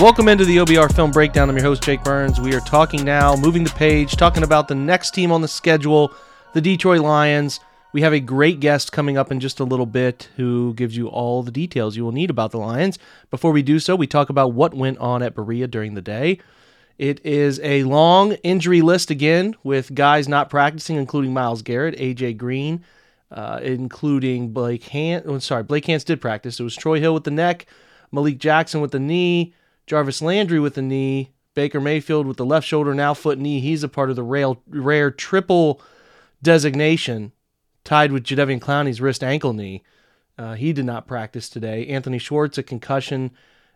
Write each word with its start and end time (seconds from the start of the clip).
Welcome 0.00 0.28
into 0.28 0.44
the 0.44 0.58
OBR 0.58 0.94
Film 0.94 1.10
Breakdown. 1.10 1.50
I'm 1.50 1.56
your 1.56 1.66
host, 1.66 1.82
Jake 1.82 2.04
Burns. 2.04 2.40
We 2.40 2.54
are 2.54 2.60
talking 2.60 3.04
now, 3.04 3.34
moving 3.34 3.64
the 3.64 3.70
page, 3.70 4.14
talking 4.14 4.44
about 4.44 4.68
the 4.68 4.76
next 4.76 5.10
team 5.10 5.32
on 5.32 5.40
the 5.42 5.48
schedule, 5.48 6.14
the 6.54 6.60
Detroit 6.60 7.00
Lions. 7.00 7.58
We 7.92 8.02
have 8.02 8.12
a 8.12 8.20
great 8.20 8.60
guest 8.60 8.92
coming 8.92 9.18
up 9.18 9.32
in 9.32 9.40
just 9.40 9.58
a 9.58 9.64
little 9.64 9.86
bit 9.86 10.28
who 10.36 10.72
gives 10.74 10.96
you 10.96 11.08
all 11.08 11.42
the 11.42 11.50
details 11.50 11.96
you 11.96 12.04
will 12.04 12.12
need 12.12 12.30
about 12.30 12.52
the 12.52 12.58
Lions. 12.58 12.96
Before 13.32 13.50
we 13.50 13.60
do 13.60 13.80
so, 13.80 13.96
we 13.96 14.06
talk 14.06 14.30
about 14.30 14.52
what 14.52 14.72
went 14.72 14.98
on 14.98 15.20
at 15.20 15.34
Berea 15.34 15.66
during 15.66 15.94
the 15.94 16.00
day. 16.00 16.38
It 16.96 17.20
is 17.26 17.58
a 17.64 17.82
long 17.82 18.34
injury 18.44 18.82
list 18.82 19.10
again 19.10 19.56
with 19.64 19.96
guys 19.96 20.28
not 20.28 20.48
practicing, 20.48 20.94
including 20.94 21.32
Myles 21.32 21.62
Garrett, 21.62 21.98
AJ 21.98 22.36
Green, 22.36 22.84
uh, 23.32 23.58
including 23.64 24.52
Blake 24.52 24.84
Hance. 24.84 25.24
Oh, 25.26 25.40
sorry, 25.40 25.64
Blake 25.64 25.86
Hance 25.86 26.04
did 26.04 26.20
practice. 26.20 26.60
It 26.60 26.62
was 26.62 26.76
Troy 26.76 27.00
Hill 27.00 27.14
with 27.14 27.24
the 27.24 27.32
neck, 27.32 27.66
Malik 28.12 28.38
Jackson 28.38 28.80
with 28.80 28.92
the 28.92 29.00
knee, 29.00 29.54
Jarvis 29.88 30.20
Landry 30.22 30.60
with 30.60 30.74
the 30.74 30.82
knee, 30.82 31.32
Baker 31.54 31.80
Mayfield 31.80 32.26
with 32.26 32.36
the 32.36 32.44
left 32.44 32.66
shoulder, 32.66 32.94
now 32.94 33.14
foot, 33.14 33.38
knee. 33.38 33.58
He's 33.58 33.82
a 33.82 33.88
part 33.88 34.10
of 34.10 34.16
the 34.16 34.22
rail, 34.22 34.62
rare 34.68 35.10
triple 35.10 35.80
designation, 36.42 37.32
tied 37.84 38.12
with 38.12 38.22
Jadeveon 38.22 38.60
Clowney's 38.60 39.00
wrist 39.00 39.24
ankle 39.24 39.54
knee. 39.54 39.82
Uh, 40.36 40.54
he 40.54 40.72
did 40.72 40.84
not 40.84 41.08
practice 41.08 41.48
today. 41.48 41.86
Anthony 41.86 42.18
Schwartz, 42.18 42.58
a 42.58 42.62
concussion. 42.62 43.32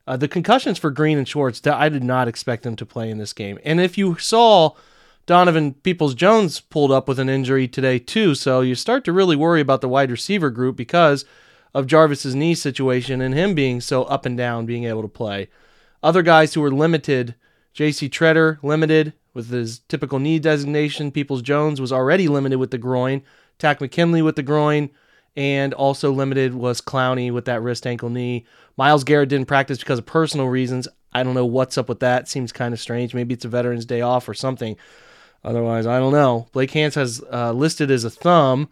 Uh, 0.06 0.16
the 0.16 0.28
concussions 0.28 0.78
for 0.78 0.90
Green 0.90 1.18
and 1.18 1.26
Schwartz, 1.26 1.66
I 1.66 1.88
did 1.88 2.04
not 2.04 2.28
expect 2.28 2.62
them 2.62 2.76
to 2.76 2.86
play 2.86 3.10
in 3.10 3.18
this 3.18 3.32
game. 3.32 3.58
And 3.64 3.80
if 3.80 3.96
you 3.96 4.18
saw 4.18 4.72
Donovan 5.26 5.74
Peoples 5.74 6.14
Jones 6.14 6.60
pulled 6.60 6.92
up 6.92 7.08
with 7.08 7.18
an 7.18 7.28
injury 7.28 7.66
today, 7.66 7.98
too, 7.98 8.34
so 8.34 8.60
you 8.60 8.74
start 8.74 9.04
to 9.04 9.12
really 9.12 9.34
worry 9.34 9.60
about 9.60 9.80
the 9.80 9.88
wide 9.88 10.10
receiver 10.10 10.50
group 10.50 10.76
because 10.76 11.24
of 11.74 11.86
Jarvis's 11.86 12.34
knee 12.34 12.54
situation 12.54 13.20
and 13.20 13.34
him 13.34 13.54
being 13.54 13.80
so 13.80 14.04
up 14.04 14.26
and 14.26 14.36
down, 14.36 14.66
being 14.66 14.84
able 14.84 15.02
to 15.02 15.08
play. 15.08 15.48
Other 16.02 16.22
guys 16.22 16.54
who 16.54 16.60
were 16.60 16.70
limited, 16.70 17.34
J.C. 17.72 18.08
Tretter, 18.08 18.62
limited 18.62 19.12
with 19.34 19.50
his 19.50 19.80
typical 19.80 20.18
knee 20.18 20.38
designation. 20.38 21.10
Peoples 21.10 21.42
Jones 21.42 21.80
was 21.80 21.92
already 21.92 22.28
limited 22.28 22.58
with 22.58 22.70
the 22.70 22.78
groin. 22.78 23.22
Takk 23.58 23.80
McKinley 23.80 24.22
with 24.22 24.36
the 24.36 24.42
groin. 24.42 24.90
And 25.34 25.72
also 25.72 26.12
limited 26.12 26.54
was 26.54 26.82
Clowney 26.82 27.32
with 27.32 27.46
that 27.46 27.62
wrist 27.62 27.86
ankle 27.86 28.10
knee. 28.10 28.44
Myles 28.76 29.04
Garrett 29.04 29.30
didn't 29.30 29.48
practice 29.48 29.78
because 29.78 29.98
of 29.98 30.04
personal 30.04 30.48
reasons. 30.48 30.88
I 31.14 31.22
don't 31.22 31.34
know 31.34 31.46
what's 31.46 31.78
up 31.78 31.88
with 31.88 32.00
that. 32.00 32.28
Seems 32.28 32.52
kind 32.52 32.74
of 32.74 32.80
strange. 32.80 33.14
Maybe 33.14 33.32
it's 33.32 33.44
a 33.44 33.48
Veterans 33.48 33.86
Day 33.86 34.02
off 34.02 34.28
or 34.28 34.34
something. 34.34 34.76
Otherwise, 35.44 35.86
I 35.86 35.98
don't 35.98 36.12
know. 36.12 36.48
Blake 36.52 36.70
Hance 36.72 36.94
has 36.94 37.22
uh, 37.32 37.52
listed 37.52 37.90
as 37.90 38.04
a 38.04 38.10
thumb. 38.10 38.68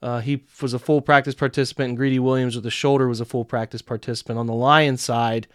Uh, 0.00 0.20
he 0.20 0.44
was 0.62 0.74
a 0.74 0.78
full 0.78 1.00
practice 1.00 1.34
participant, 1.34 1.90
and 1.90 1.96
Greedy 1.96 2.18
Williams 2.18 2.54
with 2.54 2.64
the 2.64 2.70
shoulder 2.70 3.08
was 3.08 3.20
a 3.20 3.24
full 3.24 3.44
practice 3.44 3.82
participant. 3.82 4.38
On 4.38 4.46
the 4.46 4.54
Lions 4.54 5.02
side, 5.02 5.46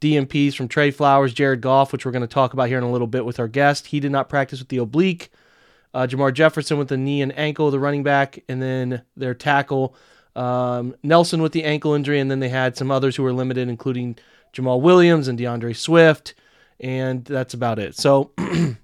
DNPs 0.00 0.54
from 0.54 0.68
Trey 0.68 0.90
Flowers, 0.90 1.32
Jared 1.32 1.60
Goff, 1.60 1.92
which 1.92 2.04
we're 2.04 2.12
going 2.12 2.22
to 2.22 2.26
talk 2.26 2.52
about 2.52 2.68
here 2.68 2.78
in 2.78 2.84
a 2.84 2.90
little 2.90 3.06
bit 3.06 3.24
with 3.24 3.40
our 3.40 3.48
guest. 3.48 3.88
He 3.88 4.00
did 4.00 4.12
not 4.12 4.28
practice 4.28 4.58
with 4.58 4.68
the 4.68 4.78
oblique. 4.78 5.30
Uh, 5.94 6.06
Jermar 6.06 6.32
Jefferson 6.32 6.76
with 6.76 6.88
the 6.88 6.98
knee 6.98 7.22
and 7.22 7.36
ankle, 7.38 7.70
the 7.70 7.80
running 7.80 8.02
back, 8.02 8.40
and 8.48 8.60
then 8.60 9.02
their 9.16 9.32
tackle. 9.34 9.96
Um, 10.34 10.94
Nelson 11.02 11.40
with 11.40 11.52
the 11.52 11.64
ankle 11.64 11.94
injury, 11.94 12.20
and 12.20 12.30
then 12.30 12.40
they 12.40 12.50
had 12.50 12.76
some 12.76 12.90
others 12.90 13.16
who 13.16 13.22
were 13.22 13.32
limited, 13.32 13.68
including 13.68 14.18
Jamaal 14.52 14.82
Williams 14.82 15.28
and 15.28 15.38
D'Andre 15.38 15.72
Swift, 15.72 16.34
and 16.78 17.24
that's 17.24 17.54
about 17.54 17.78
it. 17.78 17.96
So 17.96 18.32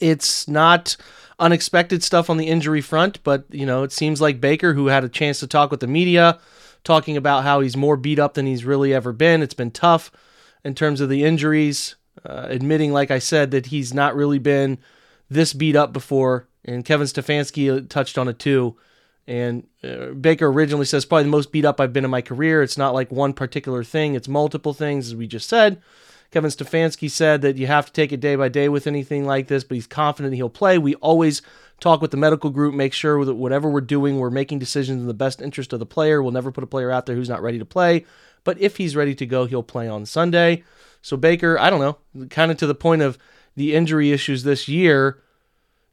it's 0.00 0.46
not 0.46 0.96
unexpected 1.38 2.02
stuff 2.02 2.28
on 2.28 2.36
the 2.36 2.48
injury 2.48 2.80
front, 2.82 3.22
but 3.24 3.44
you 3.50 3.64
know 3.64 3.82
it 3.82 3.92
seems 3.92 4.20
like 4.20 4.40
Baker, 4.40 4.74
who 4.74 4.88
had 4.88 5.04
a 5.04 5.08
chance 5.08 5.40
to 5.40 5.46
talk 5.46 5.70
with 5.70 5.80
the 5.80 5.86
media, 5.86 6.38
talking 6.86 7.16
about 7.16 7.42
how 7.42 7.60
he's 7.60 7.76
more 7.76 7.96
beat 7.96 8.18
up 8.18 8.34
than 8.34 8.46
he's 8.46 8.64
really 8.64 8.94
ever 8.94 9.12
been. 9.12 9.42
It's 9.42 9.54
been 9.54 9.72
tough 9.72 10.10
in 10.64 10.74
terms 10.74 11.00
of 11.00 11.08
the 11.08 11.24
injuries, 11.24 11.96
uh, 12.24 12.46
admitting, 12.48 12.92
like 12.92 13.10
I 13.10 13.18
said, 13.18 13.50
that 13.50 13.66
he's 13.66 13.92
not 13.92 14.16
really 14.16 14.38
been 14.38 14.78
this 15.28 15.52
beat 15.52 15.76
up 15.76 15.92
before. 15.92 16.48
And 16.64 16.84
Kevin 16.84 17.06
Stefanski 17.06 17.88
touched 17.88 18.16
on 18.16 18.28
it 18.28 18.38
too. 18.38 18.76
And 19.26 19.66
uh, 19.82 20.12
Baker 20.12 20.46
originally 20.46 20.86
says, 20.86 21.04
probably 21.04 21.24
the 21.24 21.30
most 21.30 21.50
beat 21.50 21.64
up 21.64 21.80
I've 21.80 21.92
been 21.92 22.04
in 22.04 22.10
my 22.10 22.22
career. 22.22 22.62
It's 22.62 22.78
not 22.78 22.94
like 22.94 23.10
one 23.10 23.32
particular 23.32 23.82
thing, 23.82 24.14
it's 24.14 24.28
multiple 24.28 24.72
things, 24.72 25.08
as 25.08 25.16
we 25.16 25.26
just 25.26 25.48
said. 25.48 25.82
Kevin 26.30 26.50
Stefanski 26.50 27.10
said 27.10 27.42
that 27.42 27.56
you 27.56 27.66
have 27.66 27.86
to 27.86 27.92
take 27.92 28.12
it 28.12 28.20
day 28.20 28.36
by 28.36 28.48
day 28.48 28.68
with 28.68 28.86
anything 28.86 29.24
like 29.24 29.48
this, 29.48 29.64
but 29.64 29.76
he's 29.76 29.86
confident 29.86 30.34
he'll 30.34 30.48
play. 30.48 30.76
We 30.78 30.94
always 30.96 31.42
talk 31.80 32.00
with 32.00 32.10
the 32.10 32.16
medical 32.16 32.50
group, 32.50 32.74
make 32.74 32.92
sure 32.92 33.24
that 33.24 33.34
whatever 33.34 33.68
we're 33.68 33.80
doing, 33.80 34.18
we're 34.18 34.30
making 34.30 34.58
decisions 34.58 35.00
in 35.00 35.06
the 35.06 35.14
best 35.14 35.42
interest 35.42 35.72
of 35.72 35.78
the 35.78 35.86
player. 35.86 36.22
We'll 36.22 36.32
never 36.32 36.52
put 36.52 36.64
a 36.64 36.68
player 36.68 36.90
out 36.90 37.06
there 37.06 37.16
who's 37.16 37.28
not 37.28 37.42
ready 37.42 37.58
to 37.58 37.64
play. 37.64 38.04
But 38.44 38.60
if 38.60 38.76
he's 38.76 38.96
ready 38.96 39.14
to 39.16 39.26
go, 39.26 39.46
he'll 39.46 39.62
play 39.62 39.88
on 39.88 40.06
Sunday. 40.06 40.64
So 41.02 41.16
Baker, 41.16 41.58
I 41.58 41.70
don't 41.70 41.80
know, 41.80 42.28
kind 42.28 42.50
of 42.50 42.56
to 42.58 42.66
the 42.66 42.74
point 42.74 43.02
of 43.02 43.18
the 43.56 43.74
injury 43.74 44.12
issues 44.12 44.42
this 44.42 44.68
year. 44.68 45.22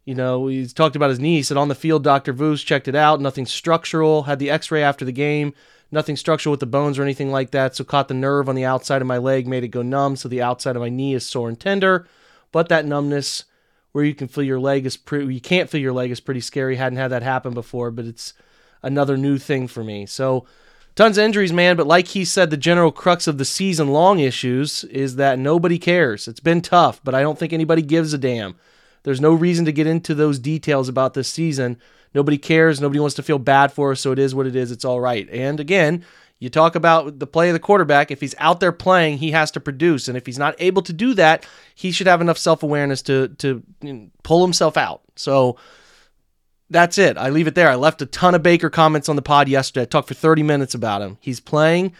You 0.06 0.16
know, 0.16 0.48
he's 0.48 0.74
talked 0.74 0.96
about 0.96 1.10
his 1.10 1.20
knee. 1.20 1.38
He 1.38 1.44
said 1.44 1.58
on 1.58 1.70
the 1.70 1.76
field, 1.76 2.04
Dr. 2.04 2.34
Voos 2.34 2.64
checked 2.64 2.88
it 2.88 2.96
out. 2.96 3.22
Nothing 3.22 3.46
structural. 3.46 4.24
Had 4.24 4.40
the 4.40 4.50
x 4.50 4.70
ray 4.70 4.84
after 4.84 5.06
the 5.06 5.12
game. 5.12 5.54
Nothing 5.92 6.16
structural 6.16 6.52
with 6.52 6.60
the 6.60 6.66
bones 6.66 6.98
or 6.98 7.04
anything 7.04 7.32
like 7.32 7.52
that. 7.52 7.76
So 7.76 7.84
caught 7.84 8.08
the 8.08 8.14
nerve 8.14 8.50
on 8.50 8.56
the 8.56 8.66
outside 8.66 9.02
of 9.02 9.08
my 9.08 9.18
leg, 9.18 9.48
made 9.48 9.64
it 9.64 9.70
go 9.70 9.82
numb. 9.82 10.16
So 10.16 10.28
the 10.28 10.42
outside 10.42 10.76
of 10.76 10.82
my 10.82 10.90
knee 10.90 11.14
is 11.14 11.26
sore 11.26 11.48
and 11.48 11.60
tender. 11.60 12.08
But 12.52 12.70
that 12.70 12.86
numbness 12.86 13.46
where 13.94 14.04
you 14.04 14.14
can 14.14 14.28
feel 14.28 14.44
your 14.44 14.60
leg 14.60 14.86
is 14.86 14.98
pretty, 14.98 15.34
you 15.34 15.42
can't 15.42 15.70
feel 15.70 15.82
your 15.82 15.94
leg 15.94 16.12
is 16.12 16.20
pretty 16.20 16.42
scary. 16.42 16.76
Hadn't 16.76 16.98
had 16.98 17.12
that 17.12 17.24
happen 17.24 17.54
before, 17.54 17.90
but 17.90 18.06
it's 18.06 18.34
another 18.82 19.16
new 19.18 19.38
thing 19.38 19.68
for 19.68 19.84
me. 19.84 20.06
So 20.06 20.46
Tons 20.96 21.18
of 21.18 21.24
injuries, 21.24 21.52
man, 21.52 21.76
but 21.76 21.88
like 21.88 22.10
he 22.10 22.24
said, 22.24 22.52
the 22.52 22.58
general 22.58 22.92
crux 22.92 23.26
of 23.26 23.40
the 23.40 23.46
season 23.46 23.88
long 23.88 24.20
issues 24.20 24.84
is 24.84 25.16
that 25.16 25.40
nobody 25.40 25.80
cares. 25.80 26.28
It's 26.28 26.40
been 26.40 26.62
tough, 26.62 27.02
but 27.04 27.16
I 27.16 27.22
don't 27.22 27.40
think 27.40 27.52
anybody 27.52 27.82
gives 27.82 28.14
a 28.14 28.18
damn. 28.20 28.56
There's 29.02 29.20
no 29.20 29.34
reason 29.34 29.66
to 29.66 29.72
get 29.72 29.88
into 29.88 30.14
those 30.14 30.38
details 30.38 30.88
about 30.88 31.16
this 31.16 31.28
season. 31.28 31.78
Nobody 32.14 32.38
cares. 32.38 32.80
Nobody 32.80 33.00
wants 33.00 33.16
to 33.16 33.24
feel 33.24 33.40
bad 33.40 33.72
for 33.72 33.92
us, 33.92 34.02
so 34.02 34.12
it 34.12 34.20
is 34.20 34.36
what 34.36 34.46
it 34.46 34.56
is. 34.56 34.72
It's 34.72 34.86
all 34.86 35.02
right. 35.02 35.28
And 35.32 35.60
again, 35.60 36.06
you 36.44 36.50
talk 36.50 36.76
about 36.76 37.20
the 37.20 37.26
play 37.26 37.48
of 37.48 37.54
the 37.54 37.60
quarterback. 37.60 38.12
If 38.12 38.20
he's 38.20 38.36
out 38.38 38.60
there 38.60 38.74
playing, 38.74 39.20
he 39.20 39.32
has 39.32 39.50
to 39.52 39.62
produce. 39.62 40.10
And 40.10 40.18
if 40.18 40.26
he's 40.26 40.38
not 40.38 40.56
able 40.60 40.82
to 40.82 40.92
do 40.92 41.14
that, 41.14 41.46
he 41.74 41.92
should 41.92 42.08
have 42.08 42.20
enough 42.20 42.38
self 42.38 42.64
awareness 42.64 43.02
to, 43.04 43.30
to 43.30 43.64
pull 44.24 44.44
himself 44.44 44.76
out. 44.76 45.02
So, 45.16 45.58
that's 46.70 46.98
it. 46.98 47.18
I 47.18 47.30
leave 47.30 47.48
it 47.48 47.56
there. 47.56 47.70
I 47.70 47.76
left 47.76 48.02
a 48.02 48.06
ton 48.06 48.36
of 48.36 48.42
Baker 48.42 48.70
comments 48.70 49.08
on 49.08 49.16
the 49.16 49.22
pod 49.22 49.48
yesterday. 49.48 49.84
I 49.84 49.86
talked 49.86 50.08
for 50.08 50.16
30 50.16 50.44
minutes 50.44 50.74
about 50.74 51.02
him. 51.02 51.18
He's 51.22 51.40
playing, 51.40 51.94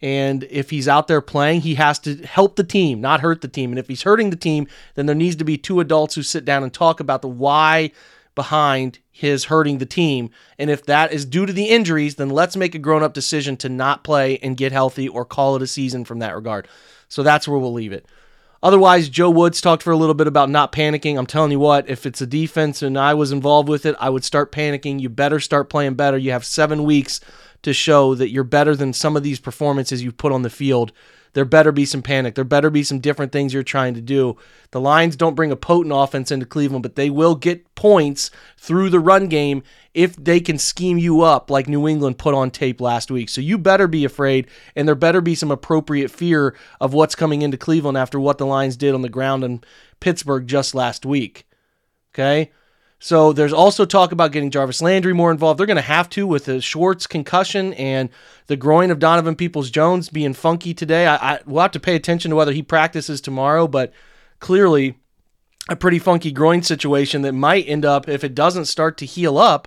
and 0.00 0.44
if 0.44 0.70
he's 0.70 0.88
out 0.88 1.08
there 1.08 1.20
playing, 1.20 1.62
he 1.62 1.74
has 1.74 1.98
to 2.00 2.16
help 2.24 2.56
the 2.56 2.64
team, 2.64 3.00
not 3.00 3.20
hurt 3.20 3.40
the 3.40 3.48
team. 3.48 3.70
And 3.70 3.78
if 3.78 3.88
he's 3.88 4.02
hurting 4.02 4.30
the 4.30 4.36
team, 4.36 4.68
then 4.94 5.06
there 5.06 5.16
needs 5.16 5.36
to 5.36 5.44
be 5.44 5.58
two 5.58 5.80
adults 5.80 6.14
who 6.14 6.22
sit 6.22 6.44
down 6.44 6.62
and 6.62 6.72
talk 6.72 7.00
about 7.00 7.22
the 7.22 7.28
why 7.28 7.90
behind 8.40 9.00
his 9.10 9.44
hurting 9.44 9.76
the 9.76 9.84
team. 9.84 10.30
And 10.58 10.70
if 10.70 10.86
that 10.86 11.12
is 11.12 11.26
due 11.26 11.44
to 11.44 11.52
the 11.52 11.66
injuries, 11.66 12.14
then 12.14 12.30
let's 12.30 12.56
make 12.56 12.74
a 12.74 12.78
grown 12.78 13.02
up 13.02 13.12
decision 13.12 13.54
to 13.58 13.68
not 13.68 14.02
play 14.02 14.38
and 14.38 14.56
get 14.56 14.72
healthy 14.72 15.06
or 15.06 15.26
call 15.26 15.56
it 15.56 15.62
a 15.62 15.66
season 15.66 16.06
from 16.06 16.20
that 16.20 16.34
regard. 16.34 16.66
So 17.06 17.22
that's 17.22 17.46
where 17.46 17.58
we'll 17.58 17.74
leave 17.74 17.92
it. 17.92 18.06
Otherwise, 18.62 19.10
Joe 19.10 19.28
Woods 19.28 19.60
talked 19.60 19.82
for 19.82 19.90
a 19.90 19.96
little 19.96 20.14
bit 20.14 20.26
about 20.26 20.48
not 20.48 20.72
panicking. 20.72 21.18
I'm 21.18 21.26
telling 21.26 21.50
you 21.50 21.58
what, 21.58 21.86
if 21.86 22.06
it's 22.06 22.22
a 22.22 22.26
defense 22.26 22.80
and 22.80 22.98
I 22.98 23.12
was 23.12 23.30
involved 23.30 23.68
with 23.68 23.84
it, 23.84 23.94
I 24.00 24.08
would 24.08 24.24
start 24.24 24.52
panicking. 24.52 25.00
You 25.00 25.10
better 25.10 25.38
start 25.38 25.68
playing 25.68 25.96
better. 25.96 26.16
You 26.16 26.30
have 26.30 26.46
seven 26.46 26.84
weeks 26.84 27.20
to 27.60 27.74
show 27.74 28.14
that 28.14 28.30
you're 28.30 28.42
better 28.42 28.74
than 28.74 28.94
some 28.94 29.18
of 29.18 29.22
these 29.22 29.38
performances 29.38 30.02
you 30.02 30.12
put 30.12 30.32
on 30.32 30.40
the 30.40 30.48
field 30.48 30.92
there 31.32 31.44
better 31.44 31.72
be 31.72 31.84
some 31.84 32.02
panic. 32.02 32.34
There 32.34 32.44
better 32.44 32.70
be 32.70 32.82
some 32.82 32.98
different 32.98 33.32
things 33.32 33.54
you're 33.54 33.62
trying 33.62 33.94
to 33.94 34.00
do. 34.00 34.36
The 34.72 34.80
Lions 34.80 35.16
don't 35.16 35.34
bring 35.34 35.52
a 35.52 35.56
potent 35.56 35.94
offense 35.94 36.30
into 36.30 36.46
Cleveland, 36.46 36.82
but 36.82 36.96
they 36.96 37.10
will 37.10 37.34
get 37.34 37.74
points 37.74 38.30
through 38.56 38.90
the 38.90 39.00
run 39.00 39.28
game 39.28 39.62
if 39.94 40.16
they 40.16 40.40
can 40.40 40.58
scheme 40.58 40.98
you 40.98 41.22
up 41.22 41.50
like 41.50 41.68
New 41.68 41.88
England 41.88 42.18
put 42.18 42.34
on 42.34 42.50
tape 42.50 42.80
last 42.80 43.10
week. 43.10 43.28
So 43.28 43.40
you 43.40 43.58
better 43.58 43.86
be 43.86 44.04
afraid, 44.04 44.48
and 44.74 44.86
there 44.86 44.94
better 44.94 45.20
be 45.20 45.34
some 45.34 45.50
appropriate 45.50 46.10
fear 46.10 46.54
of 46.80 46.92
what's 46.92 47.14
coming 47.14 47.42
into 47.42 47.56
Cleveland 47.56 47.98
after 47.98 48.18
what 48.18 48.38
the 48.38 48.46
Lions 48.46 48.76
did 48.76 48.94
on 48.94 49.02
the 49.02 49.08
ground 49.08 49.44
in 49.44 49.62
Pittsburgh 50.00 50.46
just 50.46 50.74
last 50.74 51.06
week. 51.06 51.46
Okay? 52.12 52.50
So 53.02 53.32
there's 53.32 53.52
also 53.54 53.86
talk 53.86 54.12
about 54.12 54.30
getting 54.30 54.50
Jarvis 54.50 54.82
Landry 54.82 55.14
more 55.14 55.30
involved. 55.30 55.58
They're 55.58 55.66
going 55.66 55.76
to 55.76 55.82
have 55.82 56.10
to 56.10 56.26
with 56.26 56.44
the 56.44 56.60
Schwartz 56.60 57.06
concussion 57.06 57.72
and 57.74 58.10
the 58.46 58.56
groin 58.56 58.90
of 58.90 58.98
Donovan 58.98 59.36
Peoples 59.36 59.70
Jones 59.70 60.10
being 60.10 60.34
funky 60.34 60.74
today. 60.74 61.06
I, 61.06 61.16
I 61.16 61.40
we'll 61.46 61.62
have 61.62 61.70
to 61.72 61.80
pay 61.80 61.96
attention 61.96 62.28
to 62.30 62.36
whether 62.36 62.52
he 62.52 62.62
practices 62.62 63.22
tomorrow, 63.22 63.66
but 63.66 63.94
clearly 64.38 64.96
a 65.70 65.76
pretty 65.76 65.98
funky 65.98 66.30
groin 66.30 66.62
situation 66.62 67.22
that 67.22 67.32
might 67.32 67.66
end 67.66 67.86
up, 67.86 68.06
if 68.06 68.22
it 68.22 68.34
doesn't 68.34 68.66
start 68.66 68.98
to 68.98 69.06
heal 69.06 69.38
up, 69.38 69.66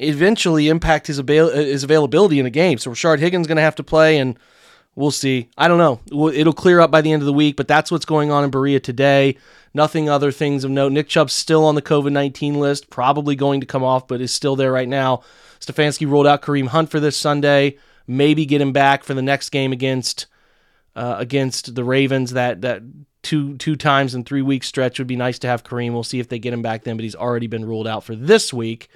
eventually 0.00 0.68
impact 0.68 1.06
his, 1.06 1.20
avail- 1.20 1.50
his 1.50 1.84
availability 1.84 2.40
in 2.40 2.46
a 2.46 2.50
game. 2.50 2.78
So 2.78 2.90
Rashard 2.90 3.20
Higgins 3.20 3.46
going 3.46 3.56
to 3.56 3.62
have 3.62 3.76
to 3.76 3.84
play, 3.84 4.18
and 4.18 4.36
we'll 4.96 5.12
see. 5.12 5.48
I 5.56 5.68
don't 5.68 5.78
know. 5.78 6.30
It'll 6.30 6.52
clear 6.52 6.80
up 6.80 6.90
by 6.90 7.02
the 7.02 7.12
end 7.12 7.22
of 7.22 7.26
the 7.26 7.32
week, 7.32 7.56
but 7.56 7.68
that's 7.68 7.92
what's 7.92 8.04
going 8.04 8.32
on 8.32 8.42
in 8.42 8.50
Berea 8.50 8.80
today. 8.80 9.36
Nothing 9.72 10.08
other 10.08 10.32
things 10.32 10.64
of 10.64 10.70
note. 10.70 10.90
Nick 10.90 11.06
Chubb's 11.08 11.34
still 11.34 11.64
on 11.64 11.76
the 11.76 11.82
COVID 11.82 12.10
19 12.10 12.58
list, 12.58 12.90
probably 12.90 13.36
going 13.36 13.60
to 13.60 13.66
come 13.66 13.84
off, 13.84 14.08
but 14.08 14.20
is 14.20 14.32
still 14.32 14.56
there 14.56 14.72
right 14.72 14.88
now. 14.88 15.22
Stefanski 15.60 16.10
rolled 16.10 16.26
out 16.26 16.42
Kareem 16.42 16.68
Hunt 16.68 16.90
for 16.90 16.98
this 16.98 17.16
Sunday. 17.16 17.78
Maybe 18.06 18.46
get 18.46 18.60
him 18.60 18.72
back 18.72 19.04
for 19.04 19.14
the 19.14 19.22
next 19.22 19.50
game 19.50 19.72
against 19.72 20.26
uh, 20.94 21.16
against 21.18 21.74
the 21.74 21.84
Ravens. 21.84 22.32
That 22.32 22.62
that 22.62 22.82
two 23.22 23.56
two 23.58 23.76
times 23.76 24.14
in 24.14 24.24
three 24.24 24.42
week 24.42 24.64
stretch 24.64 24.98
would 24.98 25.08
be 25.08 25.16
nice 25.16 25.38
to 25.40 25.48
have 25.48 25.64
Kareem. 25.64 25.92
We'll 25.92 26.04
see 26.04 26.20
if 26.20 26.28
they 26.28 26.38
get 26.38 26.54
him 26.54 26.62
back 26.62 26.84
then, 26.84 26.96
but 26.96 27.04
he's 27.04 27.16
already 27.16 27.46
been 27.46 27.64
ruled 27.64 27.86
out 27.86 28.04
for 28.04 28.14
this 28.14 28.52
week. 28.52 28.88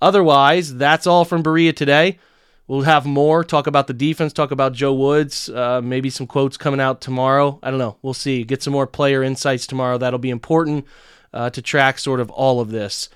Otherwise, 0.00 0.74
that's 0.74 1.06
all 1.06 1.24
from 1.24 1.42
Berea 1.42 1.72
today. 1.72 2.18
We'll 2.66 2.82
have 2.82 3.04
more 3.04 3.44
talk 3.44 3.66
about 3.66 3.88
the 3.88 3.92
defense, 3.92 4.32
talk 4.32 4.50
about 4.50 4.72
Joe 4.72 4.94
Woods, 4.94 5.50
uh, 5.50 5.82
maybe 5.82 6.08
some 6.08 6.26
quotes 6.26 6.56
coming 6.56 6.80
out 6.80 7.02
tomorrow. 7.02 7.58
I 7.62 7.70
don't 7.70 7.78
know. 7.78 7.98
We'll 8.00 8.14
see. 8.14 8.42
Get 8.42 8.62
some 8.62 8.72
more 8.72 8.86
player 8.86 9.22
insights 9.22 9.66
tomorrow. 9.66 9.98
That'll 9.98 10.18
be 10.18 10.30
important 10.30 10.86
uh, 11.34 11.50
to 11.50 11.60
track 11.60 11.98
sort 11.98 12.20
of 12.20 12.30
all 12.30 12.60
of 12.60 12.70
this, 12.70 13.10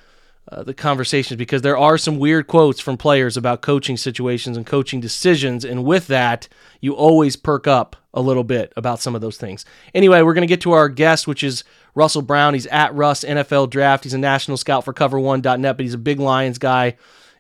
uh, 0.53 0.65
the 0.65 0.75
conversations, 0.75 1.39
because 1.39 1.63
there 1.63 1.79
are 1.79 1.97
some 1.97 2.19
weird 2.19 2.47
quotes 2.47 2.79
from 2.79 2.99
players 2.99 3.39
about 3.39 3.63
coaching 3.63 3.97
situations 3.97 4.55
and 4.55 4.67
coaching 4.67 5.01
decisions. 5.01 5.65
And 5.65 5.83
with 5.83 6.09
that, 6.09 6.47
you 6.83 6.93
always 6.93 7.37
perk 7.37 7.67
up 7.67 7.97
a 8.13 8.21
little 8.21 8.45
bit 8.45 8.71
about 8.77 9.01
some 9.01 9.15
of 9.15 9.23
those 9.23 9.39
things. 9.39 9.65
Anyway, 9.95 10.21
we're 10.21 10.35
going 10.35 10.47
to 10.47 10.47
get 10.47 10.61
to 10.63 10.73
our 10.73 10.91
guest, 10.91 11.27
which 11.27 11.43
is 11.43 11.65
Russell 11.95 12.23
Brown. 12.23 12.53
He's 12.53 12.67
at 12.67 12.95
Russ 12.95 13.25
NFL 13.25 13.71
Draft. 13.71 14.05
He's 14.05 14.13
a 14.13 14.19
national 14.19 14.59
scout 14.59 14.85
for 14.85 14.93
cover1.net, 14.93 15.77
but 15.79 15.85
he's 15.85 15.95
a 15.95 15.99
big 15.99 16.21
Lions 16.21 16.59
guy 16.59 16.97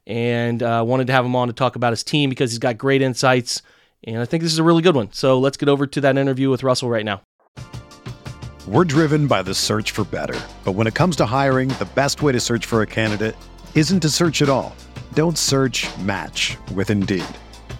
and 0.08 0.62
uh, 0.62 0.82
wanted 0.84 1.06
to 1.06 1.12
have 1.12 1.25
him 1.25 1.37
on 1.37 1.49
to 1.49 1.52
talk 1.52 1.76
about 1.76 1.93
his 1.93 2.02
team 2.02 2.31
because 2.31 2.50
he's 2.50 2.58
got 2.58 2.78
great 2.78 3.02
insights. 3.02 3.62
And 4.02 4.19
I 4.19 4.25
think 4.25 4.43
this 4.43 4.52
is 4.52 4.58
a 4.58 4.64
really 4.64 4.82
good 4.82 4.94
one. 4.94 5.12
So 5.12 5.38
let's 5.38 5.58
get 5.58 5.69
over 5.69 5.87
to 5.87 6.00
that 6.00 6.16
interview 6.16 6.50
with 6.50 6.62
Russell 6.62 6.88
right 6.88 7.05
now. 7.05 7.20
We're 8.66 8.84
driven 8.84 9.26
by 9.26 9.43
the 9.43 9.55
search 9.55 9.93
for 9.93 10.05
better. 10.05 10.38
But 10.64 10.72
when 10.72 10.87
it 10.87 10.94
comes 10.94 11.16
to 11.16 11.26
hiring, 11.26 11.69
the 11.69 11.88
best 11.94 12.22
way 12.22 12.32
to 12.32 12.40
search 12.40 12.66
for 12.66 12.82
a 12.82 12.87
candidate 12.87 13.37
isn't 13.75 14.00
to 14.00 14.08
search 14.08 14.40
at 14.43 14.49
all. 14.49 14.75
Don't 15.14 15.38
search 15.38 15.87
match 15.99 16.56
with 16.75 16.90
Indeed. 16.90 17.25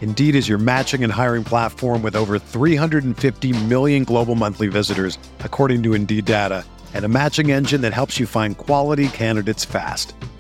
Indeed 0.01 0.35
is 0.35 0.49
your 0.49 0.59
matching 0.59 1.05
and 1.05 1.13
hiring 1.13 1.45
platform 1.45 2.03
with 2.03 2.17
over 2.17 2.39
350 2.39 3.65
million 3.65 4.05
global 4.05 4.35
monthly 4.35 4.69
visitors, 4.69 5.19
according 5.41 5.83
to 5.83 5.95
Indeed 5.95 6.25
data, 6.25 6.65
and 6.95 7.05
a 7.05 7.09
matching 7.09 7.51
engine 7.51 7.81
that 7.83 7.93
helps 7.93 8.19
you 8.19 8.27
find 8.27 8.57
quality 8.57 9.09
candidates 9.09 9.65
fast. 9.65 10.15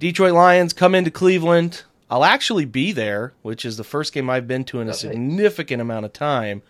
Detroit 0.00 0.32
Lions 0.32 0.72
come 0.72 0.94
into 0.94 1.10
Cleveland. 1.10 1.82
I'll 2.08 2.24
actually 2.24 2.64
be 2.64 2.90
there, 2.90 3.34
which 3.42 3.66
is 3.66 3.76
the 3.76 3.84
first 3.84 4.14
game 4.14 4.30
I've 4.30 4.48
been 4.48 4.64
to 4.64 4.80
in 4.80 4.88
a 4.88 4.94
significant 4.94 5.82
amount 5.82 6.06
of 6.06 6.14
time. 6.14 6.62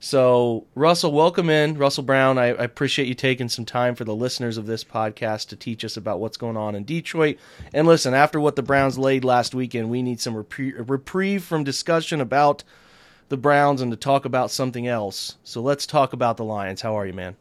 So, 0.00 0.66
Russell, 0.74 1.12
welcome 1.12 1.48
in. 1.48 1.78
Russell 1.78 2.02
Brown, 2.02 2.38
I, 2.38 2.46
I, 2.46 2.64
appreciate 2.64 3.06
you 3.06 3.14
taking 3.14 3.48
some 3.48 3.64
time 3.64 3.94
for 3.94 4.02
the 4.02 4.16
listeners 4.16 4.58
of 4.58 4.66
this 4.66 4.82
podcast 4.82 5.50
to 5.50 5.56
teach 5.56 5.84
us 5.84 5.96
about 5.96 6.18
what's 6.18 6.36
going 6.36 6.56
on 6.56 6.74
in 6.74 6.82
Detroit. 6.82 7.36
And 7.72 7.86
listen, 7.86 8.14
after 8.14 8.40
what 8.40 8.56
the 8.56 8.64
Browns 8.64 8.98
laid 8.98 9.22
last 9.22 9.54
weekend, 9.54 9.88
we 9.88 10.02
need 10.02 10.20
some 10.20 10.34
reprie- 10.34 10.74
reprieve 10.90 11.44
from 11.44 11.62
discussion 11.62 12.20
about 12.20 12.64
the 13.28 13.36
Browns 13.36 13.80
and 13.80 13.92
to 13.92 13.96
talk 13.96 14.24
about 14.24 14.50
something 14.50 14.88
else. 14.88 15.36
So, 15.44 15.62
let's 15.62 15.86
talk 15.86 16.12
about 16.12 16.36
the 16.36 16.44
Lions. 16.44 16.80
How 16.80 16.98
are 16.98 17.06
you, 17.06 17.12
man? 17.12 17.36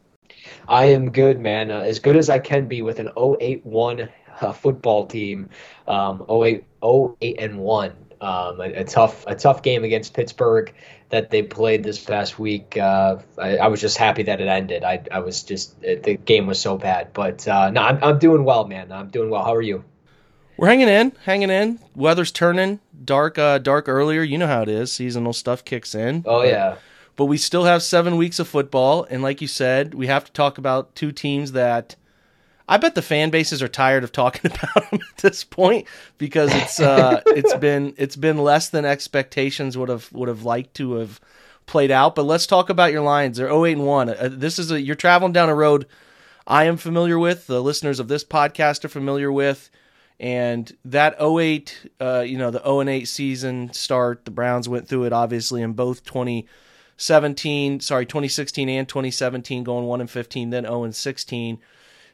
I 0.68 0.86
am 0.86 1.12
good, 1.12 1.40
man. 1.40 1.72
Uh, 1.72 1.80
as 1.80 1.98
good 1.98 2.16
as 2.16 2.30
I 2.30 2.38
can 2.38 2.68
be 2.68 2.84
with 2.84 3.00
an 3.00 3.10
081 3.18 4.08
uh, 4.40 4.52
football 4.54 5.06
team, 5.08 5.50
um, 5.88 6.26
08, 6.30 6.64
08 6.84 7.40
and 7.40 7.60
1. 7.60 7.94
Um, 8.22 8.62
a, 8.62 8.72
a, 8.74 8.84
tough 8.84 9.26
a 9.26 9.34
tough 9.34 9.64
game 9.64 9.84
against 9.84 10.14
Pittsburgh 10.14 10.72
that 11.10 11.32
they 11.32 11.42
played 11.42 11.84
this 11.84 12.04
past 12.04 12.38
week. 12.38 12.78
Uh, 12.78 13.18
I, 13.38 13.58
I, 13.58 13.68
was 13.68 13.82
just 13.82 13.98
happy 13.98 14.22
that 14.24 14.40
it 14.40 14.48
ended. 14.48 14.84
I, 14.84 15.04
I 15.12 15.20
was 15.20 15.42
just 15.42 15.82
the 15.82 16.20
game 16.24 16.46
was 16.46 16.60
so 16.60 16.78
bad, 16.78 17.14
but 17.14 17.48
uh, 17.48 17.72
no, 17.72 17.82
I'm 17.82 18.04
I'm 18.04 18.20
doing 18.20 18.44
well, 18.44 18.68
man. 18.68 18.92
I'm 18.92 19.10
doing 19.10 19.32
well. 19.32 19.44
How 19.44 19.56
are 19.56 19.62
you? 19.62 19.84
We're 20.56 20.68
hanging 20.68 20.88
in, 20.88 21.14
hanging 21.24 21.50
in. 21.50 21.80
Weather's 21.96 22.32
turning 22.32 22.80
dark, 23.04 23.40
uh, 23.40 23.58
dark 23.58 23.90
earlier. 23.90 24.22
You 24.22 24.38
know 24.38 24.46
how 24.46 24.62
it 24.62 24.70
is. 24.70 24.92
Seasonal 24.92 25.34
stuff 25.34 25.66
kicks 25.66 25.96
in. 25.96 26.24
Oh 26.28 26.42
but, 26.42 26.48
yeah. 26.48 26.76
But 27.16 27.26
we 27.26 27.38
still 27.38 27.66
have 27.66 27.84
seven 27.84 28.18
weeks 28.18 28.40
of 28.40 28.48
football, 28.48 29.06
and 29.10 29.22
like 29.22 29.42
you 29.42 29.48
said, 29.48 29.94
we 29.94 30.08
have 30.08 30.26
to 30.26 30.32
talk 30.32 30.58
about 30.58 30.96
two 30.96 31.12
teams 31.12 31.52
that 31.52 31.96
I 32.72 32.78
bet 32.78 32.96
the 32.96 33.02
fan 33.02 33.32
bases 33.32 33.62
are 33.62 33.68
tired 33.68 34.06
of 34.06 34.14
talking 34.14 34.50
about 34.64 34.90
them 34.90 35.02
at 35.02 35.18
this 35.18 35.44
point 35.44 35.90
because 36.18 36.56
it's 36.56 36.80
uh, 36.80 37.22
it's 37.28 37.54
been 37.56 37.94
it's 37.98 38.16
been 38.16 38.38
less 38.38 38.70
than 38.70 38.86
expectations 38.86 39.78
would 39.78 39.90
have 39.90 40.10
would 40.14 40.30
have 40.30 40.46
liked 40.46 40.74
to 40.76 40.94
have 40.94 41.20
played 41.66 41.92
out. 41.92 42.16
But 42.16 42.24
let's 42.24 42.48
talk 42.48 42.70
about 42.70 42.94
your 42.94 43.02
Lions. 43.02 43.36
They're 43.36 43.52
08 43.52 43.74
and 43.74 43.86
one. 43.86 44.10
Uh, 44.10 44.30
this 44.32 44.58
is 44.58 44.72
a 44.72 44.80
you're 44.82 44.96
traveling 44.96 45.34
down 45.34 45.50
a 45.50 45.54
road 45.54 45.86
I 46.48 46.64
am 46.64 46.78
familiar 46.78 47.20
with. 47.20 47.46
The 47.46 47.62
listeners 47.62 48.00
of 48.00 48.08
this 48.08 48.24
podcast 48.24 48.86
are 48.86 48.90
familiar 48.90 49.34
with. 49.34 49.70
And 50.18 50.72
that 50.86 51.22
08, 51.22 51.92
uh, 52.00 52.24
you 52.26 52.38
know, 52.38 52.52
the 52.52 52.62
0 52.62 52.82
and 52.82 52.90
8 52.90 53.06
season 53.06 53.74
start, 53.74 54.24
the 54.24 54.32
Browns 54.32 54.70
went 54.70 54.88
through 54.88 55.06
it 55.06 55.14
obviously 55.14 55.62
in 55.62 55.74
both 55.74 56.06
2017, 56.06 57.82
sorry, 57.82 58.06
2016 58.06 58.70
and 58.70 58.88
2017, 58.88 59.64
going 59.66 59.88
1 59.88 60.00
and 60.00 60.10
15, 60.10 60.52
then 60.52 60.64
0 60.64 60.84
and 60.84 60.96
16 60.96 61.60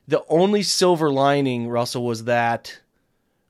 the 0.08 0.24
only 0.30 0.64
silver 0.64 1.12
lining, 1.12 1.68
Russell, 1.68 2.06
was 2.06 2.26
that 2.26 2.80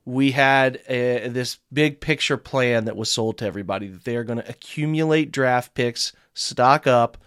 we 0.04 0.32
had 0.32 0.80
a, 0.88 1.28
this 1.28 1.58
big 1.72 2.00
picture 2.00 2.38
plan 2.38 2.86
that 2.86 2.96
was 2.96 3.10
sold 3.10 3.38
to 3.38 3.44
everybody 3.46 3.88
that 3.88 4.04
they 4.04 4.16
are 4.16 4.24
going 4.24 4.38
to 4.38 4.48
accumulate 4.48 5.30
draft 5.30 5.74
picks, 5.74 6.12
stock 6.34 6.86
up, 6.86 7.18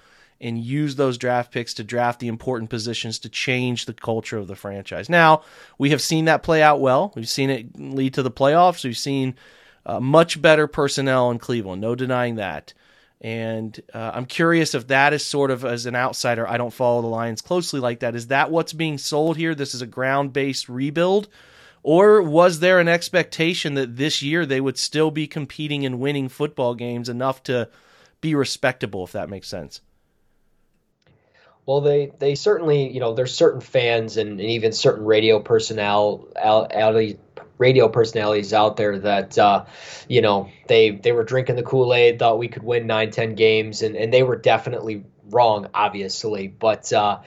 and 0.42 0.58
use 0.58 0.96
those 0.96 1.20
draft 1.20 1.52
picks 1.52 1.76
to 1.76 1.84
draft 1.84 2.20
the 2.20 2.28
important 2.28 2.72
positions 2.72 3.20
to 3.20 3.30
change 3.30 3.86
the 3.86 3.94
culture 3.94 4.38
of 4.38 4.48
the 4.48 4.56
franchise. 4.56 5.10
Now, 5.10 5.44
we 5.78 5.92
have 5.92 6.02
seen 6.02 6.26
that 6.26 6.42
play 6.42 6.64
out 6.64 6.82
well. 6.82 7.14
We've 7.16 7.30
seen 7.30 7.52
it 7.52 7.80
lead 7.80 8.16
to 8.16 8.24
the 8.24 8.32
playoffs. 8.32 8.84
We've 8.84 8.98
seen 8.98 9.36
uh, 9.86 10.00
much 10.00 10.42
better 10.42 10.66
personnel 10.66 11.30
in 11.30 11.38
Cleveland, 11.38 11.82
no 11.82 11.94
denying 11.94 12.36
that. 12.36 12.74
And 13.24 13.80
uh, 13.94 14.12
I'm 14.16 14.26
curious 14.26 14.74
if 14.74 14.88
that 14.88 15.14
is 15.14 15.24
sort 15.24 15.52
of 15.52 15.64
as 15.64 15.86
an 15.86 15.96
outsider, 15.96 16.48
I 16.48 16.58
don't 16.58 16.74
follow 16.74 17.04
the 17.04 17.08
Lions 17.08 17.40
closely 17.42 17.80
like 17.80 18.00
that. 18.00 18.16
Is 18.16 18.28
that 18.28 18.50
what's 18.50 18.74
being 18.74 18.98
sold 18.98 19.38
here? 19.38 19.54
This 19.54 19.76
is 19.76 19.84
a 19.84 19.88
ground 19.88 20.34
based 20.34 20.68
rebuild, 20.68 21.28
Or 21.84 22.22
was 22.22 22.60
there 22.60 22.80
an 22.80 22.88
expectation 22.88 23.74
that 23.74 23.98
this 23.98 24.22
year 24.22 24.46
they 24.46 24.62
would 24.62 24.78
still 24.78 25.12
be 25.12 25.28
competing 25.28 25.86
and 25.86 26.00
winning 26.00 26.30
football 26.30 26.76
games 26.76 27.10
enough 27.10 27.42
to 27.44 27.70
be 28.22 28.36
respectable, 28.36 29.04
if 29.04 29.12
that 29.14 29.30
makes 29.30 29.48
sense? 29.48 29.82
Well, 31.66 31.82
they, 31.82 32.12
they 32.20 32.36
certainly, 32.36 32.92
you 32.92 33.00
know, 33.00 33.14
there's 33.14 33.34
certain 33.34 33.62
fans 33.62 34.18
and, 34.18 34.40
and 34.40 34.50
even 34.50 34.72
certain 34.74 35.06
radio 35.06 35.40
personnel, 35.40 36.28
radio 37.62 37.88
personalities 37.88 38.54
out 38.54 38.76
there 38.76 39.00
that, 39.00 39.38
uh, 39.38 39.64
you 40.10 40.22
know, 40.22 40.50
they 40.68 40.90
they 40.90 41.14
were 41.14 41.24
drinking 41.24 41.56
the 41.56 41.64
Kool 41.64 41.94
Aid, 41.94 42.20
thought 42.20 42.40
we 42.40 42.50
could 42.50 42.64
win 42.64 42.88
nine, 42.88 43.12
ten 43.12 43.36
games, 43.36 43.84
and, 43.84 43.96
and 43.96 44.12
they 44.12 44.24
were 44.24 44.36
definitely 44.36 45.06
wrong, 45.30 45.70
obviously. 45.74 46.48
But 46.48 46.92
uh, 46.92 47.20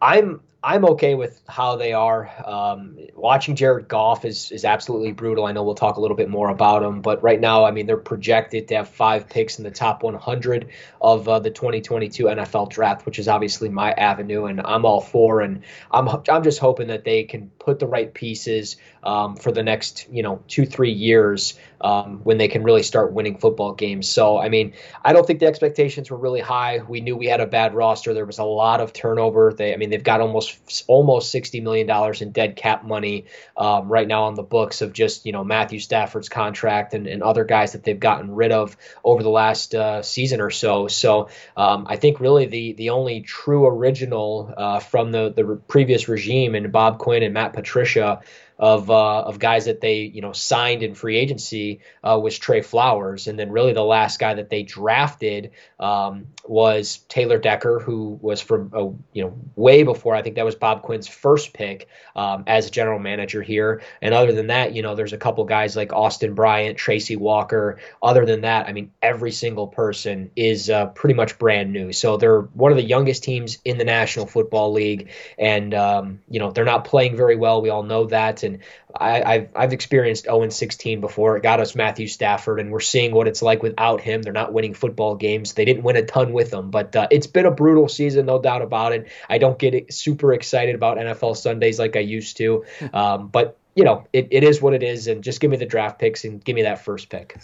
I'm 0.00 0.40
I'm 0.64 0.84
okay 0.90 1.16
with 1.16 1.42
how 1.48 1.74
they 1.74 1.92
are. 1.92 2.30
Um, 2.46 2.96
watching 3.16 3.56
Jared 3.56 3.88
Goff 3.88 4.24
is 4.24 4.52
is 4.52 4.64
absolutely 4.64 5.10
brutal. 5.10 5.44
I 5.44 5.52
know 5.52 5.64
we'll 5.64 5.74
talk 5.74 5.96
a 5.96 6.00
little 6.00 6.16
bit 6.16 6.28
more 6.28 6.50
about 6.50 6.84
him, 6.84 7.00
but 7.00 7.20
right 7.22 7.40
now, 7.40 7.64
I 7.64 7.72
mean, 7.72 7.86
they're 7.86 7.96
projected 7.96 8.68
to 8.68 8.76
have 8.76 8.88
five 8.88 9.28
picks 9.28 9.58
in 9.58 9.64
the 9.64 9.72
top 9.72 10.04
100 10.04 10.68
of 11.00 11.28
uh, 11.28 11.40
the 11.40 11.50
2022 11.50 12.24
NFL 12.26 12.70
Draft, 12.70 13.06
which 13.06 13.18
is 13.18 13.26
obviously 13.26 13.70
my 13.70 13.90
avenue, 13.92 14.44
and 14.44 14.60
I'm 14.64 14.84
all 14.84 15.00
for. 15.00 15.40
And 15.40 15.62
I'm 15.90 16.08
I'm 16.28 16.44
just 16.44 16.60
hoping 16.60 16.86
that 16.88 17.02
they 17.02 17.24
can 17.24 17.50
put 17.64 17.78
the 17.78 17.86
right 17.86 18.12
pieces 18.12 18.76
um, 19.04 19.36
for 19.36 19.52
the 19.52 19.62
next 19.62 20.08
you 20.10 20.22
know 20.22 20.42
two 20.48 20.66
three 20.66 20.92
years 20.92 21.54
um, 21.80 22.20
when 22.22 22.38
they 22.38 22.48
can 22.48 22.62
really 22.62 22.82
start 22.82 23.12
winning 23.12 23.38
football 23.38 23.72
games. 23.72 24.08
So 24.08 24.38
I 24.38 24.48
mean, 24.48 24.74
I 25.04 25.12
don't 25.12 25.26
think 25.26 25.40
the 25.40 25.46
expectations 25.46 26.10
were 26.10 26.16
really 26.16 26.40
high. 26.40 26.80
We 26.86 27.00
knew 27.00 27.16
we 27.16 27.26
had 27.26 27.40
a 27.40 27.46
bad 27.46 27.74
roster. 27.74 28.14
There 28.14 28.26
was 28.26 28.38
a 28.38 28.44
lot 28.44 28.80
of 28.80 28.92
turnover. 28.92 29.52
They 29.52 29.74
I 29.74 29.76
mean 29.76 29.90
they've 29.90 30.02
got 30.02 30.20
almost 30.20 30.84
almost 30.86 31.30
sixty 31.30 31.60
million 31.60 31.86
dollars 31.86 32.22
in 32.22 32.32
dead 32.32 32.56
cap 32.56 32.84
money 32.84 33.26
um, 33.56 33.88
right 33.88 34.06
now 34.06 34.24
on 34.24 34.34
the 34.34 34.42
books 34.42 34.82
of 34.82 34.92
just 34.92 35.26
you 35.26 35.32
know 35.32 35.44
Matthew 35.44 35.78
Stafford's 35.78 36.28
contract 36.28 36.94
and, 36.94 37.06
and 37.06 37.22
other 37.22 37.44
guys 37.44 37.72
that 37.72 37.84
they've 37.84 37.98
gotten 37.98 38.34
rid 38.34 38.52
of 38.52 38.76
over 39.04 39.22
the 39.22 39.30
last 39.30 39.74
uh, 39.74 40.02
season 40.02 40.40
or 40.40 40.50
so. 40.50 40.88
So 40.88 41.28
um, 41.56 41.86
I 41.88 41.96
think 41.96 42.20
really 42.20 42.46
the 42.46 42.72
the 42.74 42.90
only 42.90 43.22
true 43.22 43.66
original 43.66 44.52
uh, 44.56 44.80
from 44.80 45.12
the 45.12 45.32
the 45.32 45.60
previous 45.68 46.08
regime 46.08 46.54
and 46.54 46.70
Bob 46.72 46.98
Quinn 46.98 47.22
and 47.22 47.34
Matt 47.34 47.51
Patricia 47.52 48.20
of 48.58 48.90
uh, 48.90 49.22
of 49.22 49.38
guys 49.38 49.66
that 49.66 49.80
they 49.80 50.00
you 50.02 50.20
know 50.20 50.32
signed 50.32 50.82
in 50.82 50.94
free 50.94 51.16
agency 51.16 51.80
uh, 52.02 52.18
was 52.18 52.38
Trey 52.38 52.60
Flowers, 52.60 53.26
and 53.26 53.38
then 53.38 53.50
really 53.50 53.72
the 53.72 53.84
last 53.84 54.18
guy 54.18 54.34
that 54.34 54.50
they 54.50 54.62
drafted 54.62 55.50
um, 55.78 56.26
was 56.46 56.98
Taylor 57.08 57.38
Decker, 57.38 57.80
who 57.80 58.18
was 58.20 58.40
from 58.40 59.02
you 59.12 59.24
know 59.24 59.34
way 59.56 59.82
before 59.82 60.14
I 60.14 60.22
think 60.22 60.36
that 60.36 60.44
was 60.44 60.54
Bob 60.54 60.82
Quinn's 60.82 61.08
first 61.08 61.52
pick 61.52 61.88
um, 62.16 62.44
as 62.46 62.70
general 62.70 62.98
manager 62.98 63.42
here. 63.42 63.82
And 64.00 64.14
other 64.14 64.32
than 64.32 64.48
that, 64.48 64.74
you 64.74 64.82
know, 64.82 64.94
there's 64.94 65.12
a 65.12 65.18
couple 65.18 65.44
guys 65.44 65.76
like 65.76 65.92
Austin 65.92 66.34
Bryant, 66.34 66.76
Tracy 66.76 67.16
Walker. 67.16 67.78
Other 68.02 68.26
than 68.26 68.42
that, 68.42 68.68
I 68.68 68.72
mean, 68.72 68.90
every 69.00 69.32
single 69.32 69.66
person 69.66 70.30
is 70.36 70.70
uh, 70.70 70.86
pretty 70.86 71.14
much 71.14 71.38
brand 71.38 71.72
new. 71.72 71.92
So 71.92 72.16
they're 72.16 72.40
one 72.40 72.72
of 72.72 72.76
the 72.76 72.84
youngest 72.84 73.24
teams 73.24 73.58
in 73.64 73.78
the 73.78 73.84
National 73.84 74.26
Football 74.26 74.72
League, 74.72 75.10
and 75.38 75.74
um, 75.74 76.20
you 76.28 76.40
know 76.40 76.50
they're 76.50 76.64
not 76.64 76.84
playing 76.84 77.16
very 77.16 77.36
well. 77.36 77.62
We 77.62 77.70
all 77.70 77.82
know 77.82 78.06
that, 78.06 78.41
and 78.44 78.52
and 78.52 78.62
I, 78.94 79.32
have 79.32 79.48
I've 79.54 79.72
experienced 79.72 80.24
0 80.24 80.48
16 80.48 81.00
before. 81.00 81.36
It 81.36 81.42
got 81.42 81.60
us 81.60 81.74
Matthew 81.74 82.06
Stafford, 82.06 82.60
and 82.60 82.70
we're 82.70 82.80
seeing 82.80 83.12
what 83.14 83.26
it's 83.26 83.42
like 83.42 83.62
without 83.62 84.00
him. 84.00 84.22
They're 84.22 84.32
not 84.32 84.52
winning 84.52 84.74
football 84.74 85.14
games. 85.14 85.54
They 85.54 85.64
didn't 85.64 85.82
win 85.82 85.96
a 85.96 86.04
ton 86.04 86.32
with 86.32 86.52
him, 86.52 86.70
but 86.70 86.94
uh, 86.94 87.08
it's 87.10 87.26
been 87.26 87.46
a 87.46 87.50
brutal 87.50 87.88
season, 87.88 88.26
no 88.26 88.40
doubt 88.40 88.62
about 88.62 88.92
it. 88.92 89.08
I 89.28 89.38
don't 89.38 89.58
get 89.58 89.92
super 89.92 90.32
excited 90.32 90.74
about 90.74 90.98
NFL 90.98 91.36
Sundays 91.36 91.78
like 91.78 91.96
I 91.96 92.00
used 92.00 92.36
to, 92.38 92.64
um, 92.92 93.28
but 93.28 93.58
you 93.74 93.84
know, 93.84 94.06
it, 94.12 94.28
it 94.30 94.44
is 94.44 94.60
what 94.60 94.74
it 94.74 94.82
is, 94.82 95.06
and 95.06 95.24
just 95.24 95.40
give 95.40 95.50
me 95.50 95.56
the 95.56 95.66
draft 95.66 95.98
picks 95.98 96.24
and 96.24 96.44
give 96.44 96.54
me 96.54 96.62
that 96.62 96.84
first 96.84 97.08
pick. 97.08 97.38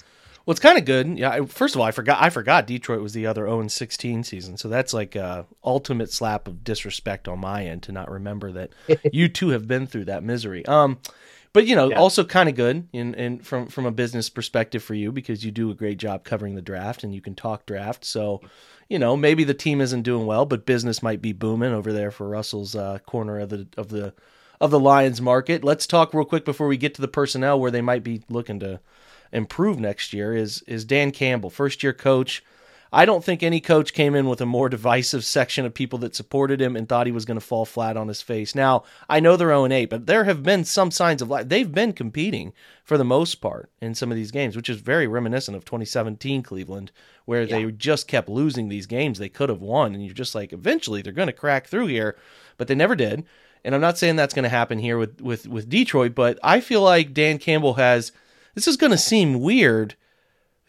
Well, 0.48 0.52
it's 0.52 0.60
kind 0.60 0.78
of 0.78 0.86
good. 0.86 1.18
Yeah. 1.18 1.44
First 1.44 1.74
of 1.74 1.82
all, 1.82 1.86
I 1.86 1.90
forgot. 1.90 2.22
I 2.22 2.30
forgot 2.30 2.66
Detroit 2.66 3.02
was 3.02 3.12
the 3.12 3.26
other 3.26 3.44
0 3.44 3.68
16 3.68 4.24
season, 4.24 4.56
so 4.56 4.66
that's 4.68 4.94
like 4.94 5.14
a 5.14 5.44
ultimate 5.62 6.10
slap 6.10 6.48
of 6.48 6.64
disrespect 6.64 7.28
on 7.28 7.40
my 7.40 7.66
end 7.66 7.82
to 7.82 7.92
not 7.92 8.10
remember 8.10 8.50
that 8.52 8.70
you 9.12 9.28
too 9.28 9.50
have 9.50 9.68
been 9.68 9.86
through 9.86 10.06
that 10.06 10.24
misery. 10.24 10.64
Um, 10.64 11.00
but 11.52 11.66
you 11.66 11.76
know, 11.76 11.90
yeah. 11.90 11.98
also 11.98 12.24
kind 12.24 12.48
of 12.48 12.54
good 12.54 12.88
in, 12.94 13.12
in 13.12 13.40
from 13.40 13.66
from 13.66 13.84
a 13.84 13.90
business 13.90 14.30
perspective 14.30 14.82
for 14.82 14.94
you 14.94 15.12
because 15.12 15.44
you 15.44 15.50
do 15.50 15.70
a 15.70 15.74
great 15.74 15.98
job 15.98 16.24
covering 16.24 16.54
the 16.54 16.62
draft 16.62 17.04
and 17.04 17.14
you 17.14 17.20
can 17.20 17.34
talk 17.34 17.66
draft. 17.66 18.06
So, 18.06 18.40
you 18.88 18.98
know, 18.98 19.18
maybe 19.18 19.44
the 19.44 19.52
team 19.52 19.82
isn't 19.82 20.00
doing 20.00 20.24
well, 20.24 20.46
but 20.46 20.64
business 20.64 21.02
might 21.02 21.20
be 21.20 21.34
booming 21.34 21.74
over 21.74 21.92
there 21.92 22.10
for 22.10 22.26
Russell's 22.26 22.74
uh, 22.74 23.00
corner 23.00 23.38
of 23.38 23.50
the 23.50 23.66
of 23.76 23.90
the 23.90 24.14
of 24.62 24.70
the 24.70 24.80
Lions 24.80 25.20
market. 25.20 25.62
Let's 25.62 25.86
talk 25.86 26.14
real 26.14 26.24
quick 26.24 26.46
before 26.46 26.68
we 26.68 26.78
get 26.78 26.94
to 26.94 27.02
the 27.02 27.06
personnel 27.06 27.60
where 27.60 27.70
they 27.70 27.82
might 27.82 28.02
be 28.02 28.22
looking 28.30 28.60
to 28.60 28.80
improve 29.32 29.78
next 29.78 30.12
year 30.12 30.34
is 30.34 30.62
is 30.62 30.84
Dan 30.84 31.10
Campbell, 31.10 31.50
first 31.50 31.82
year 31.82 31.92
coach. 31.92 32.42
I 32.90 33.04
don't 33.04 33.22
think 33.22 33.42
any 33.42 33.60
coach 33.60 33.92
came 33.92 34.14
in 34.14 34.28
with 34.28 34.40
a 34.40 34.46
more 34.46 34.68
divisive 34.70 35.24
section 35.24 35.66
of 35.66 35.74
people 35.74 35.98
that 36.00 36.14
supported 36.14 36.60
him 36.60 36.74
and 36.76 36.88
thought 36.88 37.06
he 37.06 37.12
was 37.12 37.24
going 37.24 37.38
to 37.38 37.44
fall 37.44 37.64
flat 37.64 37.96
on 37.96 38.08
his 38.08 38.22
face. 38.22 38.54
Now, 38.54 38.84
I 39.08 39.20
know 39.20 39.36
they're 39.36 39.48
0 39.48 39.66
8, 39.66 39.86
but 39.86 40.06
there 40.06 40.24
have 40.24 40.42
been 40.42 40.64
some 40.64 40.90
signs 40.90 41.20
of 41.20 41.28
life. 41.28 41.48
They've 41.48 41.70
been 41.70 41.92
competing 41.92 42.52
for 42.84 42.96
the 42.96 43.04
most 43.04 43.36
part 43.36 43.70
in 43.80 43.94
some 43.94 44.10
of 44.10 44.16
these 44.16 44.30
games, 44.30 44.56
which 44.56 44.70
is 44.70 44.80
very 44.80 45.06
reminiscent 45.06 45.56
of 45.56 45.64
2017 45.64 46.42
Cleveland, 46.42 46.90
where 47.26 47.42
yeah. 47.42 47.58
they 47.58 47.72
just 47.72 48.08
kept 48.08 48.28
losing 48.28 48.68
these 48.68 48.86
games 48.86 49.18
they 49.18 49.28
could 49.28 49.50
have 49.50 49.60
won. 49.60 49.94
And 49.94 50.04
you're 50.04 50.14
just 50.14 50.34
like, 50.34 50.52
eventually 50.52 51.02
they're 51.02 51.12
going 51.12 51.26
to 51.26 51.32
crack 51.32 51.66
through 51.66 51.86
here, 51.86 52.16
but 52.56 52.68
they 52.68 52.74
never 52.74 52.96
did. 52.96 53.24
And 53.64 53.74
I'm 53.74 53.80
not 53.80 53.98
saying 53.98 54.16
that's 54.16 54.34
going 54.34 54.44
to 54.44 54.48
happen 54.48 54.78
here 54.78 54.96
with, 54.96 55.20
with, 55.20 55.46
with 55.46 55.68
Detroit, 55.68 56.14
but 56.14 56.38
I 56.42 56.60
feel 56.60 56.80
like 56.80 57.12
Dan 57.12 57.38
Campbell 57.38 57.74
has 57.74 58.12
this 58.58 58.66
is 58.66 58.76
going 58.76 58.90
to 58.90 58.98
seem 58.98 59.40
weird. 59.40 59.94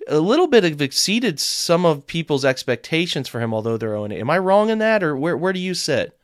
A 0.08 0.20
little 0.20 0.46
bit 0.46 0.64
have 0.64 0.80
exceeded 0.80 1.40
some 1.40 1.88
of 1.88 2.06
people's 2.06 2.46
expectations 2.46 3.28
for 3.28 3.40
him, 3.40 3.52
although 3.52 3.78
they're 3.78 3.96
it. 4.12 4.20
Am 4.20 4.30
I 4.30 4.38
wrong 4.38 4.70
in 4.70 4.78
that, 4.78 5.02
or 5.02 5.18
where 5.18 5.36
where 5.36 5.54
do 5.54 5.60
you 5.60 5.74
sit? 5.74 6.16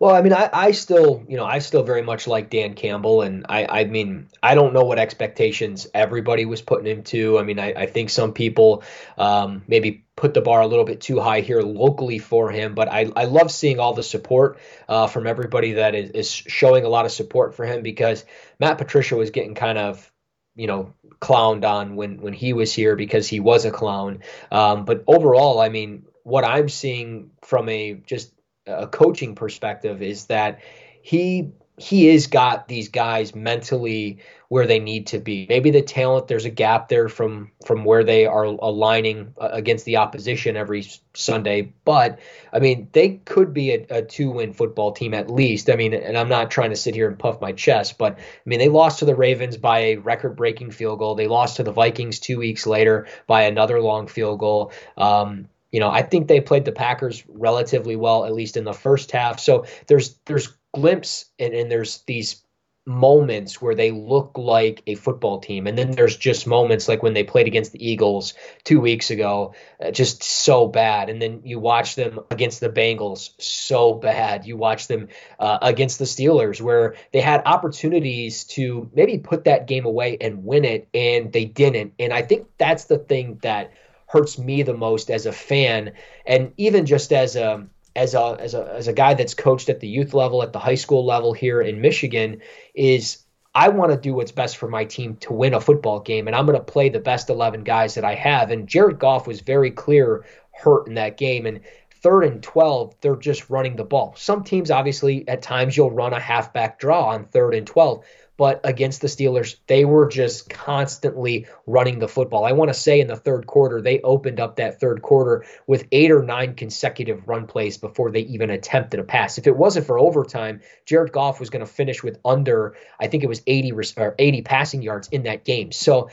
Well, 0.00 0.14
I 0.14 0.22
mean, 0.22 0.32
I, 0.32 0.48
I 0.50 0.70
still, 0.70 1.22
you 1.28 1.36
know, 1.36 1.44
I 1.44 1.58
still 1.58 1.82
very 1.82 2.00
much 2.00 2.26
like 2.26 2.48
Dan 2.48 2.72
Campbell, 2.72 3.20
and 3.20 3.44
I, 3.50 3.66
I 3.66 3.84
mean, 3.84 4.28
I 4.42 4.54
don't 4.54 4.72
know 4.72 4.84
what 4.84 4.98
expectations 4.98 5.86
everybody 5.92 6.46
was 6.46 6.62
putting 6.62 6.86
him 6.86 7.02
to. 7.04 7.38
I 7.38 7.42
mean, 7.42 7.58
I, 7.58 7.74
I 7.76 7.84
think 7.84 8.08
some 8.08 8.32
people 8.32 8.82
um, 9.18 9.62
maybe 9.68 10.06
put 10.16 10.32
the 10.32 10.40
bar 10.40 10.62
a 10.62 10.66
little 10.66 10.86
bit 10.86 11.02
too 11.02 11.20
high 11.20 11.40
here 11.42 11.60
locally 11.60 12.18
for 12.18 12.50
him, 12.50 12.74
but 12.74 12.88
I, 12.90 13.12
I 13.14 13.24
love 13.24 13.50
seeing 13.50 13.78
all 13.78 13.92
the 13.92 14.02
support 14.02 14.58
uh, 14.88 15.06
from 15.06 15.26
everybody 15.26 15.72
that 15.74 15.94
is, 15.94 16.10
is 16.12 16.30
showing 16.32 16.86
a 16.86 16.88
lot 16.88 17.04
of 17.04 17.12
support 17.12 17.54
for 17.54 17.66
him 17.66 17.82
because 17.82 18.24
Matt 18.58 18.78
Patricia 18.78 19.16
was 19.16 19.28
getting 19.28 19.54
kind 19.54 19.76
of, 19.76 20.10
you 20.56 20.66
know, 20.66 20.94
clowned 21.20 21.66
on 21.66 21.94
when 21.94 22.22
when 22.22 22.32
he 22.32 22.54
was 22.54 22.72
here 22.72 22.96
because 22.96 23.28
he 23.28 23.38
was 23.38 23.66
a 23.66 23.70
clown. 23.70 24.20
Um, 24.50 24.86
but 24.86 25.04
overall, 25.06 25.60
I 25.60 25.68
mean, 25.68 26.06
what 26.22 26.44
I'm 26.44 26.70
seeing 26.70 27.32
from 27.42 27.68
a 27.68 27.92
just 28.06 28.32
a 28.78 28.86
coaching 28.86 29.34
perspective 29.34 30.02
is 30.02 30.26
that 30.26 30.60
he 31.02 31.52
he 31.80 32.08
is 32.08 32.26
got 32.26 32.68
these 32.68 32.88
guys 32.90 33.34
mentally 33.34 34.18
where 34.48 34.66
they 34.66 34.80
need 34.80 35.06
to 35.06 35.18
be. 35.18 35.46
Maybe 35.48 35.70
the 35.70 35.80
talent 35.80 36.28
there's 36.28 36.44
a 36.44 36.50
gap 36.50 36.88
there 36.88 37.08
from 37.08 37.52
from 37.64 37.84
where 37.84 38.04
they 38.04 38.26
are 38.26 38.44
aligning 38.44 39.32
uh, 39.40 39.48
against 39.52 39.86
the 39.86 39.96
opposition 39.96 40.56
every 40.56 40.86
Sunday, 41.14 41.72
but 41.84 42.18
I 42.52 42.58
mean 42.58 42.88
they 42.92 43.20
could 43.24 43.54
be 43.54 43.70
a, 43.70 43.86
a 43.88 44.02
two-win 44.02 44.52
football 44.52 44.92
team 44.92 45.14
at 45.14 45.30
least. 45.30 45.70
I 45.70 45.76
mean, 45.76 45.94
and 45.94 46.18
I'm 46.18 46.28
not 46.28 46.50
trying 46.50 46.70
to 46.70 46.76
sit 46.76 46.94
here 46.94 47.08
and 47.08 47.18
puff 47.18 47.40
my 47.40 47.52
chest, 47.52 47.96
but 47.96 48.18
I 48.18 48.22
mean 48.44 48.58
they 48.58 48.68
lost 48.68 48.98
to 48.98 49.06
the 49.06 49.14
Ravens 49.16 49.56
by 49.56 49.78
a 49.78 49.96
record-breaking 49.96 50.72
field 50.72 50.98
goal. 50.98 51.14
They 51.14 51.28
lost 51.28 51.56
to 51.56 51.62
the 51.62 51.72
Vikings 51.72 52.18
two 52.18 52.38
weeks 52.38 52.66
later 52.66 53.06
by 53.26 53.42
another 53.42 53.80
long 53.80 54.06
field 54.06 54.38
goal. 54.38 54.72
Um, 54.98 55.48
you 55.72 55.80
know, 55.80 55.90
I 55.90 56.02
think 56.02 56.28
they 56.28 56.40
played 56.40 56.64
the 56.64 56.72
Packers 56.72 57.24
relatively 57.28 57.96
well, 57.96 58.24
at 58.24 58.32
least 58.32 58.56
in 58.56 58.64
the 58.64 58.72
first 58.72 59.10
half. 59.12 59.40
So 59.40 59.66
there's 59.86 60.18
there's 60.26 60.56
glimpse 60.72 61.26
and, 61.38 61.54
and 61.54 61.70
there's 61.70 62.02
these 62.06 62.42
moments 62.86 63.60
where 63.60 63.74
they 63.74 63.90
look 63.90 64.32
like 64.36 64.82
a 64.86 64.94
football 64.94 65.38
team. 65.38 65.66
And 65.66 65.76
then 65.76 65.90
there's 65.90 66.16
just 66.16 66.46
moments 66.46 66.88
like 66.88 67.02
when 67.02 67.12
they 67.12 67.22
played 67.22 67.46
against 67.46 67.72
the 67.72 67.88
Eagles 67.88 68.34
2 68.64 68.80
weeks 68.80 69.10
ago 69.10 69.54
uh, 69.84 69.90
just 69.90 70.22
so 70.22 70.66
bad. 70.66 71.10
And 71.10 71.20
then 71.20 71.42
you 71.44 71.60
watch 71.60 71.94
them 71.94 72.20
against 72.30 72.60
the 72.60 72.70
Bengals 72.70 73.30
so 73.38 73.94
bad. 73.94 74.46
You 74.46 74.56
watch 74.56 74.88
them 74.88 75.08
uh, 75.38 75.58
against 75.62 75.98
the 75.98 76.06
Steelers 76.06 76.60
where 76.60 76.96
they 77.12 77.20
had 77.20 77.42
opportunities 77.44 78.44
to 78.44 78.90
maybe 78.94 79.18
put 79.18 79.44
that 79.44 79.66
game 79.66 79.84
away 79.84 80.16
and 80.20 80.44
win 80.44 80.64
it 80.64 80.88
and 80.94 81.32
they 81.32 81.44
didn't. 81.44 81.94
And 81.98 82.12
I 82.12 82.22
think 82.22 82.48
that's 82.58 82.84
the 82.84 82.98
thing 82.98 83.38
that 83.42 83.72
hurts 84.10 84.38
me 84.38 84.62
the 84.62 84.74
most 84.74 85.08
as 85.08 85.24
a 85.24 85.32
fan 85.32 85.92
and 86.26 86.52
even 86.56 86.84
just 86.84 87.12
as 87.12 87.36
a 87.36 87.64
as 87.94 88.14
a 88.14 88.36
as 88.40 88.54
a 88.54 88.72
as 88.74 88.88
a 88.88 88.92
guy 88.92 89.14
that's 89.14 89.34
coached 89.34 89.68
at 89.68 89.78
the 89.78 89.86
youth 89.86 90.14
level 90.14 90.42
at 90.42 90.52
the 90.52 90.58
high 90.58 90.74
school 90.74 91.04
level 91.06 91.32
here 91.32 91.60
in 91.60 91.80
Michigan 91.80 92.40
is 92.74 93.24
I 93.54 93.68
want 93.68 93.92
to 93.92 93.98
do 93.98 94.14
what's 94.14 94.32
best 94.32 94.56
for 94.56 94.68
my 94.68 94.84
team 94.84 95.16
to 95.20 95.32
win 95.32 95.54
a 95.54 95.60
football 95.60 96.00
game 96.00 96.26
and 96.26 96.34
I'm 96.34 96.44
going 96.44 96.58
to 96.58 96.64
play 96.64 96.88
the 96.88 96.98
best 96.98 97.30
11 97.30 97.62
guys 97.62 97.94
that 97.94 98.04
I 98.04 98.16
have 98.16 98.50
and 98.50 98.66
Jared 98.66 98.98
Goff 98.98 99.28
was 99.28 99.42
very 99.42 99.70
clear 99.70 100.24
hurt 100.50 100.88
in 100.88 100.94
that 100.94 101.16
game 101.16 101.46
and 101.46 101.60
third 102.02 102.24
and 102.24 102.42
12, 102.42 102.94
they're 103.00 103.16
just 103.16 103.50
running 103.50 103.76
the 103.76 103.84
ball. 103.84 104.14
Some 104.16 104.42
teams, 104.42 104.70
obviously, 104.70 105.28
at 105.28 105.42
times 105.42 105.76
you'll 105.76 105.90
run 105.90 106.12
a 106.12 106.20
halfback 106.20 106.78
draw 106.78 107.10
on 107.10 107.26
third 107.26 107.54
and 107.54 107.66
12, 107.66 108.04
but 108.40 108.58
against 108.64 109.02
the 109.02 109.06
Steelers, 109.06 109.56
they 109.66 109.84
were 109.84 110.08
just 110.08 110.48
constantly 110.48 111.46
running 111.66 111.98
the 111.98 112.08
football. 112.08 112.46
I 112.46 112.52
want 112.52 112.70
to 112.70 112.74
say 112.74 112.98
in 112.98 113.06
the 113.06 113.14
third 113.14 113.46
quarter, 113.46 113.82
they 113.82 114.00
opened 114.00 114.40
up 114.40 114.56
that 114.56 114.80
third 114.80 115.02
quarter 115.02 115.44
with 115.66 115.86
eight 115.92 116.10
or 116.10 116.22
nine 116.22 116.54
consecutive 116.54 117.28
run 117.28 117.46
plays 117.46 117.76
before 117.76 118.10
they 118.10 118.20
even 118.20 118.48
attempted 118.48 118.98
a 118.98 119.04
pass. 119.04 119.36
If 119.36 119.46
it 119.46 119.54
wasn't 119.54 119.86
for 119.86 119.98
overtime, 119.98 120.62
Jared 120.86 121.12
Goff 121.12 121.38
was 121.38 121.50
going 121.50 121.66
to 121.66 121.70
finish 121.70 122.02
with 122.02 122.18
under, 122.24 122.76
I 122.98 123.08
think 123.08 123.24
it 123.24 123.28
was 123.28 123.42
80 123.46 123.72
or 123.98 124.14
80 124.18 124.40
passing 124.40 124.80
yards 124.80 125.08
in 125.08 125.24
that 125.24 125.44
game. 125.44 125.70
So 125.70 126.08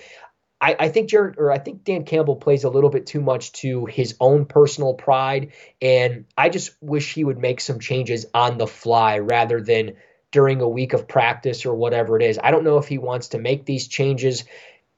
I, 0.60 0.76
I, 0.78 0.90
think 0.90 1.10
Jared 1.10 1.36
or 1.38 1.50
I 1.50 1.60
think 1.60 1.86
Dan 1.86 2.04
Campbell 2.04 2.36
plays 2.36 2.66
a 2.66 2.70
little 2.70 2.90
bit 2.90 3.06
too 3.06 3.22
much 3.22 3.54
to 3.54 3.86
his 3.86 4.18
own 4.20 4.48
personal 4.48 4.96
pride, 4.96 5.54
and 5.82 6.26
I 6.38 6.50
just 6.50 6.72
wish 6.82 7.14
he 7.14 7.24
would 7.24 7.38
make 7.38 7.62
some 7.62 7.80
changes 7.80 8.26
on 8.34 8.58
the 8.58 8.68
fly 8.68 9.20
rather 9.20 9.62
than 9.62 9.94
during 10.32 10.62
a 10.62 10.68
week 10.68 10.94
of 10.94 11.08
practice 11.08 11.66
or 11.66 11.74
whatever 11.74 12.18
it 12.18 12.24
is. 12.24 12.40
I 12.42 12.52
don't 12.52 12.64
know 12.64 12.78
if 12.78 12.88
he 12.88 12.98
wants 12.98 13.30
to 13.30 13.40
make 13.40 13.66
these 13.66 13.88
changes 13.88 14.44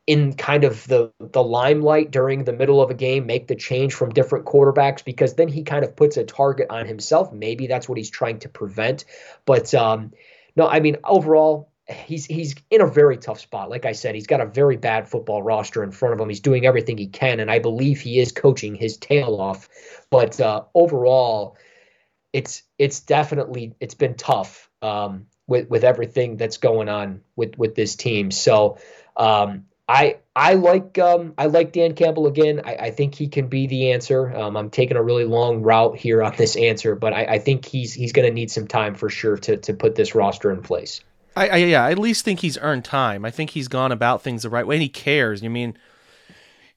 in 0.08 0.34
kind 0.34 0.64
of 0.64 0.88
the 0.88 1.12
the 1.20 1.44
limelight 1.44 2.10
during 2.10 2.44
the 2.44 2.52
middle 2.52 2.82
of 2.82 2.90
a 2.90 2.96
game, 2.96 3.28
make 3.28 3.48
the 3.48 3.56
change 3.56 3.94
from 3.94 4.10
different 4.10 4.46
quarterbacks 4.46 5.06
because 5.06 5.36
then 5.36 5.48
he 5.48 5.62
kind 5.62 5.86
of 5.86 5.96
puts 5.96 6.18
a 6.18 6.24
target 6.24 6.68
on 6.72 6.88
himself. 6.88 7.32
Maybe 7.32 7.68
that's 7.68 7.88
what 7.88 8.00
he's 8.00 8.10
trying 8.10 8.40
to 8.40 8.50
prevent. 8.50 9.06
But 9.46 9.72
um, 9.76 10.12
no, 10.56 10.68
I 10.68 10.80
mean 10.80 10.98
overall, 11.04 11.70
he's 11.88 12.26
he's 12.26 12.56
in 12.72 12.82
a 12.82 12.88
very 12.88 13.18
tough 13.18 13.40
spot. 13.40 13.70
Like 13.70 13.86
I 13.86 13.92
said, 13.92 14.16
he's 14.16 14.26
got 14.26 14.42
a 14.42 14.48
very 14.48 14.78
bad 14.78 15.08
football 15.08 15.44
roster 15.44 15.84
in 15.84 15.92
front 15.92 16.16
of 16.16 16.20
him. 16.20 16.30
He's 16.30 16.40
doing 16.40 16.66
everything 16.66 16.98
he 16.98 17.08
can, 17.08 17.40
and 17.40 17.52
I 17.52 17.60
believe 17.60 18.02
he 18.02 18.20
is 18.20 18.32
coaching 18.32 18.74
his 18.74 18.98
tail 18.98 19.40
off. 19.40 19.70
But 20.10 20.40
uh, 20.42 20.64
overall, 20.74 21.56
it's 22.34 22.64
it's 22.78 23.00
definitely 23.02 23.76
it's 23.80 23.96
been 23.96 24.16
tough 24.16 24.70
um, 24.82 25.28
with 25.48 25.70
with 25.70 25.84
everything 25.84 26.38
that's 26.38 26.58
going 26.58 26.90
on 26.90 27.22
with 27.36 27.58
with 27.58 27.76
this 27.76 27.96
team. 27.96 28.32
So 28.32 28.78
um, 29.18 29.66
I 29.88 30.18
I 30.36 30.54
like 30.54 30.98
um, 31.00 31.34
I 31.38 31.48
like 31.48 31.74
Dan 31.74 31.96
Campbell 31.96 32.28
again. 32.28 32.62
I, 32.64 32.76
I 32.76 32.92
think 32.92 33.16
he 33.16 33.28
can 33.28 33.48
be 33.48 33.68
the 33.68 33.92
answer. 33.92 34.34
Um, 34.36 34.56
I'm 34.56 34.70
taking 34.70 34.98
a 34.98 35.04
really 35.04 35.26
long 35.26 35.64
route 35.64 35.98
here 35.98 36.22
on 36.22 36.36
this 36.38 36.56
answer, 36.56 36.96
but 36.96 37.14
I, 37.14 37.26
I 37.26 37.40
think 37.40 37.66
he's 37.66 37.94
he's 37.94 38.14
going 38.14 38.28
to 38.28 38.34
need 38.34 38.52
some 38.52 38.68
time 38.68 38.96
for 38.96 39.10
sure 39.10 39.38
to 39.38 39.58
to 39.58 39.74
put 39.74 39.96
this 39.96 40.14
roster 40.14 40.52
in 40.52 40.62
place. 40.62 41.02
I, 41.36 41.48
I 41.48 41.56
yeah, 41.58 41.84
I 41.84 41.92
at 41.92 42.00
least 42.00 42.24
think 42.24 42.42
he's 42.42 42.58
earned 42.60 42.86
time. 42.86 43.26
I 43.26 43.32
think 43.32 43.52
he's 43.52 43.68
gone 43.68 43.92
about 43.92 44.22
things 44.22 44.44
the 44.44 44.50
right 44.50 44.68
way, 44.68 44.76
and 44.76 44.84
he 44.84 44.90
cares. 44.90 45.44
I 45.44 45.48
mean, 45.48 45.76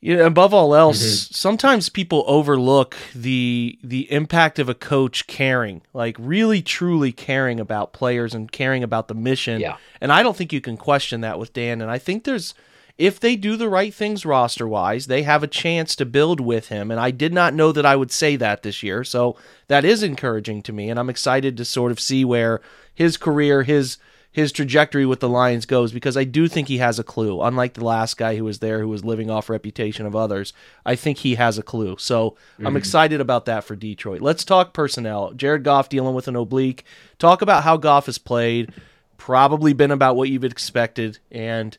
you 0.03 0.17
know, 0.17 0.27
above 0.27 0.53
all 0.53 0.75
else, 0.75 0.99
mm-hmm. 0.99 1.33
sometimes 1.33 1.89
people 1.89 2.25
overlook 2.27 2.97
the 3.15 3.79
the 3.85 4.11
impact 4.11 4.59
of 4.59 4.69
a 4.69 4.75
coach 4.75 5.29
caring, 5.29 5.81
like 5.95 6.17
really 6.19 6.61
truly 6.61 7.13
caring 7.13 7.61
about 7.61 7.93
players 7.93 8.35
and 8.35 8.51
caring 8.51 8.83
about 8.83 9.07
the 9.07 9.15
mission. 9.15 9.61
Yeah. 9.61 9.77
And 10.01 10.13
I 10.13 10.25
don't 10.25 10.37
think 10.37 10.53
you 10.53 10.61
can 10.61 10.77
question 10.77 11.21
that 11.21 11.39
with 11.39 11.53
Dan. 11.53 11.81
And 11.81 11.89
I 11.89 11.99
think 11.99 12.25
there's 12.25 12.53
if 12.99 13.21
they 13.21 13.37
do 13.37 13.57
the 13.57 13.69
right 13.69 13.95
things 13.95 14.27
roster 14.27 14.67
wise, 14.67 15.07
they 15.07 15.23
have 15.23 15.45
a 15.45 15.49
chance 15.49 15.95
to 15.97 16.05
build 16.05 16.41
with 16.41 16.69
him. 16.69 16.91
And 16.91 16.99
I 16.99 17.13
did 17.13 17.33
not 17.33 17.55
know 17.55 17.71
that 17.71 17.87
I 17.87 17.95
would 17.95 18.11
say 18.11 18.35
that 18.37 18.65
this 18.65 18.83
year. 18.83 19.05
So 19.05 19.37
that 19.69 19.85
is 19.85 20.03
encouraging 20.03 20.63
to 20.63 20.73
me. 20.73 20.91
And 20.91 20.99
I'm 20.99 21.11
excited 21.11 21.57
to 21.57 21.65
sort 21.65 21.93
of 21.93 22.01
see 22.01 22.25
where 22.25 22.61
his 22.93 23.17
career, 23.17 23.63
his 23.63 23.99
his 24.33 24.51
trajectory 24.51 25.05
with 25.05 25.21
the 25.21 25.29
Lions 25.29 25.67
goes 25.67 25.93
because 25.93 26.17
I 26.17 26.25
do 26.25 26.49
think 26.49 26.69
he 26.69 26.79
has 26.79 26.99
a 26.99 27.05
clue. 27.05 27.43
Unlike 27.43 27.75
the 27.75 27.85
last 27.85 28.17
guy 28.17 28.37
who 28.37 28.45
was 28.45 28.61
there 28.61 28.81
who 28.81 28.89
was 28.89 29.05
living 29.05 29.31
off 29.31 29.51
reputation 29.51 30.07
of 30.07 30.17
others, 30.17 30.55
I 30.87 30.97
think 30.97 31.19
he 31.19 31.35
has 31.35 31.59
a 31.59 31.63
clue. 31.63 31.97
So 31.99 32.31
mm-hmm. 32.31 32.67
I'm 32.67 32.77
excited 32.77 33.21
about 33.21 33.45
that 33.45 33.63
for 33.63 33.77
Detroit. 33.77 34.23
Let's 34.23 34.45
talk 34.45 34.73
personnel. 34.73 35.33
Jared 35.35 35.65
Goff 35.65 35.91
dealing 35.91 36.15
with 36.15 36.29
an 36.29 36.37
oblique. 36.37 36.85
Talk 37.19 37.43
about 37.43 37.63
how 37.63 37.77
Goff 37.77 38.07
has 38.07 38.17
played. 38.17 38.73
Probably 39.19 39.75
been 39.75 39.91
about 39.91 40.17
what 40.17 40.31
you've 40.31 40.45
expected, 40.45 41.19
and 41.31 41.77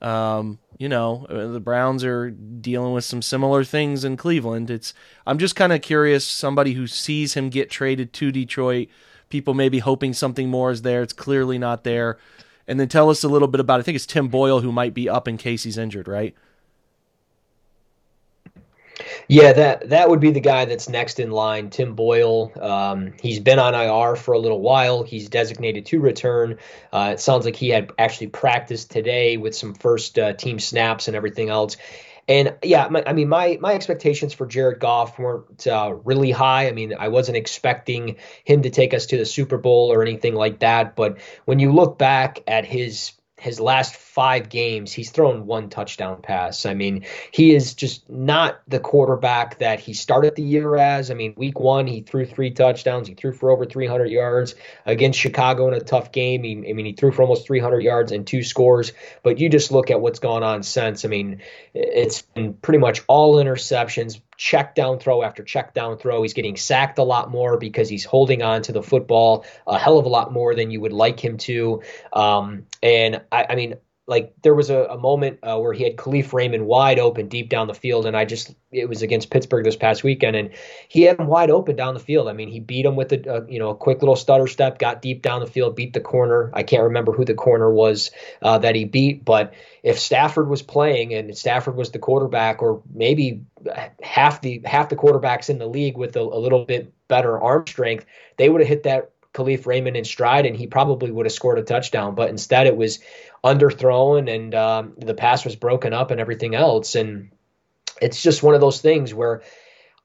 um, 0.00 0.60
you 0.78 0.88
know 0.88 1.26
uh, 1.28 1.48
the 1.48 1.58
Browns 1.58 2.04
are 2.04 2.30
dealing 2.30 2.92
with 2.92 3.04
some 3.04 3.20
similar 3.20 3.64
things 3.64 4.04
in 4.04 4.16
Cleveland. 4.16 4.70
It's 4.70 4.94
I'm 5.26 5.38
just 5.38 5.56
kind 5.56 5.72
of 5.72 5.82
curious. 5.82 6.24
Somebody 6.24 6.74
who 6.74 6.86
sees 6.86 7.34
him 7.34 7.48
get 7.48 7.68
traded 7.68 8.12
to 8.12 8.30
Detroit 8.30 8.88
people 9.34 9.52
may 9.52 9.68
be 9.68 9.80
hoping 9.80 10.12
something 10.12 10.48
more 10.48 10.70
is 10.70 10.82
there. 10.82 11.02
It's 11.02 11.12
clearly 11.12 11.58
not 11.58 11.82
there. 11.82 12.18
And 12.68 12.78
then 12.78 12.86
tell 12.86 13.10
us 13.10 13.24
a 13.24 13.28
little 13.28 13.48
bit 13.48 13.58
about. 13.58 13.80
I 13.80 13.82
think 13.82 13.96
it's 13.96 14.06
Tim 14.06 14.28
Boyle 14.28 14.60
who 14.60 14.70
might 14.70 14.94
be 14.94 15.08
up 15.08 15.26
in 15.26 15.38
case 15.38 15.64
he's 15.64 15.76
injured, 15.76 16.06
right? 16.06 16.36
Yeah, 19.26 19.52
that 19.54 19.88
that 19.88 20.08
would 20.08 20.20
be 20.20 20.30
the 20.30 20.40
guy 20.40 20.66
that's 20.66 20.88
next 20.88 21.18
in 21.18 21.32
line, 21.32 21.70
Tim 21.70 21.96
Boyle. 21.96 22.52
Um, 22.60 23.14
he's 23.20 23.40
been 23.40 23.58
on 23.58 23.74
IR 23.74 24.14
for 24.14 24.34
a 24.34 24.38
little 24.38 24.60
while. 24.60 25.02
He's 25.02 25.28
designated 25.28 25.86
to 25.86 25.98
return. 25.98 26.58
Uh, 26.92 27.10
it 27.14 27.20
sounds 27.20 27.44
like 27.44 27.56
he 27.56 27.70
had 27.70 27.90
actually 27.98 28.28
practiced 28.28 28.92
today 28.92 29.36
with 29.36 29.56
some 29.56 29.74
first 29.74 30.16
uh, 30.16 30.34
team 30.34 30.60
snaps 30.60 31.08
and 31.08 31.16
everything 31.16 31.48
else. 31.48 31.76
And 32.26 32.54
yeah, 32.62 32.88
my, 32.88 33.02
I 33.06 33.12
mean, 33.12 33.28
my 33.28 33.58
my 33.60 33.74
expectations 33.74 34.32
for 34.32 34.46
Jared 34.46 34.80
Goff 34.80 35.18
weren't 35.18 35.66
uh, 35.66 35.94
really 36.04 36.30
high. 36.30 36.68
I 36.68 36.72
mean, 36.72 36.94
I 36.98 37.08
wasn't 37.08 37.36
expecting 37.36 38.16
him 38.44 38.62
to 38.62 38.70
take 38.70 38.94
us 38.94 39.06
to 39.06 39.18
the 39.18 39.26
Super 39.26 39.58
Bowl 39.58 39.92
or 39.92 40.02
anything 40.02 40.34
like 40.34 40.60
that. 40.60 40.96
But 40.96 41.18
when 41.44 41.58
you 41.58 41.72
look 41.72 41.98
back 41.98 42.40
at 42.46 42.64
his 42.64 43.12
his 43.38 43.60
last 43.60 43.94
five 44.14 44.48
games, 44.48 44.92
he's 44.92 45.10
thrown 45.10 45.44
one 45.44 45.68
touchdown 45.68 46.22
pass. 46.22 46.66
I 46.66 46.74
mean, 46.74 47.04
he 47.32 47.52
is 47.52 47.74
just 47.74 48.08
not 48.08 48.60
the 48.68 48.78
quarterback 48.78 49.58
that 49.58 49.80
he 49.80 49.92
started 49.92 50.36
the 50.36 50.42
year 50.44 50.76
as. 50.76 51.10
I 51.10 51.14
mean, 51.14 51.34
week 51.36 51.58
one, 51.58 51.88
he 51.88 52.02
threw 52.02 52.24
three 52.24 52.52
touchdowns. 52.52 53.08
He 53.08 53.14
threw 53.14 53.32
for 53.32 53.50
over 53.50 53.66
300 53.66 54.04
yards 54.06 54.54
against 54.86 55.18
Chicago 55.18 55.66
in 55.66 55.74
a 55.74 55.80
tough 55.80 56.12
game. 56.12 56.44
He, 56.44 56.52
I 56.52 56.74
mean, 56.74 56.86
he 56.86 56.92
threw 56.92 57.10
for 57.10 57.22
almost 57.22 57.44
300 57.44 57.80
yards 57.80 58.12
and 58.12 58.24
two 58.24 58.44
scores. 58.44 58.92
But 59.24 59.38
you 59.40 59.48
just 59.48 59.72
look 59.72 59.90
at 59.90 60.00
what's 60.00 60.20
gone 60.20 60.44
on 60.44 60.62
since. 60.62 61.04
I 61.04 61.08
mean, 61.08 61.42
it's 61.74 62.22
been 62.22 62.54
pretty 62.54 62.78
much 62.78 63.02
all 63.08 63.34
interceptions, 63.42 64.20
check 64.36 64.76
down 64.76 65.00
throw 65.00 65.24
after 65.24 65.42
check 65.42 65.74
down 65.74 65.98
throw. 65.98 66.22
He's 66.22 66.34
getting 66.34 66.56
sacked 66.56 66.98
a 66.98 67.02
lot 67.02 67.32
more 67.32 67.58
because 67.58 67.88
he's 67.88 68.04
holding 68.04 68.42
on 68.42 68.62
to 68.62 68.72
the 68.72 68.82
football 68.82 69.44
a 69.66 69.76
hell 69.76 69.98
of 69.98 70.06
a 70.06 70.08
lot 70.08 70.32
more 70.32 70.54
than 70.54 70.70
you 70.70 70.80
would 70.80 70.92
like 70.92 71.18
him 71.18 71.36
to. 71.38 71.82
Um, 72.12 72.66
and 72.80 73.22
I, 73.32 73.46
I 73.50 73.54
mean, 73.56 73.74
like 74.06 74.34
there 74.42 74.54
was 74.54 74.68
a, 74.68 74.84
a 74.84 74.98
moment 74.98 75.38
uh, 75.42 75.58
where 75.58 75.72
he 75.72 75.82
had 75.82 75.96
Kalif 75.96 76.34
Raymond 76.34 76.66
wide 76.66 76.98
open 76.98 77.28
deep 77.28 77.48
down 77.48 77.68
the 77.68 77.74
field, 77.74 78.04
and 78.04 78.14
I 78.14 78.26
just 78.26 78.54
it 78.70 78.86
was 78.86 79.00
against 79.00 79.30
Pittsburgh 79.30 79.64
this 79.64 79.76
past 79.76 80.04
weekend, 80.04 80.36
and 80.36 80.50
he 80.88 81.02
had 81.02 81.18
him 81.18 81.26
wide 81.26 81.50
open 81.50 81.74
down 81.74 81.94
the 81.94 82.00
field. 82.00 82.28
I 82.28 82.34
mean, 82.34 82.48
he 82.48 82.60
beat 82.60 82.84
him 82.84 82.96
with 82.96 83.12
a, 83.12 83.36
a 83.36 83.50
you 83.50 83.58
know 83.58 83.70
a 83.70 83.74
quick 83.74 84.02
little 84.02 84.16
stutter 84.16 84.46
step, 84.46 84.78
got 84.78 85.00
deep 85.00 85.22
down 85.22 85.40
the 85.40 85.46
field, 85.46 85.74
beat 85.74 85.94
the 85.94 86.00
corner. 86.00 86.50
I 86.52 86.64
can't 86.64 86.82
remember 86.82 87.12
who 87.12 87.24
the 87.24 87.34
corner 87.34 87.72
was 87.72 88.10
uh, 88.42 88.58
that 88.58 88.74
he 88.74 88.84
beat, 88.84 89.24
but 89.24 89.54
if 89.82 89.98
Stafford 89.98 90.48
was 90.48 90.60
playing 90.60 91.14
and 91.14 91.36
Stafford 91.36 91.76
was 91.76 91.90
the 91.90 91.98
quarterback, 91.98 92.62
or 92.62 92.82
maybe 92.92 93.42
half 94.02 94.42
the 94.42 94.60
half 94.66 94.90
the 94.90 94.96
quarterbacks 94.96 95.48
in 95.48 95.58
the 95.58 95.66
league 95.66 95.96
with 95.96 96.14
a, 96.16 96.20
a 96.20 96.38
little 96.38 96.66
bit 96.66 96.92
better 97.08 97.40
arm 97.40 97.66
strength, 97.66 98.04
they 98.36 98.50
would 98.50 98.60
have 98.60 98.68
hit 98.68 98.82
that 98.82 99.12
Kalif 99.34 99.66
Raymond 99.66 99.96
in 99.96 100.04
stride, 100.04 100.46
and 100.46 100.56
he 100.56 100.66
probably 100.66 101.10
would 101.10 101.26
have 101.26 101.32
scored 101.32 101.58
a 101.58 101.62
touchdown. 101.62 102.14
But 102.14 102.30
instead, 102.30 102.66
it 102.66 102.76
was 102.76 103.00
underthrown, 103.44 104.32
and 104.32 104.54
um, 104.54 104.94
the 104.96 105.14
pass 105.14 105.44
was 105.44 105.56
broken 105.56 105.92
up, 105.92 106.10
and 106.10 106.20
everything 106.20 106.54
else. 106.54 106.94
And 106.94 107.30
it's 108.00 108.22
just 108.22 108.42
one 108.42 108.54
of 108.54 108.60
those 108.60 108.80
things 108.80 109.12
where 109.12 109.42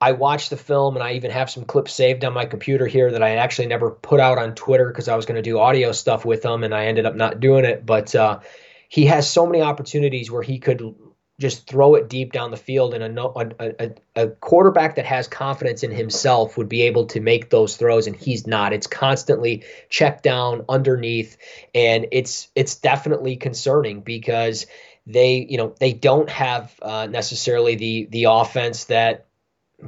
I 0.02 0.14
watched 0.14 0.50
the 0.50 0.58
film, 0.58 0.96
and 0.96 1.04
I 1.04 1.14
even 1.14 1.32
have 1.32 1.50
some 1.50 1.66
clips 1.66 1.94
saved 1.94 2.26
on 2.26 2.34
my 2.34 2.46
computer 2.46 2.88
here 2.88 3.12
that 3.12 3.22
I 3.22 3.36
actually 3.36 3.68
never 3.68 3.92
put 3.92 4.20
out 4.20 4.40
on 4.40 4.56
Twitter 4.56 4.88
because 4.88 5.08
I 5.08 5.16
was 5.16 5.26
going 5.26 5.36
to 5.36 5.50
do 5.50 5.60
audio 5.60 5.92
stuff 5.92 6.26
with 6.26 6.42
them, 6.42 6.64
and 6.64 6.74
I 6.74 6.86
ended 6.86 7.06
up 7.06 7.16
not 7.16 7.40
doing 7.40 7.66
it. 7.66 7.86
But 7.86 8.16
uh, 8.16 8.40
he 8.88 9.06
has 9.06 9.30
so 9.30 9.46
many 9.46 9.62
opportunities 9.62 10.32
where 10.32 10.42
he 10.42 10.58
could 10.58 10.96
just 11.40 11.66
throw 11.68 11.96
it 11.96 12.10
deep 12.10 12.34
down 12.34 12.52
the 12.52 12.58
field, 12.58 12.94
and 12.94 13.18
a, 13.18 13.84
a, 13.84 13.92
a, 14.16 14.28
quarterback 14.28 14.96
that 14.96 15.06
has 15.06 15.28
confidence 15.28 15.84
in 15.84 15.92
himself 15.92 16.58
would 16.58 16.68
be 16.68 16.84
able 16.84 17.06
to 17.08 17.22
make 17.22 17.50
those 17.50 17.78
throws, 17.78 18.08
and 18.08 18.16
he's 18.16 18.46
not. 18.46 18.74
It's 18.74 18.88
constantly 18.88 19.64
checked 19.90 20.22
down 20.22 20.66
underneath, 20.68 21.38
and 21.74 22.08
it's 22.12 22.50
it's 22.56 22.76
definitely 22.76 23.38
concerning 23.38 24.02
because 24.02 24.68
they 25.08 25.48
you 25.50 25.58
know 25.58 25.74
they 25.80 25.94
don't 25.94 26.30
have 26.30 26.74
uh, 26.82 27.08
necessarily 27.08 27.76
the 27.76 28.08
the 28.12 28.26
offense 28.26 28.86
that 28.86 29.26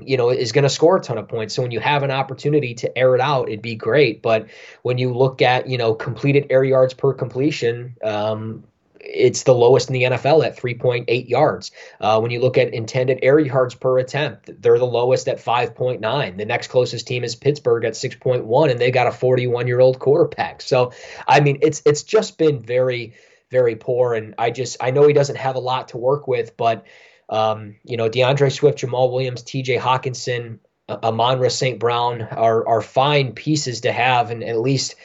you 0.01 0.15
know 0.15 0.29
is 0.29 0.53
going 0.53 0.63
to 0.63 0.69
score 0.69 0.97
a 0.97 1.01
ton 1.01 1.17
of 1.17 1.27
points 1.27 1.53
so 1.53 1.61
when 1.61 1.71
you 1.71 1.81
have 1.81 2.03
an 2.03 2.11
opportunity 2.11 2.73
to 2.73 2.97
air 2.97 3.13
it 3.13 3.19
out 3.19 3.49
it'd 3.49 3.61
be 3.61 3.75
great 3.75 4.21
but 4.21 4.47
when 4.83 4.97
you 4.97 5.13
look 5.13 5.41
at 5.41 5.67
you 5.67 5.77
know 5.77 5.93
completed 5.93 6.47
air 6.49 6.63
yards 6.63 6.93
per 6.93 7.13
completion 7.13 7.97
um, 8.01 8.63
it's 9.03 9.43
the 9.43 9.53
lowest 9.53 9.89
in 9.89 9.93
the 9.93 10.03
NFL 10.03 10.45
at 10.45 10.57
3.8 10.57 11.27
yards. 11.27 11.71
Uh, 11.99 12.19
when 12.19 12.31
you 12.31 12.39
look 12.39 12.57
at 12.57 12.73
intended 12.73 13.19
air 13.21 13.39
yards 13.39 13.75
per 13.75 13.97
attempt, 13.99 14.49
they're 14.61 14.79
the 14.79 14.85
lowest 14.85 15.27
at 15.27 15.37
5.9. 15.37 16.37
The 16.37 16.45
next 16.45 16.67
closest 16.67 17.07
team 17.07 17.23
is 17.23 17.35
Pittsburgh 17.35 17.85
at 17.85 17.93
6.1, 17.93 18.71
and 18.71 18.79
they 18.79 18.91
got 18.91 19.07
a 19.07 19.11
41 19.11 19.67
year 19.67 19.79
old 19.79 19.99
quarterback. 19.99 20.61
So, 20.61 20.93
I 21.27 21.39
mean, 21.39 21.59
it's 21.61 21.81
it's 21.85 22.03
just 22.03 22.37
been 22.37 22.61
very, 22.61 23.13
very 23.49 23.75
poor. 23.75 24.13
And 24.13 24.35
I 24.37 24.51
just 24.51 24.77
I 24.81 24.91
know 24.91 25.07
he 25.07 25.13
doesn't 25.13 25.37
have 25.37 25.55
a 25.55 25.59
lot 25.59 25.89
to 25.89 25.97
work 25.97 26.27
with, 26.27 26.55
but 26.55 26.85
um, 27.29 27.75
you 27.83 27.97
know, 27.97 28.09
D'Andre 28.09 28.49
Swift, 28.49 28.79
Jamaal 28.79 29.11
Williams, 29.11 29.41
T.J. 29.43 29.77
Hockenson, 29.77 30.59
Amon-Ra 30.89 31.49
St. 31.49 31.79
Brown 31.79 32.21
are 32.21 32.67
are 32.67 32.81
fine 32.81 33.33
pieces 33.33 33.81
to 33.81 33.91
have, 33.91 34.31
and 34.31 34.43
at 34.43 34.59
least 34.59 34.95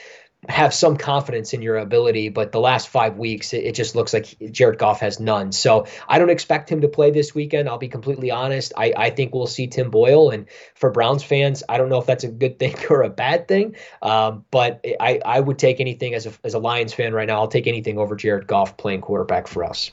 have 0.48 0.72
some 0.72 0.96
confidence 0.96 1.52
in 1.52 1.62
your 1.62 1.76
ability, 1.76 2.28
but 2.28 2.52
the 2.52 2.60
last 2.60 2.88
five 2.88 3.16
weeks, 3.18 3.52
it, 3.52 3.64
it, 3.64 3.74
just 3.74 3.94
looks 3.94 4.12
like 4.12 4.36
Jared 4.52 4.78
Goff 4.78 5.00
has 5.00 5.18
none. 5.18 5.52
So 5.52 5.86
I 6.08 6.18
don't 6.18 6.30
expect 6.30 6.70
him 6.70 6.82
to 6.82 6.88
play 6.88 7.10
this 7.10 7.34
weekend. 7.34 7.68
I'll 7.68 7.78
be 7.78 7.88
completely 7.88 8.30
honest. 8.30 8.72
I, 8.76 8.92
I 8.96 9.10
think 9.10 9.34
we'll 9.34 9.46
see 9.46 9.66
Tim 9.66 9.90
Boyle. 9.90 10.30
And 10.30 10.46
for 10.74 10.90
Browns 10.90 11.22
fans, 11.22 11.62
I 11.68 11.78
don't 11.78 11.88
know 11.88 11.98
if 11.98 12.06
that's 12.06 12.24
a 12.24 12.28
good 12.28 12.58
thing 12.60 12.76
or 12.90 13.02
a 13.02 13.10
bad 13.10 13.48
thing, 13.48 13.76
um, 14.02 14.44
but 14.50 14.84
I, 15.00 15.20
I 15.24 15.40
would 15.40 15.58
take 15.58 15.80
anything 15.80 16.14
as 16.14 16.26
a, 16.26 16.32
as 16.44 16.54
a 16.54 16.58
Lions 16.58 16.92
fan 16.92 17.12
right 17.12 17.26
now. 17.26 17.40
I'll 17.40 17.48
take 17.48 17.66
anything 17.66 17.98
over 17.98 18.16
Jared 18.16 18.46
Goff 18.46 18.76
playing 18.76 19.00
quarterback 19.00 19.48
for 19.48 19.64
us. 19.64 19.92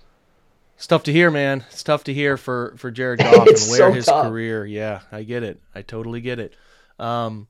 It's 0.75 0.87
tough 0.87 1.03
to 1.03 1.13
hear, 1.13 1.31
man. 1.31 1.63
It's 1.71 1.83
tough 1.83 2.03
to 2.05 2.13
hear 2.13 2.35
for, 2.35 2.73
for 2.77 2.91
Jared 2.91 3.19
Goff 3.19 3.33
and 3.47 3.47
where 3.47 3.55
so 3.55 3.91
his 3.91 4.05
tough. 4.05 4.27
career. 4.27 4.65
Yeah, 4.65 5.01
I 5.11 5.23
get 5.23 5.43
it. 5.43 5.61
I 5.73 5.81
totally 5.81 6.21
get 6.21 6.39
it. 6.39 6.55
Um, 6.99 7.47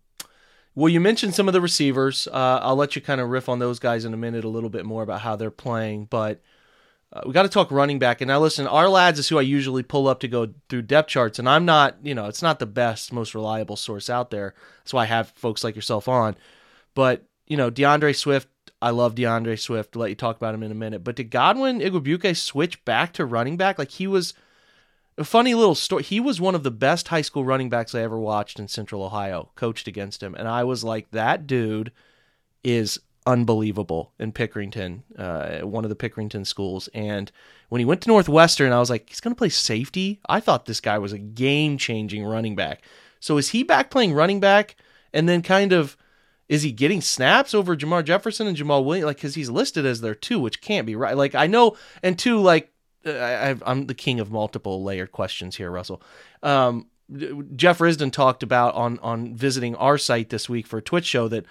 well, 0.76 0.90
you 0.90 1.00
mentioned 1.00 1.36
some 1.36 1.48
of 1.48 1.54
the 1.54 1.62
receivers. 1.62 2.28
Uh, 2.28 2.60
I'll 2.62 2.76
let 2.76 2.96
you 2.96 3.02
kind 3.02 3.22
of 3.22 3.30
riff 3.30 3.50
on 3.50 3.60
those 3.60 3.80
guys 3.80 4.06
in 4.06 4.14
a 4.14 4.18
minute, 4.18 4.44
a 4.44 4.50
little 4.50 4.70
bit 4.70 4.86
more 4.86 5.04
about 5.04 5.22
how 5.22 5.36
they're 5.36 5.52
playing. 5.52 6.06
But 6.06 6.42
uh, 7.12 7.22
we 7.26 7.34
got 7.34 7.44
to 7.44 7.50
talk 7.50 7.72
running 7.72 8.00
back. 8.00 8.22
And 8.22 8.28
now, 8.28 8.40
listen, 8.40 8.66
Ourlads 8.66 9.20
is 9.20 9.30
who 9.30 9.38
I 9.38 9.44
usually 9.44 9.84
pull 9.84 10.08
up 10.08 10.20
to 10.22 10.28
go 10.28 10.50
through 10.70 10.84
depth 10.84 11.10
charts, 11.10 11.38
and 11.38 11.48
I'm 11.48 11.66
not, 11.66 11.98
you 12.02 12.16
know, 12.16 12.26
it's 12.26 12.42
not 12.42 12.58
the 12.58 12.66
best, 12.66 13.14
most 13.14 13.36
reliable 13.36 13.76
source 13.76 14.10
out 14.10 14.32
there. 14.32 14.56
That's 14.80 14.94
why 14.94 15.04
I 15.04 15.08
have 15.08 15.30
folks 15.30 15.64
like 15.64 15.76
yourself 15.76 16.08
on. 16.08 16.36
But 16.96 17.24
you 17.48 17.58
know, 17.58 17.70
D'Andre 17.70 18.14
Swift. 18.14 18.48
I 18.82 18.90
love 18.90 19.16
D'Andre 19.16 19.56
Swift. 19.56 19.96
I'll 19.96 20.02
let 20.02 20.10
you 20.10 20.16
talk 20.16 20.36
about 20.36 20.54
him 20.54 20.64
in 20.64 20.72
a 20.72 20.76
minute. 20.76 21.04
But 21.04 21.16
did 21.16 21.30
Godwin 21.30 21.80
Igwebuike 21.80 22.36
switch 22.36 22.84
back 22.84 23.14
to 23.14 23.26
running 23.26 23.58
back? 23.58 23.78
Like 23.78 23.92
he 23.92 24.08
was 24.08 24.34
a 25.17 25.23
funny 25.23 25.54
little 25.54 25.76
story. 25.76 26.04
He 26.04 26.19
was 26.19 26.41
one 26.41 26.56
of 26.56 26.63
the 26.63 26.71
best 26.71 27.10
high 27.10 27.21
school 27.21 27.45
running 27.45 27.69
backs 27.69 27.93
I 27.93 28.02
ever 28.02 28.17
watched 28.17 28.60
in 28.60 28.67
Central 28.67 29.04
Ohio, 29.04 29.49
coached 29.56 29.88
against 29.88 30.23
him. 30.23 30.36
And 30.36 30.47
I 30.47 30.63
was 30.63 30.84
like, 30.84 31.12
that 31.12 31.47
dude 31.47 31.91
is 32.63 32.99
unbelievable 33.26 34.12
in 34.19 34.32
Pickerington, 34.34 35.04
uh, 35.17 35.65
one 35.65 35.86
of 35.86 35.89
the 35.89 35.95
Pickerington 35.95 36.45
schools. 36.45 36.89
And 36.93 37.32
when 37.69 37.80
he 37.80 37.86
went 37.86 38.02
to 38.02 38.10
Northwestern, 38.10 38.73
I 38.73 38.80
was 38.80 38.89
like, 38.89 39.10
he's 39.10 39.21
going 39.21 39.34
to 39.34 39.38
play 39.38 39.49
safety. 39.49 40.19
I 40.28 40.39
thought 40.39 40.65
this 40.65 40.82
guy 40.82 40.97
was 40.97 41.13
a 41.13 41.19
game 41.19 41.78
changing 41.78 42.26
running 42.26 42.56
back. 42.56 42.84
So 43.19 43.38
is 43.38 43.49
he 43.49 43.63
back 43.63 43.89
playing 43.89 44.13
running 44.13 44.39
back? 44.39 44.76
And 45.13 45.30
then 45.30 45.41
kind 45.41 45.71
of, 45.71 45.95
is 46.49 46.63
he 46.63 46.73
getting 46.73 46.99
snaps 46.99 47.54
over 47.54 47.78
Jermar 47.78 48.04
Jefferson 48.04 48.47
and 48.47 48.58
Jamaal 48.58 48.84
Williams? 48.84 49.06
Like, 49.06 49.17
because 49.17 49.36
he's 49.36 49.49
listed 49.49 49.86
as 49.86 50.02
their 50.02 50.15
two, 50.15 50.39
which 50.39 50.60
can't 50.60 50.86
be 50.86 50.95
right. 50.95 51.15
Like, 51.15 51.34
I 51.34 51.47
know, 51.47 51.78
and 52.02 52.19
two, 52.19 52.39
like, 52.39 52.73
I, 53.06 53.56
am 53.66 53.88
the 53.88 53.94
king 53.94 54.20
of 54.20 54.32
multiple 54.32 54.84
layered 54.84 55.12
questions 55.12 55.56
here, 55.56 55.72
Russell. 55.72 56.02
Um, 56.42 56.88
Jeff 57.56 57.80
Risdon 57.80 58.12
talked 58.12 58.44
about 58.44 58.76
on 58.76 58.98
on 59.00 59.36
visiting 59.36 59.76
our 59.76 59.98
site 59.98 60.30
this 60.30 60.48
week 60.50 60.66
for 60.66 60.78
a 60.78 60.82
Twitch 60.82 61.06
show 61.06 61.28
that 61.28 61.46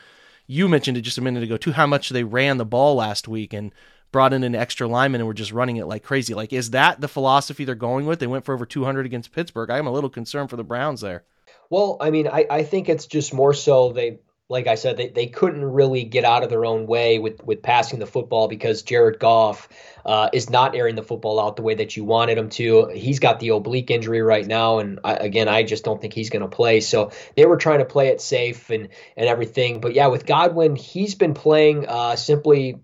you 0.46 0.68
mentioned 0.68 0.96
it 0.96 1.02
just 1.02 1.18
a 1.18 1.22
minute 1.22 1.42
ago 1.42 1.56
too. 1.56 1.72
How 1.72 1.86
much 1.86 2.08
they 2.08 2.24
ran 2.24 2.56
the 2.56 2.64
ball 2.64 2.96
last 2.96 3.28
week 3.28 3.52
and 3.52 3.72
brought 4.12 4.34
in 4.34 4.44
an 4.44 4.54
extra 4.54 4.86
lineman 4.86 5.22
and 5.22 5.26
were 5.26 5.34
just 5.34 5.52
running 5.52 5.78
it 5.78 5.86
like 5.86 6.02
crazy. 6.04 6.34
Like, 6.34 6.52
is 6.52 6.70
that 6.70 7.00
the 7.00 7.08
philosophy 7.08 7.64
they're 7.64 7.74
going 7.74 8.06
with? 8.06 8.20
They 8.20 8.26
went 8.26 8.44
for 8.44 8.54
over 8.54 8.66
200 8.66 9.06
against 9.06 9.32
Pittsburgh. 9.32 9.70
I'm 9.70 9.86
a 9.86 9.92
little 9.92 10.10
concerned 10.10 10.50
for 10.50 10.56
the 10.56 10.62
Browns 10.62 11.00
there. 11.00 11.24
Well, 11.70 11.96
I 12.00 12.10
mean, 12.10 12.28
I, 12.28 12.46
I 12.50 12.62
think 12.62 12.88
it's 12.88 13.06
just 13.06 13.32
more 13.32 13.54
so 13.54 13.92
they 13.92 14.18
like 14.52 14.66
I 14.66 14.74
said, 14.74 14.98
they, 14.98 15.08
they 15.08 15.26
couldn't 15.26 15.64
really 15.64 16.04
get 16.04 16.24
out 16.24 16.44
of 16.44 16.50
their 16.50 16.66
own 16.66 16.86
way 16.86 17.18
with, 17.18 17.42
with 17.42 17.62
passing 17.62 17.98
the 17.98 18.06
football 18.06 18.48
because 18.48 18.82
Jared 18.82 19.18
Goff 19.18 19.68
uh, 20.04 20.28
is 20.34 20.50
not 20.50 20.76
airing 20.76 20.94
the 20.94 21.02
football 21.02 21.40
out 21.40 21.56
the 21.56 21.62
way 21.62 21.74
that 21.74 21.96
you 21.96 22.04
wanted 22.04 22.36
him 22.36 22.50
to. 22.50 22.88
He's 22.88 23.18
got 23.18 23.40
the 23.40 23.48
oblique 23.48 23.90
injury 23.90 24.20
right 24.20 24.46
now, 24.46 24.78
and 24.78 25.00
I, 25.02 25.14
again, 25.14 25.48
I 25.48 25.62
just 25.62 25.84
don't 25.84 26.00
think 26.00 26.12
he's 26.12 26.28
going 26.28 26.42
to 26.42 26.54
play. 26.54 26.80
So 26.80 27.12
they 27.34 27.46
were 27.46 27.56
trying 27.56 27.78
to 27.78 27.86
play 27.86 28.08
it 28.08 28.20
safe 28.20 28.68
and 28.68 28.90
and 29.16 29.26
everything. 29.26 29.80
But 29.80 29.94
yeah, 29.94 30.08
with 30.08 30.26
Godwin, 30.26 30.76
he's 30.76 31.14
been 31.14 31.32
playing 31.32 31.88
uh, 31.88 32.16
simply 32.16 32.80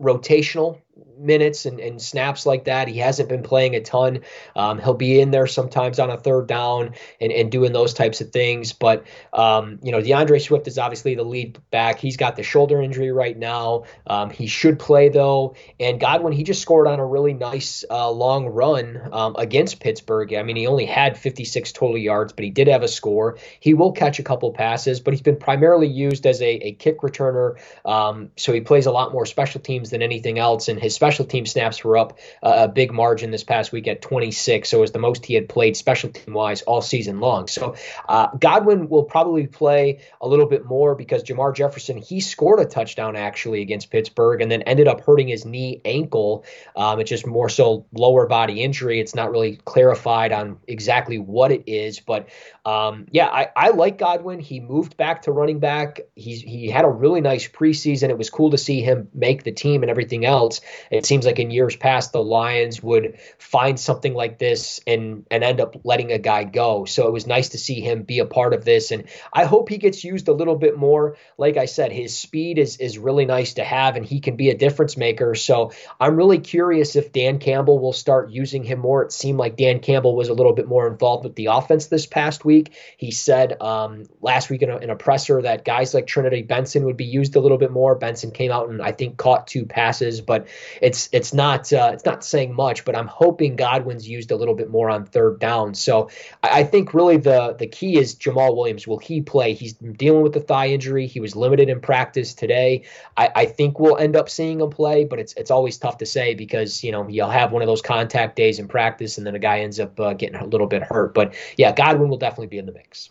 rotational 0.00 0.80
minutes 1.18 1.66
and, 1.66 1.80
and 1.80 2.00
snaps 2.00 2.46
like 2.46 2.64
that. 2.64 2.88
He 2.88 2.98
hasn't 2.98 3.28
been 3.28 3.42
playing 3.42 3.74
a 3.74 3.80
ton. 3.80 4.20
Um, 4.56 4.78
he'll 4.78 4.94
be 4.94 5.20
in 5.20 5.30
there 5.30 5.46
sometimes 5.46 5.98
on 5.98 6.10
a 6.10 6.16
third 6.16 6.46
down 6.46 6.94
and, 7.20 7.32
and 7.32 7.50
doing 7.50 7.72
those 7.72 7.94
types 7.94 8.20
of 8.20 8.30
things. 8.30 8.72
But, 8.72 9.06
um, 9.32 9.78
you 9.82 9.92
know, 9.92 10.00
D'Andre 10.00 10.38
Swift 10.38 10.66
is 10.68 10.78
obviously 10.78 11.14
the 11.14 11.24
lead 11.24 11.58
back. 11.70 11.98
He's 11.98 12.16
got 12.16 12.36
the 12.36 12.42
shoulder 12.42 12.80
injury 12.80 13.12
right 13.12 13.36
now. 13.36 13.84
Um, 14.06 14.30
he 14.30 14.46
should 14.46 14.78
play, 14.78 15.08
though. 15.08 15.54
And 15.80 16.00
Godwin, 16.00 16.32
he 16.32 16.42
just 16.42 16.62
scored 16.62 16.86
on 16.86 17.00
a 17.00 17.06
really 17.06 17.34
nice 17.34 17.84
uh, 17.90 18.10
long 18.10 18.46
run 18.46 19.00
um, 19.12 19.34
against 19.38 19.80
Pittsburgh. 19.80 20.32
I 20.34 20.42
mean, 20.42 20.56
he 20.56 20.66
only 20.66 20.86
had 20.86 21.18
56 21.18 21.72
total 21.72 21.98
yards, 21.98 22.32
but 22.32 22.44
he 22.44 22.50
did 22.50 22.68
have 22.68 22.82
a 22.82 22.88
score. 22.88 23.38
He 23.60 23.74
will 23.74 23.92
catch 23.92 24.18
a 24.18 24.22
couple 24.22 24.52
passes, 24.52 25.00
but 25.00 25.12
he's 25.12 25.22
been 25.22 25.36
primarily 25.36 25.88
used 25.88 26.26
as 26.26 26.40
a, 26.40 26.48
a 26.68 26.72
kick 26.72 27.00
returner. 27.00 27.58
Um, 27.84 28.30
so 28.36 28.52
he 28.52 28.60
plays 28.60 28.86
a 28.86 28.92
lot 28.92 29.12
more 29.12 29.26
special 29.26 29.60
teams 29.60 29.90
than 29.90 30.02
anything 30.02 30.38
else. 30.38 30.68
And 30.68 30.80
his 30.80 30.94
special 30.94 31.07
special 31.08 31.24
team 31.24 31.46
snaps 31.46 31.82
were 31.82 31.96
up 31.96 32.18
uh, 32.42 32.52
a 32.56 32.68
big 32.68 32.92
margin 32.92 33.30
this 33.30 33.42
past 33.42 33.72
week 33.72 33.88
at 33.88 34.02
26. 34.02 34.68
So 34.68 34.76
it 34.76 34.80
was 34.82 34.92
the 34.92 34.98
most 34.98 35.24
he 35.24 35.32
had 35.32 35.48
played 35.48 35.74
special 35.74 36.10
team 36.10 36.34
wise 36.34 36.60
all 36.62 36.82
season 36.82 37.18
long. 37.18 37.46
So 37.46 37.76
uh, 38.10 38.28
Godwin 38.38 38.90
will 38.90 39.04
probably 39.04 39.46
play 39.46 40.00
a 40.20 40.28
little 40.28 40.44
bit 40.44 40.66
more 40.66 40.94
because 40.94 41.22
Jamar 41.22 41.54
Jefferson, 41.54 41.96
he 41.96 42.20
scored 42.20 42.60
a 42.60 42.66
touchdown 42.66 43.16
actually 43.16 43.62
against 43.62 43.90
Pittsburgh 43.90 44.42
and 44.42 44.52
then 44.52 44.60
ended 44.62 44.86
up 44.86 45.00
hurting 45.00 45.28
his 45.28 45.46
knee 45.46 45.80
ankle. 45.86 46.44
Um, 46.76 47.00
it's 47.00 47.08
just 47.08 47.26
more 47.26 47.48
so 47.48 47.86
lower 47.92 48.26
body 48.26 48.62
injury. 48.62 49.00
It's 49.00 49.14
not 49.14 49.30
really 49.30 49.56
clarified 49.64 50.30
on 50.30 50.58
exactly 50.66 51.18
what 51.18 51.52
it 51.52 51.62
is. 51.66 52.00
But 52.00 52.28
um, 52.66 53.06
yeah, 53.10 53.28
I, 53.28 53.48
I 53.56 53.70
like 53.70 53.96
Godwin. 53.96 54.40
He 54.40 54.60
moved 54.60 54.98
back 54.98 55.22
to 55.22 55.32
running 55.32 55.58
back. 55.58 56.00
He's, 56.16 56.42
he 56.42 56.68
had 56.68 56.84
a 56.84 56.90
really 56.90 57.22
nice 57.22 57.48
preseason. 57.48 58.10
It 58.10 58.18
was 58.18 58.28
cool 58.28 58.50
to 58.50 58.58
see 58.58 58.82
him 58.82 59.08
make 59.14 59.44
the 59.44 59.52
team 59.52 59.82
and 59.82 59.88
everything 59.90 60.26
else. 60.26 60.60
It 60.98 61.06
seems 61.06 61.24
like 61.24 61.38
in 61.38 61.52
years 61.52 61.76
past 61.76 62.12
the 62.12 62.22
Lions 62.22 62.82
would 62.82 63.18
find 63.38 63.78
something 63.78 64.14
like 64.14 64.38
this 64.38 64.80
and 64.84 65.24
and 65.30 65.44
end 65.44 65.60
up 65.60 65.76
letting 65.84 66.10
a 66.10 66.18
guy 66.18 66.42
go. 66.42 66.84
So 66.84 67.06
it 67.06 67.12
was 67.12 67.26
nice 67.26 67.50
to 67.50 67.58
see 67.58 67.80
him 67.80 68.02
be 68.02 68.18
a 68.18 68.26
part 68.26 68.52
of 68.52 68.64
this, 68.64 68.90
and 68.90 69.04
I 69.32 69.44
hope 69.44 69.68
he 69.68 69.78
gets 69.78 70.02
used 70.02 70.26
a 70.26 70.32
little 70.32 70.56
bit 70.56 70.76
more. 70.76 71.16
Like 71.36 71.56
I 71.56 71.66
said, 71.66 71.92
his 71.92 72.18
speed 72.18 72.58
is 72.58 72.78
is 72.78 72.98
really 72.98 73.26
nice 73.26 73.54
to 73.54 73.64
have, 73.64 73.96
and 73.96 74.04
he 74.04 74.20
can 74.20 74.36
be 74.36 74.50
a 74.50 74.56
difference 74.56 74.96
maker. 74.96 75.36
So 75.36 75.70
I'm 76.00 76.16
really 76.16 76.38
curious 76.38 76.96
if 76.96 77.12
Dan 77.12 77.38
Campbell 77.38 77.78
will 77.78 77.92
start 77.92 78.30
using 78.30 78.64
him 78.64 78.80
more. 78.80 79.04
It 79.04 79.12
seemed 79.12 79.38
like 79.38 79.56
Dan 79.56 79.78
Campbell 79.78 80.16
was 80.16 80.28
a 80.28 80.34
little 80.34 80.52
bit 80.52 80.66
more 80.66 80.88
involved 80.88 81.24
with 81.24 81.36
the 81.36 81.46
offense 81.46 81.86
this 81.86 82.06
past 82.06 82.44
week. 82.44 82.74
He 82.96 83.10
said 83.10 83.60
um, 83.62 84.04
last 84.20 84.50
week 84.50 84.62
in 84.62 84.70
a, 84.70 84.78
in 84.78 84.90
a 84.90 84.96
presser 84.96 85.42
that 85.42 85.64
guys 85.64 85.94
like 85.94 86.06
Trinity 86.06 86.42
Benson 86.42 86.84
would 86.84 86.96
be 86.96 87.04
used 87.04 87.36
a 87.36 87.40
little 87.40 87.58
bit 87.58 87.70
more. 87.70 87.94
Benson 87.94 88.30
came 88.30 88.50
out 88.50 88.68
and 88.68 88.82
I 88.82 88.92
think 88.92 89.16
caught 89.16 89.46
two 89.46 89.66
passes, 89.66 90.20
but 90.20 90.48
it's 90.80 90.87
it's 90.88 91.08
it's 91.12 91.34
not 91.34 91.70
uh, 91.72 91.90
it's 91.92 92.06
not 92.06 92.24
saying 92.24 92.54
much, 92.54 92.84
but 92.86 92.96
I'm 92.96 93.06
hoping 93.06 93.56
Godwin's 93.56 94.08
used 94.08 94.30
a 94.30 94.36
little 94.36 94.54
bit 94.54 94.70
more 94.70 94.88
on 94.88 95.04
third 95.04 95.38
down. 95.38 95.74
So 95.74 96.08
I, 96.42 96.60
I 96.60 96.64
think 96.64 96.94
really 96.94 97.18
the 97.18 97.54
the 97.58 97.66
key 97.66 97.98
is 97.98 98.14
Jamaal 98.14 98.56
Williams. 98.56 98.86
Will 98.86 98.98
he 98.98 99.20
play? 99.20 99.52
He's 99.52 99.74
dealing 99.74 100.22
with 100.22 100.32
the 100.32 100.40
thigh 100.40 100.68
injury. 100.68 101.06
He 101.06 101.20
was 101.20 101.36
limited 101.36 101.68
in 101.68 101.80
practice 101.80 102.32
today. 102.32 102.84
I, 103.18 103.30
I 103.36 103.44
think 103.44 103.78
we'll 103.78 103.98
end 103.98 104.16
up 104.16 104.30
seeing 104.30 104.60
him 104.60 104.70
play, 104.70 105.04
but 105.04 105.18
it's 105.18 105.34
it's 105.34 105.50
always 105.50 105.76
tough 105.76 105.98
to 105.98 106.06
say 106.06 106.34
because 106.34 106.82
you 106.82 106.90
know 106.90 107.06
you'll 107.06 107.28
have 107.28 107.52
one 107.52 107.62
of 107.62 107.68
those 107.68 107.82
contact 107.82 108.34
days 108.34 108.58
in 108.58 108.66
practice, 108.66 109.18
and 109.18 109.26
then 109.26 109.34
a 109.34 109.38
guy 109.38 109.60
ends 109.60 109.78
up 109.78 110.00
uh, 110.00 110.14
getting 110.14 110.36
a 110.36 110.46
little 110.46 110.66
bit 110.66 110.82
hurt. 110.82 111.12
But 111.12 111.34
yeah, 111.58 111.72
Godwin 111.72 112.08
will 112.08 112.16
definitely 112.16 112.46
be 112.46 112.58
in 112.58 112.66
the 112.66 112.72
mix. 112.72 113.10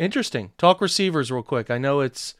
Interesting. 0.00 0.50
Talk 0.56 0.80
receivers 0.80 1.30
real 1.30 1.42
quick. 1.42 1.70
I 1.70 1.76
know 1.76 2.00
it's 2.00 2.34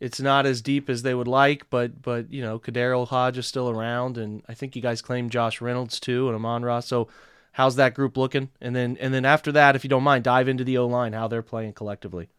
it's 0.00 0.18
not 0.18 0.46
as 0.46 0.62
deep 0.62 0.88
as 0.88 1.02
they 1.02 1.14
would 1.14 1.28
like, 1.28 1.68
but 1.68 2.00
but 2.00 2.32
you 2.32 2.40
know, 2.40 2.58
KhaDarel 2.58 3.06
Hodge 3.06 3.36
is 3.36 3.46
still 3.46 3.68
around, 3.68 4.16
and 4.16 4.42
I 4.48 4.54
think 4.54 4.74
you 4.74 4.80
guys 4.80 5.02
claim 5.02 5.28
Josh 5.28 5.60
Reynolds 5.60 6.00
too, 6.00 6.28
and 6.28 6.34
Amon 6.34 6.64
Ross. 6.64 6.86
So, 6.86 7.08
how's 7.52 7.76
that 7.76 7.92
group 7.92 8.16
looking? 8.16 8.48
And 8.62 8.74
then 8.74 8.96
and 8.98 9.12
then 9.12 9.26
after 9.26 9.52
that, 9.52 9.76
if 9.76 9.84
you 9.84 9.90
don't 9.90 10.02
mind, 10.02 10.24
dive 10.24 10.48
into 10.48 10.64
the 10.64 10.78
O 10.78 10.86
line, 10.86 11.12
how 11.12 11.28
they're 11.28 11.42
playing 11.42 11.74
collectively. 11.74 12.30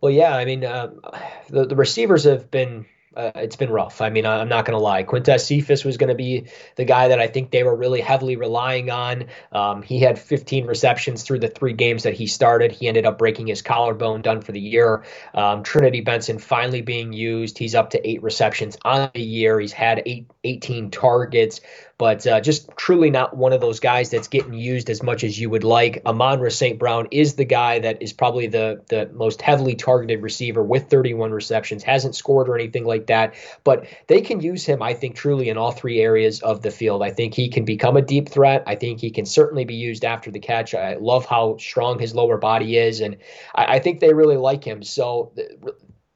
Well, 0.00 0.10
yeah, 0.10 0.36
I 0.36 0.44
mean, 0.44 0.64
um, 0.64 1.00
the 1.48 1.66
the 1.66 1.76
receivers 1.76 2.24
have 2.24 2.50
been 2.50 2.84
uh, 3.16 3.32
it's 3.36 3.56
been 3.56 3.70
rough. 3.70 4.00
I 4.00 4.10
mean, 4.10 4.26
I'm 4.26 4.48
not 4.48 4.64
going 4.64 4.76
to 4.76 4.82
lie. 4.82 5.04
Quintez 5.04 5.40
Cephus 5.40 5.84
was 5.84 5.96
going 5.96 6.08
to 6.08 6.14
be 6.14 6.46
the 6.76 6.84
guy 6.84 7.08
that 7.08 7.20
I 7.20 7.26
think 7.26 7.50
they 7.50 7.62
were 7.62 7.74
really 7.74 8.00
heavily 8.00 8.36
relying 8.36 8.90
on. 8.90 9.26
Um, 9.52 9.82
he 9.82 10.00
had 10.00 10.18
15 10.18 10.66
receptions 10.66 11.22
through 11.22 11.40
the 11.40 11.48
three 11.48 11.72
games 11.72 12.04
that 12.04 12.14
he 12.14 12.26
started. 12.26 12.72
He 12.72 12.88
ended 12.88 13.06
up 13.06 13.18
breaking 13.18 13.46
his 13.46 13.62
collarbone, 13.62 14.22
done 14.22 14.40
for 14.40 14.52
the 14.52 14.60
year. 14.60 15.04
Um, 15.34 15.62
Trinity 15.62 16.00
Benson 16.00 16.38
finally 16.38 16.82
being 16.82 17.12
used. 17.12 17.58
He's 17.58 17.74
up 17.74 17.90
to 17.90 18.08
eight 18.08 18.22
receptions 18.22 18.76
on 18.84 19.10
the 19.14 19.22
year. 19.22 19.60
He's 19.60 19.72
had 19.72 20.02
eight, 20.06 20.26
18 20.44 20.90
targets 20.90 21.60
but 21.96 22.26
uh, 22.26 22.40
just 22.40 22.70
truly 22.76 23.10
not 23.10 23.36
one 23.36 23.52
of 23.52 23.60
those 23.60 23.80
guys 23.80 24.10
that's 24.10 24.28
getting 24.28 24.54
used 24.54 24.90
as 24.90 25.02
much 25.02 25.22
as 25.22 25.38
you 25.38 25.48
would 25.50 25.64
like. 25.64 26.02
Amon-Ra 26.04 26.48
St. 26.48 26.78
Brown 26.78 27.08
is 27.10 27.34
the 27.34 27.44
guy 27.44 27.78
that 27.78 28.02
is 28.02 28.12
probably 28.12 28.48
the 28.48 28.82
the 28.88 29.08
most 29.12 29.40
heavily 29.40 29.76
targeted 29.76 30.22
receiver 30.22 30.62
with 30.62 30.90
31 30.90 31.30
receptions, 31.30 31.82
hasn't 31.82 32.16
scored 32.16 32.48
or 32.48 32.56
anything 32.56 32.84
like 32.84 33.03
that, 33.08 33.34
but 33.64 33.86
they 34.06 34.20
can 34.20 34.40
use 34.40 34.64
him, 34.64 34.82
I 34.82 34.94
think, 34.94 35.16
truly 35.16 35.48
in 35.48 35.58
all 35.58 35.72
three 35.72 36.00
areas 36.00 36.40
of 36.40 36.62
the 36.62 36.70
field. 36.70 37.02
I 37.02 37.10
think 37.10 37.34
he 37.34 37.48
can 37.48 37.64
become 37.64 37.96
a 37.96 38.02
deep 38.02 38.28
threat. 38.28 38.64
I 38.66 38.74
think 38.74 39.00
he 39.00 39.10
can 39.10 39.26
certainly 39.26 39.64
be 39.64 39.74
used 39.74 40.04
after 40.04 40.30
the 40.30 40.40
catch. 40.40 40.74
I 40.74 40.96
love 40.96 41.26
how 41.26 41.56
strong 41.58 41.98
his 41.98 42.14
lower 42.14 42.38
body 42.38 42.76
is, 42.76 43.00
and 43.00 43.16
I, 43.54 43.76
I 43.76 43.78
think 43.78 44.00
they 44.00 44.14
really 44.14 44.36
like 44.36 44.64
him. 44.64 44.82
So 44.82 45.32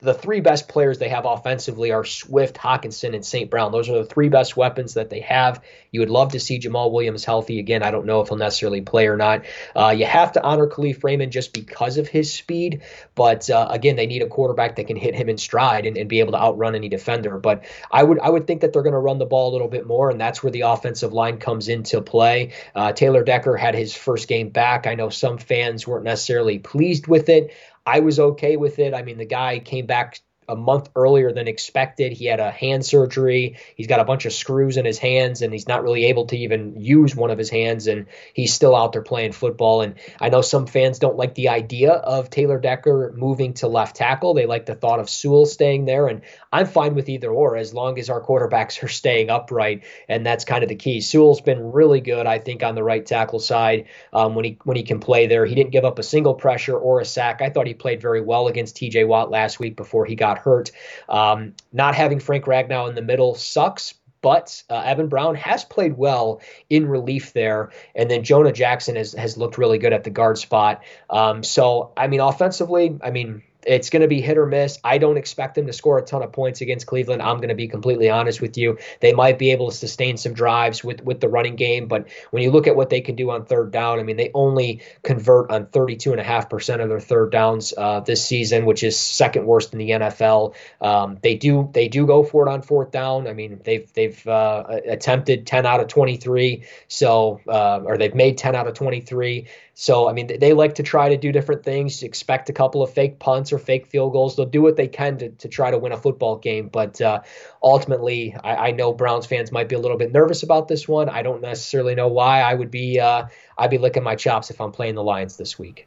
the 0.01 0.15
three 0.15 0.41
best 0.41 0.69
players 0.69 0.99
they 0.99 1.09
have 1.09 1.25
offensively 1.25 1.91
are 1.91 2.05
Swift, 2.05 2.57
Hockenson, 2.57 3.15
and 3.15 3.27
St. 3.27 3.51
Brown. 3.51 3.73
Those 3.73 3.89
are 3.89 3.99
the 3.99 4.05
three 4.05 4.29
best 4.29 4.57
weapons 4.57 4.95
that 4.95 5.11
they 5.11 5.21
have. 5.21 5.61
You 5.91 6.01
would 6.01 6.11
love 6.11 6.33
to 6.33 6.41
see 6.41 6.61
Jamaal 6.61 6.93
Williams 6.93 7.25
healthy 7.25 7.59
again. 7.59 7.83
I 7.83 7.91
don't 7.91 8.07
know 8.07 8.21
if 8.21 8.29
he'll 8.29 8.39
necessarily 8.39 8.81
play 8.81 9.09
or 9.09 9.17
not. 9.17 9.45
Uh, 9.75 9.89
you 9.89 10.07
have 10.07 10.33
to 10.33 10.43
honor 10.43 10.69
Kalif 10.69 11.03
Raymond 11.03 11.33
just 11.33 11.53
because 11.53 11.99
of 11.99 12.07
his 12.07 12.33
speed, 12.33 12.83
but 13.17 13.51
uh, 13.51 13.67
again, 13.71 13.97
they 13.97 14.07
need 14.07 14.23
a 14.23 14.29
quarterback 14.29 14.77
that 14.77 14.87
can 14.87 14.97
hit 14.97 15.17
him 15.17 15.29
in 15.29 15.37
stride 15.37 15.85
and, 15.85 15.97
and, 15.97 16.09
be 16.09 16.21
able 16.21 16.33
to 16.33 16.39
outrun 16.39 16.77
any 16.77 16.89
defender. 16.89 17.37
But 17.37 17.65
I 17.91 18.05
would 18.05 18.21
I 18.21 18.31
would 18.31 18.47
think 18.47 18.61
that 18.61 18.73
they're 18.73 18.83
going 18.83 18.93
to 18.93 19.01
run 19.01 19.19
the 19.19 19.27
ball 19.27 19.51
a 19.51 19.53
little 19.53 19.69
bit 19.69 19.85
more, 19.85 20.11
and 20.11 20.21
that's 20.21 20.45
where 20.45 20.53
the 20.53 20.61
offensive 20.61 21.13
line 21.13 21.39
comes 21.39 21.69
into 21.69 22.01
play. 22.01 22.53
Uh, 22.73 22.93
Taylor 22.93 23.25
Decker 23.25 23.57
had 23.57 23.75
his 23.75 23.97
first 23.97 24.29
game 24.29 24.51
back. 24.51 24.87
I 24.87 24.95
know 24.95 25.09
some 25.09 25.39
fans 25.39 25.89
weren't 25.89 26.05
necessarily 26.05 26.61
pleased 26.61 27.09
with 27.09 27.29
it. 27.29 27.53
I 27.89 28.01
was 28.01 28.21
okay 28.21 28.57
with 28.57 28.79
it. 28.79 28.93
I 28.93 29.03
mean, 29.03 29.17
the 29.17 29.25
guy 29.25 29.61
came 29.61 29.87
back 29.87 30.21
a 30.49 30.57
month 30.57 30.89
earlier 30.97 31.33
than 31.33 31.49
expected. 31.49 32.13
He 32.13 32.27
had 32.27 32.41
a 32.41 32.51
hand 32.51 32.85
surgery. 32.85 33.57
He's 33.77 33.87
got 33.87 34.01
a 34.01 34.05
bunch 34.05 34.25
of 34.25 34.33
screws 34.33 34.77
in 34.77 34.85
his 34.85 34.99
hands, 34.99 35.43
and 35.43 35.53
he's 35.53 35.69
not 35.69 35.83
really 35.83 36.07
able 36.07 36.27
to 36.27 36.37
even 36.37 36.81
use 36.81 37.15
one 37.15 37.31
of 37.31 37.39
his 37.39 37.51
hands. 37.51 37.87
And 37.87 38.07
he's 38.33 38.55
still 38.55 38.75
out 38.75 38.93
there 38.93 39.03
playing 39.03 39.33
football. 39.33 39.83
And 39.83 39.95
I 40.21 40.29
know 40.29 40.41
some 40.41 40.67
fans 40.67 40.99
don't 40.99 41.17
like 41.17 41.35
the 41.35 41.51
idea 41.51 41.93
of 41.93 42.31
Taylor 42.31 42.59
Decker 42.59 43.13
moving 43.17 43.55
to 43.55 43.69
left 43.69 43.97
tackle. 43.97 44.35
They 44.35 44.47
like 44.47 44.67
the 44.67 44.75
thought 44.75 45.01
of 45.01 45.11
Sewell 45.11 45.47
staying 45.47 45.85
there. 45.85 46.07
And 46.07 46.23
I'm 46.53 46.67
fine 46.67 46.95
with 46.95 47.09
either 47.09 47.31
or 47.31 47.57
as 47.57 47.75
long 47.75 47.99
as 47.99 48.11
our 48.11 48.23
quarterbacks 48.23 48.83
are 48.83 48.89
staying 48.89 49.31
upright. 49.31 49.85
And 50.09 50.25
that's 50.25 50.45
kind 50.45 50.63
of 50.63 50.69
the 50.69 50.77
key. 50.77 51.01
Sewell's 51.01 51.41
been 51.41 51.73
really 51.73 52.01
good, 52.01 52.27
I 52.27 52.39
think, 52.39 52.63
on 52.63 52.75
the 52.75 52.85
right 52.85 53.05
tackle 53.05 53.41
side 53.41 53.87
um, 54.13 54.35
when 54.35 54.45
he 54.45 54.59
when 54.65 54.77
he 54.77 54.83
can 54.83 55.01
play 55.01 55.27
there. 55.27 55.45
He 55.45 55.55
didn't 55.55 55.73
give 55.73 55.85
up 55.85 55.99
a 55.99 56.03
single 56.03 56.35
pressure 56.35 56.77
or 56.77 57.01
a 57.01 57.05
sack. 57.05 57.43
I 57.43 57.51
thought 57.51 57.67
he 57.67 57.75
played 57.75 58.01
very 58.01 58.21
well 58.21 58.49
against 58.49 58.77
T.J. 58.77 59.05
Watt 59.05 59.31
last 59.31 59.61
week 59.61 59.77
before 59.77 60.07
he 60.07 60.15
got 60.15 60.38
hurt. 60.39 60.71
Um, 61.09 61.55
not 61.73 61.95
having 61.95 62.21
Frank 62.21 62.45
Ragnow 62.45 62.89
in 62.89 62.95
the 62.95 63.03
middle 63.03 63.35
sucks, 63.35 63.95
but 64.21 64.63
uh, 64.69 64.83
Evan 64.85 65.09
Brown 65.09 65.35
has 65.37 65.65
played 65.65 65.97
well 65.97 66.41
in 66.69 66.89
relief 66.89 67.33
there, 67.33 67.71
and 67.95 68.11
then 68.11 68.25
Jonah 68.25 68.53
Jackson 68.53 68.97
has 68.97 69.13
has 69.13 69.37
looked 69.37 69.59
really 69.59 69.79
good 69.79 69.93
at 69.93 70.05
the 70.05 70.11
guard 70.11 70.39
spot. 70.39 70.83
Um, 71.09 71.43
so 71.43 71.93
I 71.97 72.09
mean, 72.09 72.21
offensively, 72.21 72.99
I 73.03 73.11
mean 73.11 73.43
it's 73.67 73.91
going 73.91 74.03
to 74.03 74.09
be 74.09 74.21
hit 74.21 74.39
or 74.39 74.47
miss. 74.47 74.79
I 74.85 74.99
don't 74.99 75.17
expect 75.17 75.55
them 75.55 75.67
to 75.67 75.73
score 75.73 75.99
a 75.99 76.03
ton 76.03 76.23
of 76.23 76.33
points 76.33 76.61
against 76.61 76.87
Cleveland. 76.87 77.23
I'm 77.23 77.39
going 77.39 77.49
to 77.49 77.55
be 77.55 77.69
completely 77.69 78.09
honest 78.09 78.41
with 78.41 78.57
you. 78.57 78.79
They 79.01 79.13
might 79.13 79.39
be 79.39 79.51
able 79.51 79.71
to 79.71 79.77
sustain 79.77 80.17
some 80.17 80.33
drives 80.33 80.85
with 80.85 81.03
with 81.03 81.21
the 81.21 81.29
running 81.29 81.57
game, 81.57 81.89
but 81.89 82.09
when 82.31 82.43
you 82.43 82.51
look 82.51 82.67
at 82.67 82.77
what 82.77 82.91
they 82.91 83.01
can 83.01 83.17
do 83.17 83.31
on 83.31 83.45
third 83.45 83.71
down, 83.73 83.99
I 83.99 84.03
mean, 84.03 84.17
they 84.17 84.31
only 84.35 84.83
convert 85.03 85.51
on 85.51 85.67
32.5% 85.67 86.83
of 86.83 86.89
their 86.89 87.01
third 87.01 87.33
downs 87.33 87.75
uh, 87.77 88.01
this 88.01 88.25
season, 88.25 88.65
which 88.65 88.83
is 88.83 88.99
second 88.99 89.47
worst 89.47 89.73
in 89.73 89.79
the 89.79 89.91
NFL. 89.91 90.55
Um, 90.81 91.19
they 91.23 91.35
do 91.35 91.69
they 91.73 91.89
do 91.89 92.07
go 92.07 92.23
for 92.23 92.47
it 92.47 92.51
on 92.51 92.63
fourth 92.63 92.91
down. 92.91 93.27
I 93.27 93.33
mean, 93.33 93.61
they've 93.65 93.93
they've 93.93 94.27
uh, 94.27 94.65
attempted 94.87 95.47
10 95.47 95.67
out 95.67 95.81
of 95.81 95.89
23, 95.89 96.65
so 96.87 97.41
uh, 97.49 97.81
or 97.85 97.99
they've 97.99 98.15
made 98.15 98.39
10 98.39 98.55
out 98.55 98.67
of 98.67 98.75
23. 98.75 99.47
So, 99.81 100.09
I 100.09 100.13
mean, 100.13 100.27
they 100.27 100.55
like 100.55 100.75
to 100.75 100.83
try 100.83 101.09
to 101.11 101.17
do 101.17 101.31
different 101.31 101.63
things, 101.63 102.03
expect 102.03 102.51
a 102.51 102.53
couple 102.53 102.83
of 102.83 102.93
fake 102.93 103.21
punts 103.21 103.53
or 103.53 103.61
fake 103.61 103.87
field 103.87 104.13
goals. 104.13 104.35
They'll 104.35 104.45
do 104.45 104.61
what 104.61 104.75
they 104.75 104.89
can 104.89 105.19
to, 105.19 105.29
to 105.29 105.47
try 105.47 105.71
to 105.71 105.79
win 105.79 105.93
a 105.93 105.97
football 105.97 106.37
game. 106.37 106.67
But 106.67 107.01
uh, 107.01 107.21
ultimately, 107.63 108.35
I, 108.43 108.57
I, 108.57 108.71
know 108.73 108.93
Browns 108.93 109.27
fans 109.27 109.53
might 109.53 109.69
be 109.69 109.77
a 109.77 109.79
little 109.79 109.97
bit 109.97 110.11
nervous 110.11 110.43
about 110.43 110.67
this 110.67 110.89
one. 110.89 111.09
I 111.09 111.23
don't 111.23 111.41
necessarily 111.41 111.95
know 111.95 112.09
why. 112.09 112.41
I 112.41 112.55
would 112.55 112.73
be, 112.73 112.99
uh, 112.99 113.27
I'd 113.57 113.71
be 113.71 113.79
licking 113.79 114.03
my 114.03 114.17
chops 114.17 114.51
if 114.51 114.61
I'm 114.61 114.73
playing 114.73 114.97
the 114.97 115.05
Lions 115.05 115.37
this 115.37 115.61
week. 115.61 115.87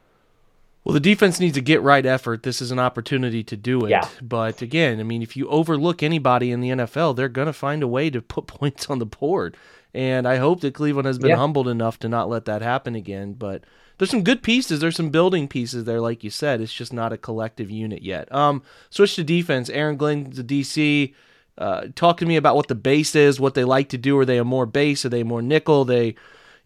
Well, 0.86 0.94
the 0.94 1.02
defense 1.02 1.42
needs 1.42 1.58
a 1.58 1.62
get 1.62 1.82
right 1.82 2.06
effort. 2.06 2.44
This 2.44 2.62
is 2.62 2.72
an 2.72 2.80
opportunity 2.80 3.44
to 3.44 3.58
do 3.58 3.84
it. 3.84 3.90
Yeah. 3.90 4.08
But 4.22 4.62
again, 4.62 5.02
I 5.02 5.04
mean, 5.04 5.22
if 5.22 5.36
you 5.36 5.50
overlook 5.50 6.02
anybody 6.02 6.52
in 6.52 6.62
the 6.62 6.70
NFL, 6.70 7.18
they're 7.18 7.28
going 7.28 7.48
to 7.48 7.54
find 7.54 7.84
a 7.84 7.90
way 7.90 8.10
to 8.10 8.22
put 8.22 8.48
points 8.48 8.90
on 8.90 9.00
the 9.00 9.06
board. 9.06 9.58
And 9.94 10.26
I 10.26 10.38
hope 10.38 10.62
that 10.62 10.76
Cleveland 10.76 11.08
has 11.08 11.20
been 11.20 11.32
yeah. 11.32 11.36
humbled 11.36 11.68
enough 11.68 12.00
to 12.00 12.08
not 12.08 12.30
let 12.30 12.46
that 12.46 12.62
happen 12.62 12.96
again. 12.96 13.34
But 13.34 13.66
there's 14.02 14.10
some 14.10 14.24
good 14.24 14.42
pieces. 14.42 14.80
There's 14.80 14.96
some 14.96 15.12
building 15.12 15.48
pieces 15.48 15.84
there, 15.84 16.02
like 16.02 16.24
you 16.24 16.32
said. 16.32 16.60
It's 16.60 16.74
just 16.74 16.92
not 16.92 17.14
a 17.14 17.20
collective 17.20 17.70
unit 17.70 18.02
yet. 18.02 18.34
Um, 18.34 18.64
switch 18.90 19.14
to 19.14 19.24
defense. 19.24 19.70
Aaron 19.70 19.96
Glenn's 19.96 20.40
a 20.40 20.44
DC. 20.44 21.14
Uh, 21.56 21.84
talk 21.94 22.18
to 22.18 22.26
me 22.26 22.36
about 22.36 22.56
what 22.56 22.68
the 22.68 22.74
base 22.74 23.14
is, 23.14 23.40
what 23.40 23.54
they 23.54 23.64
like 23.64 23.90
to 23.90 24.00
do. 24.00 24.18
Are 24.18 24.26
they 24.26 24.40
a 24.40 24.44
more 24.44 24.66
base? 24.66 25.06
Are 25.06 25.10
they 25.10 25.22
more 25.22 25.44
nickel? 25.44 25.86
They, 25.86 26.16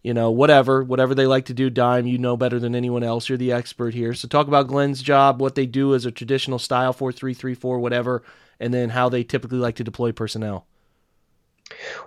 you 0.02 0.14
know, 0.14 0.30
whatever, 0.30 0.82
whatever 0.82 1.14
they 1.14 1.26
like 1.26 1.44
to 1.44 1.52
do. 1.52 1.68
Dime, 1.68 2.06
you 2.06 2.16
know 2.16 2.38
better 2.38 2.58
than 2.58 2.74
anyone 2.74 3.02
else. 3.02 3.28
You're 3.28 3.36
the 3.36 3.52
expert 3.52 3.92
here. 3.92 4.14
So 4.14 4.28
talk 4.28 4.48
about 4.48 4.68
Glenn's 4.68 5.02
job, 5.02 5.38
what 5.38 5.56
they 5.56 5.66
do 5.66 5.94
as 5.94 6.06
a 6.06 6.10
traditional 6.10 6.58
style 6.58 6.94
four 6.94 7.12
three 7.12 7.34
three 7.34 7.54
four, 7.54 7.78
whatever, 7.80 8.22
and 8.58 8.72
then 8.72 8.88
how 8.88 9.10
they 9.10 9.22
typically 9.22 9.58
like 9.58 9.76
to 9.76 9.84
deploy 9.84 10.10
personnel. 10.10 10.66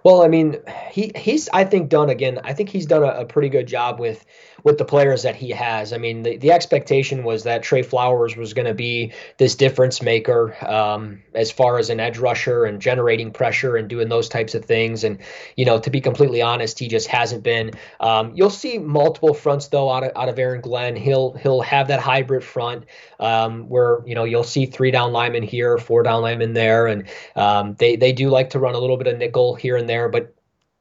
Well, 0.03 0.21
I 0.21 0.27
mean, 0.27 0.57
he 0.89 1.11
he's 1.15 1.49
I 1.49 1.65
think 1.65 1.89
done 1.89 2.09
again. 2.09 2.39
I 2.43 2.53
think 2.53 2.69
he's 2.69 2.85
done 2.85 3.03
a, 3.03 3.07
a, 3.07 3.25
pretty 3.25 3.49
good 3.49 3.67
job 3.67 3.99
with 3.99 4.25
with 4.63 4.77
the 4.77 4.85
players 4.85 5.23
that 5.23 5.35
he 5.35 5.49
has. 5.51 5.91
I 5.91 5.97
mean, 5.97 6.23
the, 6.23 6.37
the 6.37 6.51
expectation 6.51 7.23
was 7.23 7.43
that 7.43 7.61
Trey 7.61 7.81
Flowers 7.81 8.37
was 8.37 8.53
going 8.53 8.67
to 8.67 8.73
be 8.73 9.13
this 9.37 9.55
difference 9.55 10.01
maker 10.01 10.55
um, 10.65 11.21
as 11.33 11.51
far 11.51 11.77
as 11.77 11.89
an 11.89 11.99
edge 11.99 12.17
rusher 12.17 12.65
and 12.65 12.81
generating 12.81 13.31
pressure 13.31 13.75
and 13.75 13.89
doing 13.89 14.07
those 14.09 14.29
types 14.29 14.55
of 14.55 14.63
things. 14.63 15.03
And 15.03 15.19
you 15.57 15.65
know, 15.65 15.77
to 15.79 15.89
be 15.89 15.99
completely 15.99 16.41
honest, 16.41 16.79
he 16.79 16.87
just 16.87 17.07
hasn't 17.07 17.43
been. 17.43 17.71
Um, 17.99 18.31
you'll 18.33 18.49
see 18.49 18.77
multiple 18.77 19.33
fronts 19.33 19.67
though 19.67 19.89
out 19.91 20.03
of 20.05 20.11
out 20.15 20.29
of 20.29 20.39
Aaron 20.39 20.61
Glenn. 20.61 20.95
He'll 20.95 21.33
he'll 21.33 21.61
have 21.61 21.89
that 21.89 21.99
hybrid 21.99 22.45
front 22.45 22.85
um, 23.19 23.67
where 23.67 24.01
you 24.05 24.15
know 24.15 24.23
you'll 24.23 24.43
see 24.43 24.65
three 24.65 24.91
down 24.91 25.11
linemen 25.11 25.43
here, 25.43 25.77
four 25.77 26.03
down 26.03 26.21
linemen 26.21 26.53
there, 26.53 26.87
and 26.87 27.09
um, 27.35 27.75
they 27.75 27.97
they 27.97 28.13
do 28.13 28.29
like 28.29 28.51
to 28.51 28.59
run 28.59 28.73
a 28.73 28.79
little 28.79 28.97
bit 28.97 29.07
of 29.07 29.17
nickel 29.17 29.48
here 29.55 29.77
and 29.77 29.89
there, 29.89 30.09
but 30.09 30.35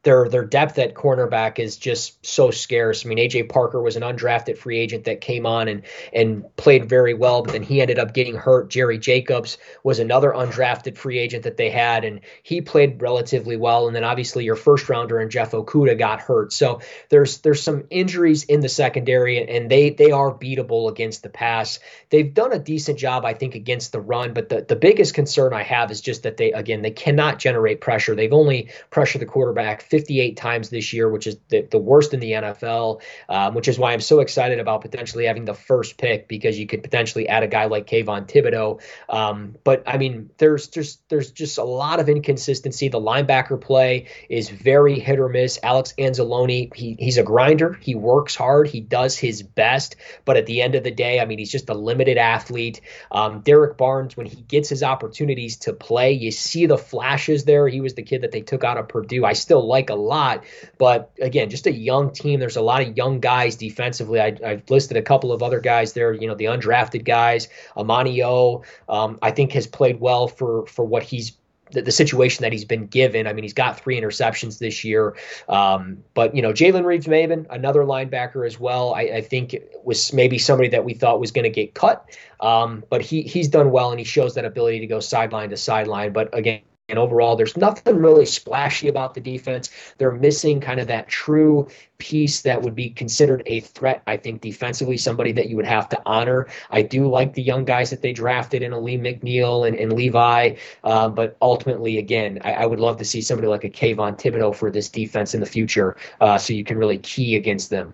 their 0.09 0.27
their 0.27 0.45
depth 0.45 0.79
at 0.79 0.95
cornerback 0.95 1.59
is 1.59 1.77
just 1.77 2.25
so 2.25 2.51
scarce. 2.51 3.05
I 3.05 3.11
mean, 3.11 3.19
AJ 3.19 3.51
Parker 3.51 3.83
was 3.83 3.95
an 3.95 4.03
undrafted 4.03 4.57
free 4.57 4.79
agent 4.79 5.05
that 5.05 5.21
came 5.21 5.45
on 5.45 5.69
and 5.69 5.83
and 6.15 6.57
played 6.57 6.89
very 6.89 7.13
well, 7.13 7.43
but 7.43 7.53
then 7.53 7.63
he 7.63 7.83
ended 7.83 7.99
up 7.99 8.15
getting 8.15 8.35
hurt. 8.35 8.71
Jerry 8.71 8.97
Jacobs 8.97 9.59
was 9.83 9.99
another 9.99 10.31
undrafted 10.31 10.97
free 10.97 11.19
agent 11.19 11.43
that 11.43 11.59
they 11.59 11.69
had, 11.69 12.07
and 12.07 12.21
he 12.43 12.63
played 12.63 13.03
relatively 13.03 13.59
well. 13.59 13.87
And 13.87 13.95
then 13.95 14.03
obviously 14.03 14.45
your 14.45 14.57
first 14.57 14.89
rounder 14.89 15.19
and 15.19 15.31
Jeff 15.31 15.51
Okudah 15.51 15.99
got 15.99 16.23
hurt. 16.23 16.55
So 16.55 16.81
there's 17.11 17.39
there's 17.43 17.63
some 17.63 17.85
injuries 17.91 18.45
in 18.45 18.61
the 18.61 18.71
secondary, 18.71 19.47
and 19.47 19.71
they 19.71 19.91
they 19.91 20.11
are 20.11 20.33
beatable 20.33 20.91
against 20.91 21.23
the 21.23 21.29
pass. 21.29 21.81
They've 22.09 22.33
done 22.33 22.55
a 22.55 22.59
decent 22.59 22.99
job, 22.99 23.27
I 23.27 23.35
think, 23.35 23.55
against 23.55 23.93
the 23.93 24.01
run, 24.01 24.33
but 24.33 24.49
the 24.49 24.65
the 24.67 24.77
biggest 24.77 25.13
concern 25.13 25.53
I 25.53 25.65
have 25.65 25.91
is 25.91 26.01
just 26.01 26.23
that 26.23 26.39
they 26.39 26.53
again 26.53 26.81
they 26.81 26.93
cannot 26.93 27.39
generate 27.39 27.83
pressure. 27.83 28.15
They've 28.15 28.33
only 28.33 28.71
pressured 28.89 29.21
the 29.21 29.27
quarterback 29.27 29.83
58 29.99 30.37
times 30.37 30.69
this 30.71 30.93
year, 30.93 31.09
which 31.09 31.27
is 31.27 31.39
the, 31.49 31.63
the 31.63 31.79
worst 31.79 32.15
in 32.15 32.21
the 32.21 32.31
NFL, 32.31 33.03
um, 33.29 33.55
which 33.55 33.67
is 33.67 33.81
why 33.81 33.93
I'm 33.93 34.01
so 34.01 34.21
excited 34.21 34.61
about 34.61 34.83
potentially 34.83 35.25
having 35.25 35.45
the 35.45 35.55
first 35.55 35.99
pick 35.99 36.29
because 36.29 36.57
you 36.57 36.69
could 36.69 36.85
potentially 36.85 37.29
add 37.29 37.43
a 37.43 37.49
guy 37.49 37.65
like 37.65 37.89
Kayvon 37.89 38.29
Thibodeaux. 38.29 38.81
Um, 39.09 39.57
but 39.65 39.83
I 39.87 39.99
mean, 39.99 40.31
there's 40.39 40.69
just 40.69 41.01
there's 41.09 41.33
just 41.33 41.59
a 41.59 41.65
lot 41.65 41.99
of 41.99 42.09
inconsistency. 42.09 42.89
The 42.89 43.01
linebacker 43.01 43.61
play 43.61 44.07
is 44.29 44.51
very 44.51 45.01
hit 45.01 45.19
or 45.19 45.29
miss. 45.29 45.59
Alex 45.65 45.95
Anzalone, 45.99 46.73
he, 46.73 46.97
he's 46.97 47.19
a 47.19 47.25
grinder. 47.25 47.77
He 47.81 47.97
works 47.97 48.37
hard. 48.37 48.69
He 48.69 48.81
does 48.81 49.19
his 49.19 49.43
best. 49.43 49.97
But 50.25 50.37
at 50.37 50.47
the 50.47 50.63
end 50.63 50.77
of 50.77 50.85
the 50.85 50.93
day, 50.93 51.19
I 51.19 51.25
mean, 51.25 51.39
he's 51.39 51.51
just 51.51 51.71
a 51.71 51.75
limited 51.75 52.19
athlete. 52.19 52.83
Um, 53.11 53.41
Derrick 53.41 53.77
Barnes, 53.77 54.17
when 54.17 54.27
he 54.27 54.43
gets 54.43 54.69
his 54.69 54.85
opportunities 54.85 55.57
to 55.59 55.73
play, 55.73 56.13
you 56.13 56.31
see 56.31 56.67
the 56.67 56.79
flashes 56.79 57.45
there. 57.45 57.67
He 57.67 57.81
was 57.81 57.95
the 57.95 58.03
kid 58.03 58.23
that 58.23 58.31
they 58.31 58.43
took 58.43 58.63
out 58.63 58.77
of 58.77 58.89
Purdue. 58.89 59.25
I 59.25 59.33
still 59.33 59.67
like 59.67 59.78
a 59.91 59.95
lot. 59.95 60.45
But 60.79 61.11
again, 61.21 61.51
just 61.51 61.67
a 61.67 61.73
young 61.73 62.13
team. 62.13 62.41
There's 62.41 62.57
a 62.57 62.63
lot 62.63 62.83
of 62.83 62.97
young 62.97 63.21
guys 63.21 63.57
defensively. 63.57 64.21
I, 64.21 64.37
have 64.43 64.69
listed 64.69 64.97
a 64.97 65.03
couple 65.03 65.33
of 65.33 65.43
other 65.43 65.61
guys 65.61 65.93
there, 65.93 66.13
you 66.13 66.27
know, 66.27 66.35
the 66.35 66.47
undrafted 66.47 67.05
guys. 67.05 67.49
Amani 67.77 68.23
um, 68.23 69.19
I 69.23 69.31
think, 69.31 69.53
has 69.53 69.67
played 69.67 70.01
well 70.01 70.29
for, 70.29 70.67
for 70.67 70.85
what 70.85 71.03
he's 71.03 71.39
the, 71.73 71.83
the, 71.83 71.93
situation 71.93 72.43
that 72.43 72.53
he's 72.53 72.65
been 72.65 72.87
given. 72.87 73.27
I 73.27 73.33
mean, 73.33 73.45
he's 73.45 73.53
got 73.53 73.81
three 73.81 74.01
interceptions 74.01 74.59
this 74.59 74.85
year. 74.85 75.17
Um, 75.49 75.99
but, 76.15 76.35
you 76.35 76.43
know, 76.43 76.53
Jalen 76.53 76.85
Reeves-Maybin, 76.85 77.47
another 77.51 77.83
linebacker 77.83 78.47
as 78.47 78.59
well, 78.59 78.95
I, 78.95 79.03
I, 79.03 79.21
think 79.21 79.57
was 79.85 80.13
maybe 80.13 80.39
somebody 80.39 80.71
that 80.71 80.85
we 80.85 80.95
thought 80.95 81.21
was 81.21 81.31
going 81.31 81.45
to 81.45 81.51
get 81.51 81.75
cut. 81.75 82.09
Um, 82.41 82.85
but 82.89 83.03
he 83.03 83.23
he's 83.23 83.49
done 83.49 83.71
well 83.71 83.91
and 83.91 83.99
he 83.99 84.05
shows 84.05 84.35
that 84.35 84.45
ability 84.45 84.81
to 84.81 84.87
go 84.87 85.01
sideline 85.01 85.51
to 85.51 85.57
sideline. 85.57 86.13
But 86.13 86.37
again, 86.37 86.61
and 86.89 86.99
overall, 86.99 87.37
there's 87.37 87.57
nothing 87.57 87.97
really 87.97 88.25
splashy 88.25 88.89
about 88.89 89.13
the 89.13 89.21
defense. 89.21 89.71
They're 89.99 90.13
missing 90.13 90.59
kind 90.61 90.81
of 90.81 90.87
that 90.87 91.07
true 91.09 91.69
piece 91.99 92.41
that 92.43 92.63
would 92.63 92.75
be 92.75 92.89
considered 92.89 93.43
a 93.45 93.61
threat, 93.61 94.03
I 94.07 94.17
think, 94.17 94.41
defensively, 94.41 94.97
somebody 94.97 95.33
that 95.33 95.51
you 95.51 95.57
would 95.57 95.67
have 95.67 95.91
to 95.91 96.01
honor. 96.07 96.47
I 96.71 96.81
do 96.83 97.07
like 97.07 97.35
the 97.35 97.43
young 97.43 97.67
guys 97.67 97.91
that 97.91 98.01
they 98.01 98.15
drafted 98.15 98.63
in 98.63 98.73
Alim 98.73 99.03
McNeil 99.03 99.69
and, 99.69 99.77
and 99.77 99.93
Levi, 99.93 100.57
uh, 100.85 101.09
but 101.11 101.37
ultimately, 101.43 101.99
again, 101.99 102.41
I, 102.43 102.55
I, 102.55 102.67
would 102.67 102.81
love 102.81 102.97
to 102.99 103.05
see 103.05 103.21
somebody 103.21 103.49
like 103.49 103.65
a 103.65 103.71
Kayvon 103.71 104.19
Thibodeaux 104.19 104.55
for 104.55 104.71
this 104.71 104.89
defense 104.89 105.35
in 105.35 105.41
the 105.41 105.47
future 105.47 105.97
uh, 106.21 106.39
so 106.39 106.55
you 106.55 106.65
can 106.65 106.79
really 106.79 106.99
key 106.99 107.37
against 107.37 107.69
them. 107.69 107.93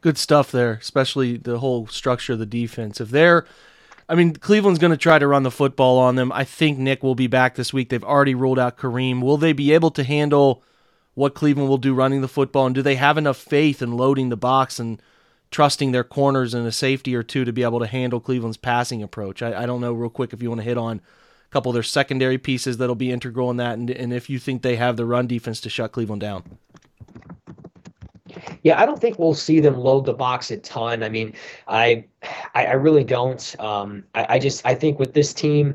Good 0.00 0.18
stuff 0.18 0.50
there, 0.50 0.72
especially 0.72 1.36
the 1.36 1.58
whole 1.58 1.86
structure 1.86 2.32
of 2.32 2.38
the 2.38 2.46
defense. 2.46 3.00
If 3.00 3.10
they're 3.10 3.46
I 4.10 4.16
mean, 4.16 4.34
Cleveland's 4.34 4.80
going 4.80 4.90
to 4.90 4.96
try 4.96 5.20
to 5.20 5.26
run 5.28 5.44
the 5.44 5.52
football 5.52 5.98
on 5.98 6.16
them. 6.16 6.32
I 6.32 6.42
think 6.42 6.78
Nick 6.78 7.04
will 7.04 7.14
be 7.14 7.28
back 7.28 7.54
this 7.54 7.72
week. 7.72 7.90
They've 7.90 8.02
already 8.02 8.34
ruled 8.34 8.58
out 8.58 8.76
Kareem. 8.76 9.22
Will 9.22 9.36
they 9.36 9.52
be 9.52 9.72
able 9.72 9.92
to 9.92 10.02
handle 10.02 10.64
what 11.14 11.36
Cleveland 11.36 11.68
will 11.68 11.78
do 11.78 11.94
running 11.94 12.20
the 12.20 12.26
football? 12.26 12.66
And 12.66 12.74
do 12.74 12.82
they 12.82 12.96
have 12.96 13.16
enough 13.16 13.36
faith 13.36 13.80
in 13.80 13.96
loading 13.96 14.28
the 14.28 14.36
box 14.36 14.80
and 14.80 15.00
trusting 15.52 15.92
their 15.92 16.02
corners 16.02 16.54
and 16.54 16.66
a 16.66 16.72
safety 16.72 17.14
or 17.14 17.22
two 17.22 17.44
to 17.44 17.52
be 17.52 17.62
able 17.62 17.78
to 17.78 17.86
handle 17.86 18.18
Cleveland's 18.18 18.56
passing 18.56 19.00
approach? 19.00 19.42
I, 19.42 19.62
I 19.62 19.66
don't 19.66 19.80
know, 19.80 19.92
real 19.92 20.10
quick, 20.10 20.32
if 20.32 20.42
you 20.42 20.48
want 20.48 20.60
to 20.60 20.66
hit 20.66 20.76
on 20.76 20.96
a 20.96 21.50
couple 21.50 21.70
of 21.70 21.74
their 21.74 21.84
secondary 21.84 22.36
pieces 22.36 22.78
that'll 22.78 22.96
be 22.96 23.12
integral 23.12 23.48
in 23.48 23.58
that, 23.58 23.78
and, 23.78 23.90
and 23.90 24.12
if 24.12 24.28
you 24.28 24.40
think 24.40 24.62
they 24.62 24.74
have 24.74 24.96
the 24.96 25.06
run 25.06 25.28
defense 25.28 25.60
to 25.60 25.70
shut 25.70 25.92
Cleveland 25.92 26.20
down. 26.20 26.58
Yeah, 28.62 28.80
I 28.80 28.86
don't 28.86 29.00
think 29.00 29.18
we'll 29.18 29.34
see 29.34 29.60
them 29.60 29.78
load 29.78 30.04
the 30.04 30.12
box 30.12 30.50
a 30.50 30.58
ton. 30.58 31.02
I 31.02 31.08
mean, 31.08 31.34
I 31.68 32.04
I, 32.54 32.66
I 32.66 32.72
really 32.72 33.04
don't. 33.04 33.58
Um, 33.58 34.04
I, 34.14 34.26
I 34.36 34.38
just 34.38 34.64
I 34.66 34.74
think 34.74 34.98
with 34.98 35.14
this 35.14 35.32
team, 35.32 35.74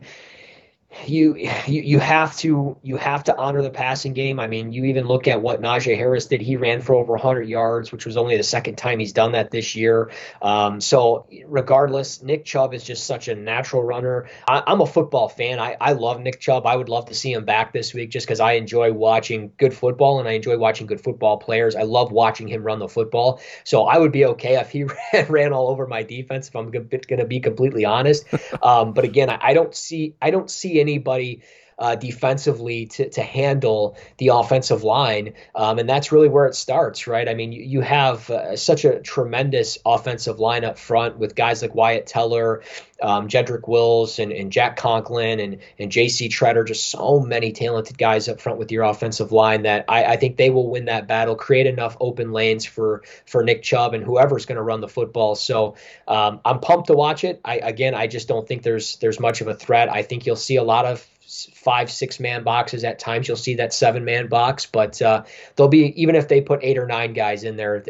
you, 1.05 1.35
you 1.67 1.81
you 1.81 1.99
have 1.99 2.35
to 2.37 2.77
you 2.81 2.97
have 2.97 3.25
to 3.25 3.35
honor 3.37 3.61
the 3.61 3.69
passing 3.69 4.13
game. 4.13 4.39
I 4.39 4.47
mean, 4.47 4.71
you 4.71 4.85
even 4.85 5.05
look 5.05 5.27
at 5.27 5.41
what 5.41 5.61
Najee 5.61 5.97
Harris 5.97 6.27
did. 6.27 6.41
He 6.41 6.55
ran 6.55 6.81
for 6.81 6.95
over 6.95 7.13
100 7.13 7.43
yards, 7.43 7.91
which 7.91 8.05
was 8.05 8.17
only 8.17 8.37
the 8.37 8.43
second 8.43 8.75
time 8.75 8.99
he's 8.99 9.13
done 9.13 9.33
that 9.33 9.51
this 9.51 9.75
year. 9.75 10.11
Um, 10.41 10.79
so, 10.79 11.27
regardless, 11.45 12.21
Nick 12.23 12.45
Chubb 12.45 12.73
is 12.73 12.83
just 12.83 13.05
such 13.05 13.27
a 13.27 13.35
natural 13.35 13.83
runner. 13.83 14.29
I, 14.47 14.63
am 14.67 14.81
a 14.81 14.85
football 14.85 15.27
fan. 15.27 15.59
I, 15.59 15.75
I 15.79 15.93
love 15.93 16.19
Nick 16.21 16.39
Chubb. 16.39 16.65
I 16.65 16.75
would 16.75 16.89
love 16.89 17.07
to 17.07 17.13
see 17.13 17.33
him 17.33 17.45
back 17.45 17.73
this 17.73 17.93
week 17.93 18.09
just 18.09 18.25
because 18.25 18.39
I 18.39 18.53
enjoy 18.53 18.93
watching 18.93 19.51
good 19.57 19.73
football 19.73 20.19
and 20.19 20.27
I 20.27 20.33
enjoy 20.33 20.57
watching 20.57 20.87
good 20.87 21.01
football 21.01 21.37
players. 21.37 21.75
I 21.75 21.83
love 21.83 22.11
watching 22.11 22.47
him 22.47 22.63
run 22.63 22.79
the 22.79 22.87
football. 22.87 23.41
So 23.63 23.83
I 23.83 23.97
would 23.97 24.11
be 24.11 24.25
okay 24.25 24.57
if 24.59 24.69
he 24.69 24.83
ran, 25.13 25.27
ran 25.27 25.53
all 25.53 25.69
over 25.69 25.87
my 25.87 26.03
defense. 26.03 26.47
If 26.47 26.55
I'm 26.55 26.71
going 26.71 26.89
to 26.89 27.25
be 27.25 27.39
completely 27.39 27.85
honest. 27.85 28.25
Um, 28.63 28.93
but 28.93 29.03
again, 29.03 29.29
I, 29.29 29.39
I 29.41 29.53
don't 29.53 29.75
see 29.75 30.15
I 30.21 30.31
don't 30.31 30.49
see 30.49 30.79
anybody 30.87 31.41
uh, 31.77 31.95
defensively 31.95 32.85
to, 32.85 33.09
to 33.09 33.21
handle 33.21 33.97
the 34.17 34.29
offensive 34.29 34.83
line. 34.83 35.33
Um, 35.53 35.79
and 35.79 35.89
that's 35.89 36.11
really 36.11 36.29
where 36.29 36.45
it 36.45 36.55
starts, 36.55 37.07
right? 37.07 37.27
I 37.27 37.33
mean, 37.33 37.51
you, 37.51 37.63
you 37.63 37.81
have 37.81 38.29
uh, 38.29 38.55
such 38.55 38.85
a 38.85 38.99
tremendous 38.99 39.77
offensive 39.85 40.39
line 40.39 40.63
up 40.63 40.77
front 40.77 41.17
with 41.17 41.35
guys 41.35 41.61
like 41.61 41.75
Wyatt 41.75 42.07
Teller, 42.07 42.63
um, 43.01 43.27
Jedrick 43.27 43.67
Wills, 43.67 44.19
and, 44.19 44.31
and 44.31 44.51
Jack 44.51 44.77
Conklin, 44.77 45.39
and, 45.39 45.59
and 45.77 45.91
J.C. 45.91 46.29
Tretter, 46.29 46.65
just 46.65 46.89
so 46.89 47.19
many 47.19 47.51
talented 47.51 47.97
guys 47.97 48.29
up 48.29 48.39
front 48.39 48.57
with 48.57 48.71
your 48.71 48.83
offensive 48.83 49.33
line 49.33 49.63
that 49.63 49.85
I, 49.89 50.05
I 50.05 50.17
think 50.17 50.37
they 50.37 50.49
will 50.49 50.69
win 50.69 50.85
that 50.85 51.07
battle, 51.07 51.35
create 51.35 51.67
enough 51.67 51.97
open 51.99 52.31
lanes 52.31 52.63
for, 52.65 53.03
for 53.25 53.43
Nick 53.43 53.63
Chubb 53.63 53.93
and 53.93 54.03
whoever's 54.03 54.45
going 54.45 54.55
to 54.55 54.61
run 54.61 54.79
the 54.79 54.87
football. 54.87 55.35
So 55.35 55.75
um, 56.07 56.39
I'm 56.45 56.59
pumped 56.59 56.87
to 56.87 56.93
watch 56.93 57.25
it. 57.25 57.41
I, 57.43 57.57
again, 57.57 57.95
I 57.95 58.07
just 58.07 58.27
don't 58.27 58.47
think 58.47 58.63
there's 58.63 58.95
there's 58.97 59.19
much 59.19 59.41
of 59.41 59.47
a 59.47 59.53
threat. 59.53 59.89
I 59.89 60.01
think 60.03 60.25
you'll 60.25 60.35
see 60.35 60.55
a 60.55 60.63
lot 60.63 60.85
of 60.85 61.05
five, 61.53 61.91
six 61.91 62.19
man 62.19 62.43
boxes 62.43 62.83
at 62.83 62.99
times. 62.99 63.27
You'll 63.27 63.37
see 63.37 63.55
that 63.55 63.73
seven 63.73 64.05
man 64.05 64.27
box, 64.27 64.65
but 64.65 65.01
uh, 65.01 65.23
they'll 65.55 65.67
be 65.67 66.01
even 66.01 66.15
if 66.15 66.27
they 66.27 66.41
put 66.41 66.59
eight 66.63 66.77
or 66.77 66.87
nine 66.87 67.13
guys 67.13 67.43
in 67.43 67.57
there. 67.57 67.83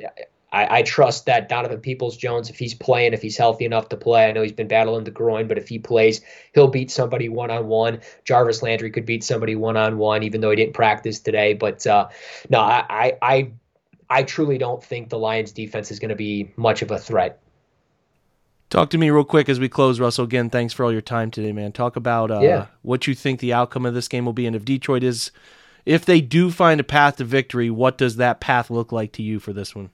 I, 0.51 0.77
I, 0.77 0.81
trust 0.83 1.25
that 1.25 1.49
Donovan 1.49 1.81
Peoples 1.81 2.15
Jones, 2.15 2.49
if 2.49 2.57
he's 2.57 2.73
playing, 2.73 3.11
if 3.11 3.21
he's 3.21 3.35
healthy 3.35 3.65
enough 3.65 3.89
to 3.89 3.97
play, 3.97 4.29
I 4.29 4.31
know 4.31 4.41
he's 4.41 4.53
been 4.53 4.69
battling 4.69 5.03
the 5.03 5.11
groin, 5.11 5.49
but 5.49 5.57
if 5.57 5.67
he 5.67 5.79
plays, 5.79 6.21
he'll 6.53 6.69
beat 6.69 6.91
somebody 6.91 7.27
one 7.27 7.51
on 7.51 7.67
one. 7.67 7.99
Jarvis 8.23 8.63
Landry 8.63 8.89
could 8.91 9.05
beat 9.05 9.25
somebody 9.25 9.55
one 9.55 9.75
on 9.75 9.97
one, 9.97 10.23
even 10.23 10.39
though 10.39 10.51
he 10.51 10.55
didn't 10.55 10.73
practice 10.73 11.19
today. 11.19 11.55
But 11.55 11.85
uh, 11.85 12.07
no, 12.49 12.59
I, 12.59 13.17
I 13.21 13.51
I 14.09 14.23
truly 14.23 14.57
don't 14.57 14.83
think 14.83 15.09
the 15.09 15.17
Lions 15.17 15.51
defense 15.51 15.91
is 15.91 15.99
going 15.99 16.09
to 16.09 16.15
be 16.15 16.53
much 16.55 16.81
of 16.81 16.91
a 16.91 16.99
threat 16.99 17.39
Talk 18.69 18.89
to 18.89 18.97
me 18.97 19.09
real 19.09 19.23
quick 19.23 19.47
as 19.47 19.59
we 19.59 19.69
close, 19.69 19.99
Russell. 19.99 20.25
Again, 20.25 20.49
thanks 20.49 20.73
for 20.73 20.83
all 20.83 20.91
your 20.91 21.01
time 21.01 21.31
today, 21.31 21.51
man. 21.51 21.71
Talk 21.71 21.95
about 21.95 22.31
uh, 22.31 22.39
yeah. 22.41 22.67
what 22.81 23.07
you 23.07 23.13
think 23.13 23.39
the 23.39 23.53
outcome 23.53 23.85
of 23.85 23.93
this 23.93 24.07
game 24.07 24.25
will 24.25 24.33
be, 24.33 24.47
and 24.47 24.55
if 24.55 24.65
Detroit 24.65 25.03
is, 25.03 25.31
if 25.85 26.03
they 26.03 26.19
do 26.19 26.49
find 26.49 26.79
a 26.79 26.83
path 26.83 27.17
to 27.17 27.23
victory, 27.23 27.69
what 27.69 27.97
does 27.97 28.15
that 28.15 28.39
path 28.39 28.69
look 28.69 28.91
like 28.91 29.11
to 29.13 29.23
you 29.23 29.39
for 29.39 29.53
this 29.53 29.75
one? 29.75 29.91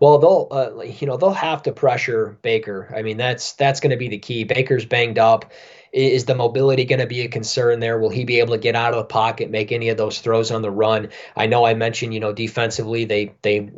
Well, 0.00 0.18
they'll, 0.18 0.48
uh, 0.50 0.82
you 0.82 1.06
know, 1.06 1.16
they'll 1.16 1.32
have 1.32 1.62
to 1.62 1.72
pressure 1.72 2.38
Baker. 2.42 2.92
I 2.94 3.02
mean, 3.02 3.16
that's 3.16 3.52
that's 3.54 3.80
going 3.80 3.90
to 3.90 3.96
be 3.96 4.08
the 4.08 4.18
key. 4.18 4.44
Baker's 4.44 4.84
banged 4.84 5.18
up. 5.18 5.50
Is 5.92 6.24
the 6.24 6.34
mobility 6.34 6.84
going 6.84 7.00
to 7.00 7.06
be 7.06 7.20
a 7.20 7.28
concern 7.28 7.80
there? 7.80 7.98
Will 7.98 8.08
he 8.08 8.24
be 8.24 8.38
able 8.38 8.54
to 8.54 8.60
get 8.60 8.74
out 8.74 8.94
of 8.94 8.98
the 8.98 9.04
pocket, 9.04 9.50
make 9.50 9.72
any 9.72 9.90
of 9.90 9.98
those 9.98 10.20
throws 10.20 10.50
on 10.50 10.62
the 10.62 10.70
run? 10.70 11.10
I 11.36 11.46
know 11.46 11.64
I 11.64 11.74
mentioned, 11.74 12.14
you 12.14 12.20
know, 12.20 12.32
defensively 12.32 13.04
they 13.04 13.34
they 13.42 13.70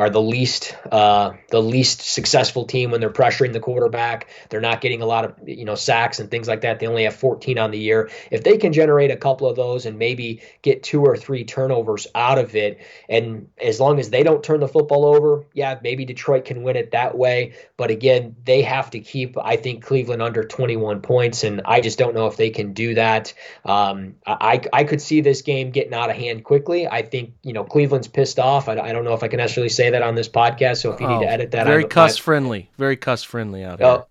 are 0.00 0.08
the 0.08 0.20
least 0.20 0.74
uh, 0.90 1.34
the 1.50 1.60
least 1.60 2.00
successful 2.00 2.64
team 2.64 2.90
when 2.90 3.02
they're 3.02 3.10
pressuring 3.10 3.52
the 3.52 3.60
quarterback. 3.60 4.28
They're 4.48 4.62
not 4.62 4.80
getting 4.80 5.02
a 5.02 5.06
lot 5.06 5.26
of 5.26 5.46
you 5.46 5.66
know 5.66 5.74
sacks 5.74 6.20
and 6.20 6.30
things 6.30 6.48
like 6.48 6.62
that. 6.62 6.80
They 6.80 6.86
only 6.86 7.04
have 7.04 7.14
14 7.14 7.58
on 7.58 7.70
the 7.70 7.78
year. 7.78 8.08
If 8.30 8.42
they 8.42 8.56
can 8.56 8.72
generate 8.72 9.10
a 9.10 9.16
couple 9.18 9.46
of 9.46 9.56
those 9.56 9.84
and 9.84 9.98
maybe 9.98 10.40
get 10.62 10.82
two 10.82 11.02
or 11.02 11.18
three 11.18 11.44
turnovers 11.44 12.06
out 12.14 12.38
of 12.38 12.56
it, 12.56 12.80
and 13.10 13.50
as 13.62 13.78
long 13.78 14.00
as 14.00 14.08
they 14.08 14.22
don't 14.22 14.42
turn 14.42 14.60
the 14.60 14.68
football 14.68 15.04
over, 15.04 15.44
yeah, 15.52 15.78
maybe 15.82 16.06
Detroit 16.06 16.46
can 16.46 16.62
win 16.62 16.76
it 16.76 16.92
that 16.92 17.14
way. 17.18 17.52
But 17.76 17.90
again, 17.90 18.36
they 18.42 18.62
have 18.62 18.88
to 18.92 19.00
keep 19.00 19.36
I 19.36 19.56
think 19.56 19.84
Cleveland 19.84 20.22
under 20.22 20.44
21 20.44 21.02
points, 21.02 21.44
and 21.44 21.60
I 21.66 21.82
just 21.82 21.98
don't 21.98 22.14
know 22.14 22.26
if 22.26 22.38
they 22.38 22.48
can 22.48 22.72
do 22.72 22.94
that. 22.94 23.34
Um, 23.66 24.14
I 24.26 24.62
I 24.72 24.84
could 24.84 25.02
see 25.02 25.20
this 25.20 25.42
game 25.42 25.72
getting 25.72 25.92
out 25.92 26.08
of 26.08 26.16
hand 26.16 26.42
quickly. 26.42 26.88
I 26.88 27.02
think 27.02 27.34
you 27.42 27.52
know 27.52 27.64
Cleveland's 27.64 28.08
pissed 28.08 28.38
off. 28.38 28.70
I, 28.70 28.78
I 28.78 28.92
don't 28.94 29.04
know 29.04 29.12
if 29.12 29.22
I 29.22 29.28
can 29.28 29.36
necessarily 29.36 29.68
say 29.68 29.89
say 29.90 29.98
that 29.98 30.06
on 30.06 30.14
this 30.14 30.28
podcast. 30.28 30.82
So 30.82 30.92
if 30.92 31.00
you 31.00 31.06
oh, 31.06 31.18
need 31.18 31.24
to 31.24 31.30
oh, 31.30 31.34
edit 31.34 31.50
that, 31.52 31.66
very 31.66 31.84
cuss 31.84 32.16
friendly, 32.16 32.70
very 32.78 32.96
cuss 32.96 33.22
friendly 33.22 33.64
out 33.64 33.78
here. 33.78 33.88
Oh, 33.88 34.06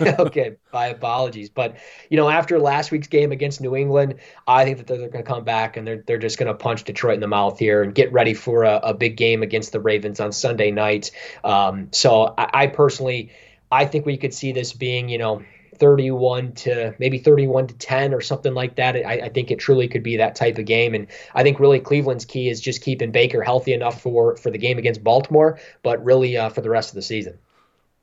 okay, 0.00 0.56
my 0.72 0.86
apologies. 0.86 1.50
But 1.50 1.76
you 2.10 2.16
know, 2.16 2.28
after 2.28 2.58
last 2.58 2.90
week's 2.90 3.08
game 3.08 3.32
against 3.32 3.60
New 3.60 3.76
England, 3.76 4.16
I 4.46 4.64
think 4.64 4.78
that 4.78 4.86
they're 4.86 4.98
going 4.98 5.12
to 5.12 5.22
come 5.22 5.44
back 5.44 5.76
and 5.76 5.86
they're 5.86 6.02
they're 6.06 6.18
just 6.18 6.38
going 6.38 6.48
to 6.48 6.54
punch 6.54 6.84
Detroit 6.84 7.14
in 7.14 7.20
the 7.20 7.28
mouth 7.28 7.58
here 7.58 7.82
and 7.82 7.94
get 7.94 8.12
ready 8.12 8.34
for 8.34 8.64
a, 8.64 8.76
a 8.76 8.94
big 8.94 9.16
game 9.16 9.42
against 9.42 9.72
the 9.72 9.80
Ravens 9.80 10.20
on 10.20 10.32
Sunday 10.32 10.70
night. 10.70 11.10
Um, 11.42 11.88
so 11.92 12.34
I, 12.36 12.50
I 12.52 12.66
personally, 12.68 13.30
I 13.70 13.86
think 13.86 14.06
we 14.06 14.16
could 14.16 14.34
see 14.34 14.52
this 14.52 14.72
being, 14.72 15.08
you 15.08 15.18
know, 15.18 15.42
31 15.78 16.52
to 16.52 16.94
maybe 16.98 17.18
31 17.18 17.68
to 17.68 17.74
10 17.74 18.14
or 18.14 18.20
something 18.20 18.54
like 18.54 18.76
that. 18.76 18.96
I, 18.96 19.20
I, 19.24 19.28
think 19.28 19.50
it 19.50 19.58
truly 19.58 19.88
could 19.88 20.02
be 20.02 20.16
that 20.16 20.34
type 20.34 20.58
of 20.58 20.64
game. 20.64 20.94
And 20.94 21.06
I 21.34 21.42
think 21.42 21.60
really 21.60 21.80
Cleveland's 21.80 22.24
key 22.24 22.48
is 22.48 22.60
just 22.60 22.82
keeping 22.82 23.10
Baker 23.10 23.42
healthy 23.42 23.72
enough 23.72 24.00
for, 24.00 24.36
for 24.36 24.50
the 24.50 24.58
game 24.58 24.78
against 24.78 25.04
Baltimore, 25.04 25.58
but 25.82 26.04
really 26.04 26.36
uh, 26.36 26.48
for 26.48 26.60
the 26.60 26.70
rest 26.70 26.90
of 26.90 26.94
the 26.94 27.02
season. 27.02 27.38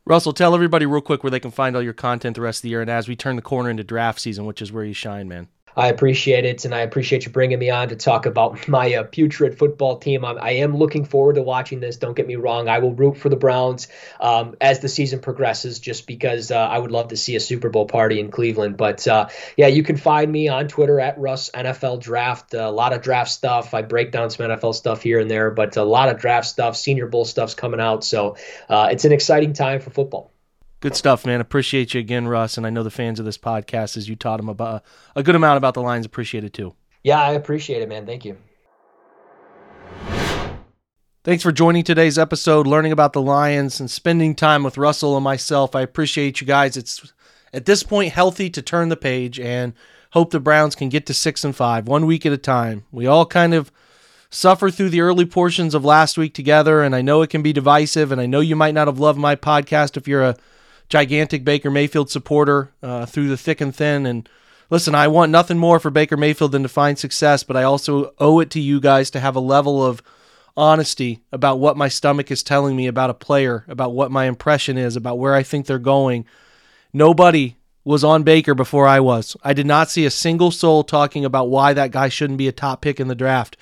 Russell, 0.06 0.34
tell 0.34 0.56
everybody 0.56 0.86
real 0.86 1.02
quick 1.02 1.24
where 1.24 1.32
they 1.32 1.40
can 1.40 1.52
find 1.52 1.76
all 1.76 1.82
your 1.82 1.94
content 1.94 2.36
the 2.36 2.42
rest 2.42 2.60
of 2.60 2.64
the 2.64 2.70
year 2.70 2.82
and 2.82 2.90
as 2.90 3.08
we 3.08 3.16
turn 3.16 3.36
the 3.36 3.42
corner 3.42 3.70
into 3.70 3.84
draft 3.84 4.20
season, 4.20 4.46
which 4.46 4.62
is 4.62 4.72
where 4.72 4.84
you 4.84 4.94
shine, 4.94 5.28
man. 5.28 5.48
I 5.76 5.88
appreciate 5.88 6.46
it, 6.46 6.66
and 6.66 6.76
I 6.76 6.82
appreciate 6.82 7.26
you 7.26 7.32
bringing 7.32 7.60
me 7.60 7.70
on 7.70 7.90
to 7.90 7.96
talk 7.96 8.26
about 8.26 8.68
my 8.68 8.96
uh, 8.96 9.04
putrid 9.04 9.58
football 9.58 9.98
team. 9.98 10.26
I'm, 10.26 10.38
I 10.38 10.52
am 10.52 10.76
looking 10.76 11.06
forward 11.06 11.36
to 11.36 11.42
watching 11.42 11.80
this. 11.80 11.98
Don't 11.98 12.16
get 12.16 12.28
me 12.28 12.36
wrong; 12.36 12.68
I 12.68 12.80
will 12.80 12.94
root 12.94 13.18
for 13.18 13.30
the 13.30 13.36
Browns 13.36 13.88
um, 14.20 14.56
as 14.60 14.80
the 14.80 14.90
season 14.90 15.20
progresses, 15.20 15.80
just 15.80 16.08
because 16.08 16.52
uh, 16.52 16.58
I 16.58 16.78
would 16.78 16.92
love 16.92 17.10
to 17.10 17.18
see 17.18 17.36
a 17.36 17.40
Super 17.40 17.70
Bowl 17.70 17.86
party 17.86 18.20
in 18.20 18.32
Cleveland. 18.32 18.78
But 18.78 19.08
uh, 19.08 19.30
yeah, 19.58 19.68
you 19.68 19.84
can 19.84 19.98
find 19.98 20.32
me 20.32 20.48
on 20.48 20.68
Twitter 20.68 21.00
at 21.00 21.18
Russ 21.20 21.50
NFL 21.54 22.02
Draft. 22.02 22.54
a 22.54 22.70
lot 22.70 22.94
of 22.94 23.02
draft 23.02 23.32
stuff. 23.32 23.74
I 23.74 23.82
break 23.82 24.12
down 24.12 24.30
some 24.30 24.48
NFL 24.48 24.76
stuff 24.76 25.02
here 25.02 25.20
and 25.20 25.30
there, 25.30 25.52
but 25.52 25.78
a 25.78 25.84
lot 25.84 26.10
of 26.10 26.20
draft 26.20 26.48
stuff, 26.48 26.78
Senior 26.78 27.08
Bowl 27.08 27.26
stuff's 27.26 27.56
coming 27.56 27.80
out. 27.80 28.04
So 28.04 28.38
uh, 28.70 28.90
it's 28.92 29.06
an 29.06 29.12
exciting 29.12 29.54
time 29.54 29.80
for 29.80 29.90
football. 29.90 30.31
Good 30.82 30.96
stuff, 30.96 31.28
man. 31.28 31.42
Appreciate 31.42 31.94
you 31.94 32.00
again, 32.00 32.28
Russ. 32.28 32.58
And 32.58 32.66
I 32.66 32.72
know 32.72 32.82
the 32.82 32.90
fans 32.90 33.20
of 33.20 33.26
this 33.26 33.38
podcast, 33.38 33.96
as 33.98 34.10
you 34.10 34.16
taught 34.16 34.38
them 34.38 34.50
about 34.50 34.76
uh, 34.76 34.80
a 35.16 35.24
good 35.24 35.36
amount 35.36 35.58
about 35.58 35.76
the 35.76 35.82
Lions, 35.82 36.08
appreciate 36.08 36.44
it 36.44 36.54
too. 36.54 36.74
Yeah, 37.04 37.22
I 37.22 37.34
appreciate 37.34 37.84
it, 37.84 37.88
man. 37.90 38.08
Thank 38.08 38.26
you. 38.26 38.38
Thanks 41.24 41.44
for 41.44 41.52
joining 41.52 41.84
today's 41.84 42.18
episode, 42.18 42.66
learning 42.66 42.92
about 42.92 43.14
the 43.14 43.22
Lions 43.22 43.80
and 43.80 43.92
spending 43.92 44.34
time 44.34 44.64
with 44.64 44.76
Russell 44.76 45.16
and 45.16 45.24
myself. 45.24 45.76
I 45.76 45.82
appreciate 45.82 46.42
you 46.42 46.48
guys. 46.48 46.76
It's 46.76 47.14
at 47.54 47.66
this 47.66 47.84
point 47.84 48.14
healthy 48.14 48.50
to 48.50 48.62
turn 48.64 48.90
the 48.90 48.98
page 48.98 49.40
and 49.40 49.74
hope 50.14 50.32
the 50.32 50.40
Browns 50.40 50.74
can 50.74 50.90
get 50.90 51.06
to 51.06 51.14
six 51.14 51.44
and 51.44 51.56
five, 51.56 51.88
one 51.88 52.08
week 52.08 52.26
at 52.26 52.34
a 52.34 52.38
time. 52.38 52.86
We 52.92 53.06
all 53.06 53.28
kind 53.28 53.54
of 53.54 53.72
suffer 54.32 54.72
through 54.72 54.90
the 54.90 55.02
early 55.02 55.26
portions 55.26 55.76
of 55.76 55.86
last 55.86 56.18
week 56.18 56.34
together, 56.34 56.82
and 56.82 56.96
I 56.96 57.04
know 57.04 57.22
it 57.22 57.30
can 57.30 57.44
be 57.44 57.54
divisive, 57.54 58.12
and 58.12 58.20
I 58.20 58.26
know 58.26 58.40
you 58.40 58.56
might 58.56 58.74
not 58.74 58.88
have 58.88 58.98
loved 58.98 59.20
my 59.20 59.36
podcast 59.36 59.98
if 59.98 60.08
you're 60.08 60.24
a 60.24 60.38
gigantic 60.92 61.44
Baker 61.46 61.72
Mayfield 61.72 62.12
supporter 62.12 62.72
uh, 62.84 63.06
through 63.06 63.30
the 63.30 63.38
thick 63.38 63.62
and 63.62 63.74
thin. 63.74 64.06
And 64.06 64.28
listen, 64.70 64.94
I 64.94 65.08
want 65.08 65.32
nothing 65.32 65.58
more 65.58 65.80
for 65.80 65.90
Baker 65.90 66.18
Mayfield 66.18 66.52
than 66.52 66.64
to 66.64 66.70
find 66.70 67.00
success, 67.00 67.44
but 67.44 67.56
I 67.56 67.64
also 67.64 68.14
owe 68.20 68.42
it 68.42 68.52
to 68.52 68.60
you 68.60 68.80
guys 68.82 69.10
to 69.12 69.22
have 69.22 69.36
a 69.36 69.40
level 69.40 69.84
of 69.84 70.04
honesty 70.58 71.22
about 71.32 71.60
what 71.60 71.78
my 71.78 71.88
stomach 71.88 72.30
is 72.30 72.44
telling 72.44 72.76
me 72.76 72.88
about 72.88 73.10
a 73.10 73.16
player, 73.16 73.64
about 73.70 73.94
what 73.94 74.12
my 74.12 74.26
impression 74.26 74.78
is, 74.78 74.98
about 74.98 75.18
where 75.18 75.34
I 75.34 75.44
think 75.44 75.66
they're 75.66 75.80
going. 75.80 76.26
Nobody 76.92 77.56
was 77.86 78.04
on 78.04 78.24
Baker 78.24 78.54
before 78.54 78.86
I 78.86 79.00
was. 79.00 79.38
I 79.44 79.54
did 79.54 79.66
not 79.66 79.90
see 79.90 80.06
a 80.06 80.12
single 80.12 80.52
soul 80.52 80.84
talking 80.84 81.24
about 81.24 81.50
why 81.50 81.72
that 81.74 81.92
guy 81.92 82.10
shouldn't 82.10 82.38
be 82.38 82.50
a 82.50 82.52
top 82.52 82.82
pick 82.82 83.00
in 83.00 83.08
the 83.08 83.16
draft. 83.16 83.56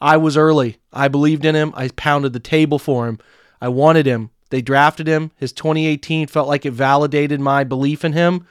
I 0.00 0.16
was 0.16 0.34
early. 0.34 0.78
I 0.94 1.08
believed 1.08 1.44
in 1.44 1.54
him. 1.54 1.74
I 1.76 1.88
pounded 1.88 2.32
the 2.32 2.40
table 2.40 2.78
for 2.78 3.06
him. 3.06 3.18
I 3.60 3.68
wanted 3.68 4.06
him. 4.06 4.30
They 4.50 4.60
drafted 4.60 5.06
him. 5.06 5.30
His 5.36 5.52
2018 5.52 6.26
felt 6.26 6.48
like 6.48 6.66
it 6.66 6.72
validated 6.72 7.40
my 7.40 7.64
belief 7.64 8.04
in 8.04 8.12
him, 8.12 8.46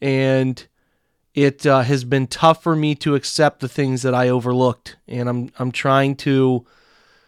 and 0.00 0.64
it 1.34 1.66
uh, 1.66 1.82
has 1.82 2.04
been 2.04 2.26
tough 2.26 2.62
for 2.62 2.74
me 2.74 2.94
to 2.96 3.14
accept 3.14 3.60
the 3.60 3.68
things 3.68 4.02
that 4.02 4.14
I 4.14 4.28
overlooked. 4.28 4.96
And 5.06 5.28
I'm 5.28 5.52
I'm 5.58 5.72
trying 5.72 6.16
to 6.16 6.66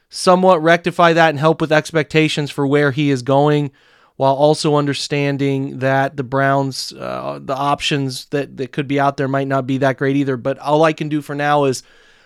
somewhat 0.08 0.62
rectify 0.62 1.12
that 1.12 1.30
and 1.30 1.38
help 1.38 1.60
with 1.60 1.72
expectations 1.72 2.50
for 2.50 2.66
where 2.66 2.92
he 2.92 3.10
is 3.10 3.22
going, 3.22 3.72
while 4.16 4.34
also 4.34 4.76
understanding 4.76 5.80
that 5.80 6.16
the 6.16 6.24
Browns, 6.24 6.92
uh, 6.92 7.40
the 7.42 7.56
options 7.56 8.26
that 8.26 8.56
that 8.56 8.72
could 8.72 8.86
be 8.86 9.00
out 9.00 9.16
there 9.16 9.28
might 9.28 9.48
not 9.48 9.66
be 9.66 9.78
that 9.78 9.98
great 9.98 10.16
either. 10.16 10.36
But 10.36 10.58
all 10.58 10.84
I 10.84 10.92
can 10.92 11.08
do 11.08 11.22
for 11.22 11.34
now 11.34 11.64
is 11.64 11.82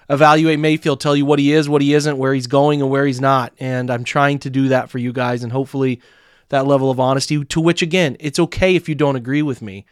evaluate 0.09 0.59
Mayfield, 0.59 1.01
tell 1.01 1.17
you 1.17 1.25
what 1.25 1.39
he 1.39 1.53
is, 1.53 1.69
what 1.69 1.83
he 1.83 1.95
isn't, 1.95 2.19
where 2.19 2.35
he's 2.35 2.47
going, 2.47 2.81
and 2.81 2.91
where 2.91 3.07
he's 3.07 3.21
not. 3.21 3.53
And 3.59 3.91
I'm 3.91 4.05
trying 4.05 4.39
to 4.41 4.51
do 4.51 4.69
that 4.69 4.91
for 4.91 4.99
you 4.99 5.13
guys, 5.13 5.43
and 5.43 5.53
hopefully 5.53 6.01
that 6.49 6.67
level 6.67 6.91
of 6.91 7.01
honesty. 7.01 7.45
To 7.45 7.61
which, 7.61 7.83
again, 7.83 8.17
it's 8.21 8.39
okay 8.39 8.77
if 8.77 8.89
you 8.89 8.95
don't 8.95 9.17
agree 9.17 9.43
with 9.43 9.63
me. 9.63 9.85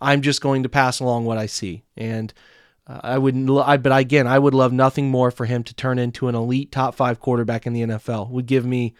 I'm 0.00 0.22
just 0.22 0.40
going 0.40 0.62
to 0.62 0.68
pass 0.68 1.00
along 1.00 1.24
what 1.26 1.38
I 1.38 1.46
see, 1.46 1.84
and 1.96 2.32
uh, 2.86 3.00
I 3.02 3.18
would. 3.18 3.50
I, 3.50 3.76
but 3.76 3.96
again, 3.96 4.26
I 4.26 4.38
would 4.38 4.54
love 4.54 4.72
nothing 4.72 5.10
more 5.10 5.30
for 5.30 5.46
him 5.46 5.62
to 5.64 5.74
turn 5.74 5.98
into 5.98 6.28
an 6.28 6.34
elite 6.34 6.72
top 6.72 6.94
five 6.94 7.20
quarterback 7.20 7.66
in 7.66 7.72
the 7.72 7.82
NFL. 7.82 8.30
Would 8.30 8.46
give 8.46 8.64
me 8.64 8.94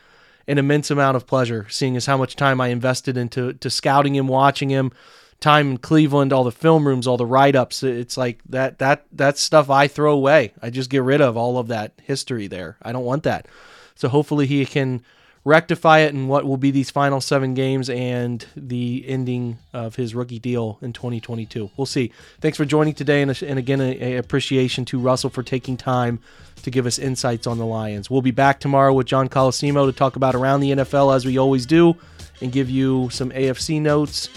an 0.47 0.59
immense 0.59 0.91
amount 0.91 1.17
of 1.17 1.27
pleasure, 1.27 1.67
seeing 1.69 1.97
as 1.97 2.07
how 2.07 2.17
much 2.17 2.37
time 2.37 2.61
I 2.61 2.69
invested 2.69 3.17
into 3.17 3.55
to 3.55 3.71
scouting 3.71 4.15
him, 4.15 4.27
watching 4.27 4.69
him, 4.69 4.93
time 5.41 5.73
in 5.73 5.79
Cleveland, 5.79 6.33
all 6.33 6.45
the 6.45 6.53
film 6.53 6.87
rooms, 6.87 7.07
all 7.07 7.17
the 7.17 7.27
write 7.27 7.57
ups. 7.57 7.83
It's 7.83 8.17
like 8.17 8.41
that 8.49 8.79
that 8.79 9.07
that's 9.13 9.41
stuff 9.41 9.71
I 9.71 9.89
throw 9.89 10.13
away. 10.13 10.53
I 10.63 10.71
just 10.71 10.91
get 10.91 11.03
rid 11.03 11.21
of 11.21 11.37
all 11.37 11.59
of 11.59 11.69
that 11.69 11.93
history 12.03 12.47
there. 12.47 12.77
I 12.83 12.93
don't 12.93 13.05
want 13.05 13.23
that. 13.25 13.49
So 13.95 14.09
hopefully 14.09 14.47
he 14.47 14.65
can 14.65 15.03
rectify 15.45 16.01
it 16.01 16.13
in 16.13 16.29
what 16.29 16.45
will 16.45 16.59
be 16.59 16.71
these 16.71 16.91
final 16.91 17.21
seven 17.21 17.55
games 17.55 17.89
and 17.89 18.45
the 18.55 19.05
ending 19.07 19.59
of 19.73 19.97
his 19.97 20.15
rookie 20.15 20.39
deal 20.39 20.79
in 20.83 20.93
2022. 20.93 21.71
We'll 21.77 21.87
see. 21.87 22.13
Thanks 22.41 22.59
for 22.59 22.67
joining 22.67 22.95
today, 22.95 23.23
and, 23.23 23.43
and 23.43 23.59
again, 23.59 23.81
a, 23.81 24.15
a 24.15 24.17
appreciation 24.19 24.85
to 24.87 24.99
Russell 24.99 25.31
for 25.31 25.43
taking 25.43 25.77
time 25.77 26.21
to 26.63 26.71
give 26.71 26.85
us 26.85 26.99
insights 26.99 27.47
on 27.47 27.57
the 27.57 27.65
Lions. 27.65 28.11
We'll 28.11 28.21
be 28.21 28.33
back 28.33 28.61
tomorrow 28.61 28.93
with 28.93 29.07
John 29.07 29.29
Colosimo 29.29 29.87
to 29.87 29.93
talk 29.93 30.17
about 30.17 30.35
around 30.35 30.61
the 30.61 30.73
NFL 30.73 31.15
as 31.15 31.25
we 31.25 31.39
always 31.39 31.65
do, 31.65 31.97
and 32.43 32.53
give 32.53 32.69
you 32.69 33.09
some 33.11 33.31
AFC 33.31 33.81
notes 33.81 34.29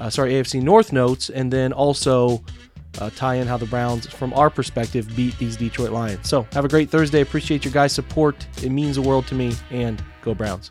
uh, 0.00 0.10
sorry, 0.10 0.32
AFC 0.32 0.62
North 0.62 0.92
notes, 0.92 1.30
and 1.30 1.52
then 1.52 1.72
also 1.72 2.42
uh, 2.98 3.10
tie 3.10 3.36
in 3.36 3.46
how 3.46 3.56
the 3.56 3.66
Browns, 3.66 4.06
from 4.06 4.32
our 4.34 4.50
perspective, 4.50 5.14
beat 5.16 5.36
these 5.38 5.56
Detroit 5.56 5.90
Lions. 5.90 6.28
So 6.28 6.46
have 6.52 6.64
a 6.64 6.68
great 6.68 6.90
Thursday. 6.90 7.20
Appreciate 7.20 7.64
your 7.64 7.72
guys' 7.72 7.92
support. 7.92 8.46
It 8.62 8.70
means 8.70 8.96
the 8.96 9.02
world 9.02 9.26
to 9.28 9.34
me, 9.34 9.54
and 9.70 10.02
go 10.22 10.34
Browns. 10.34 10.70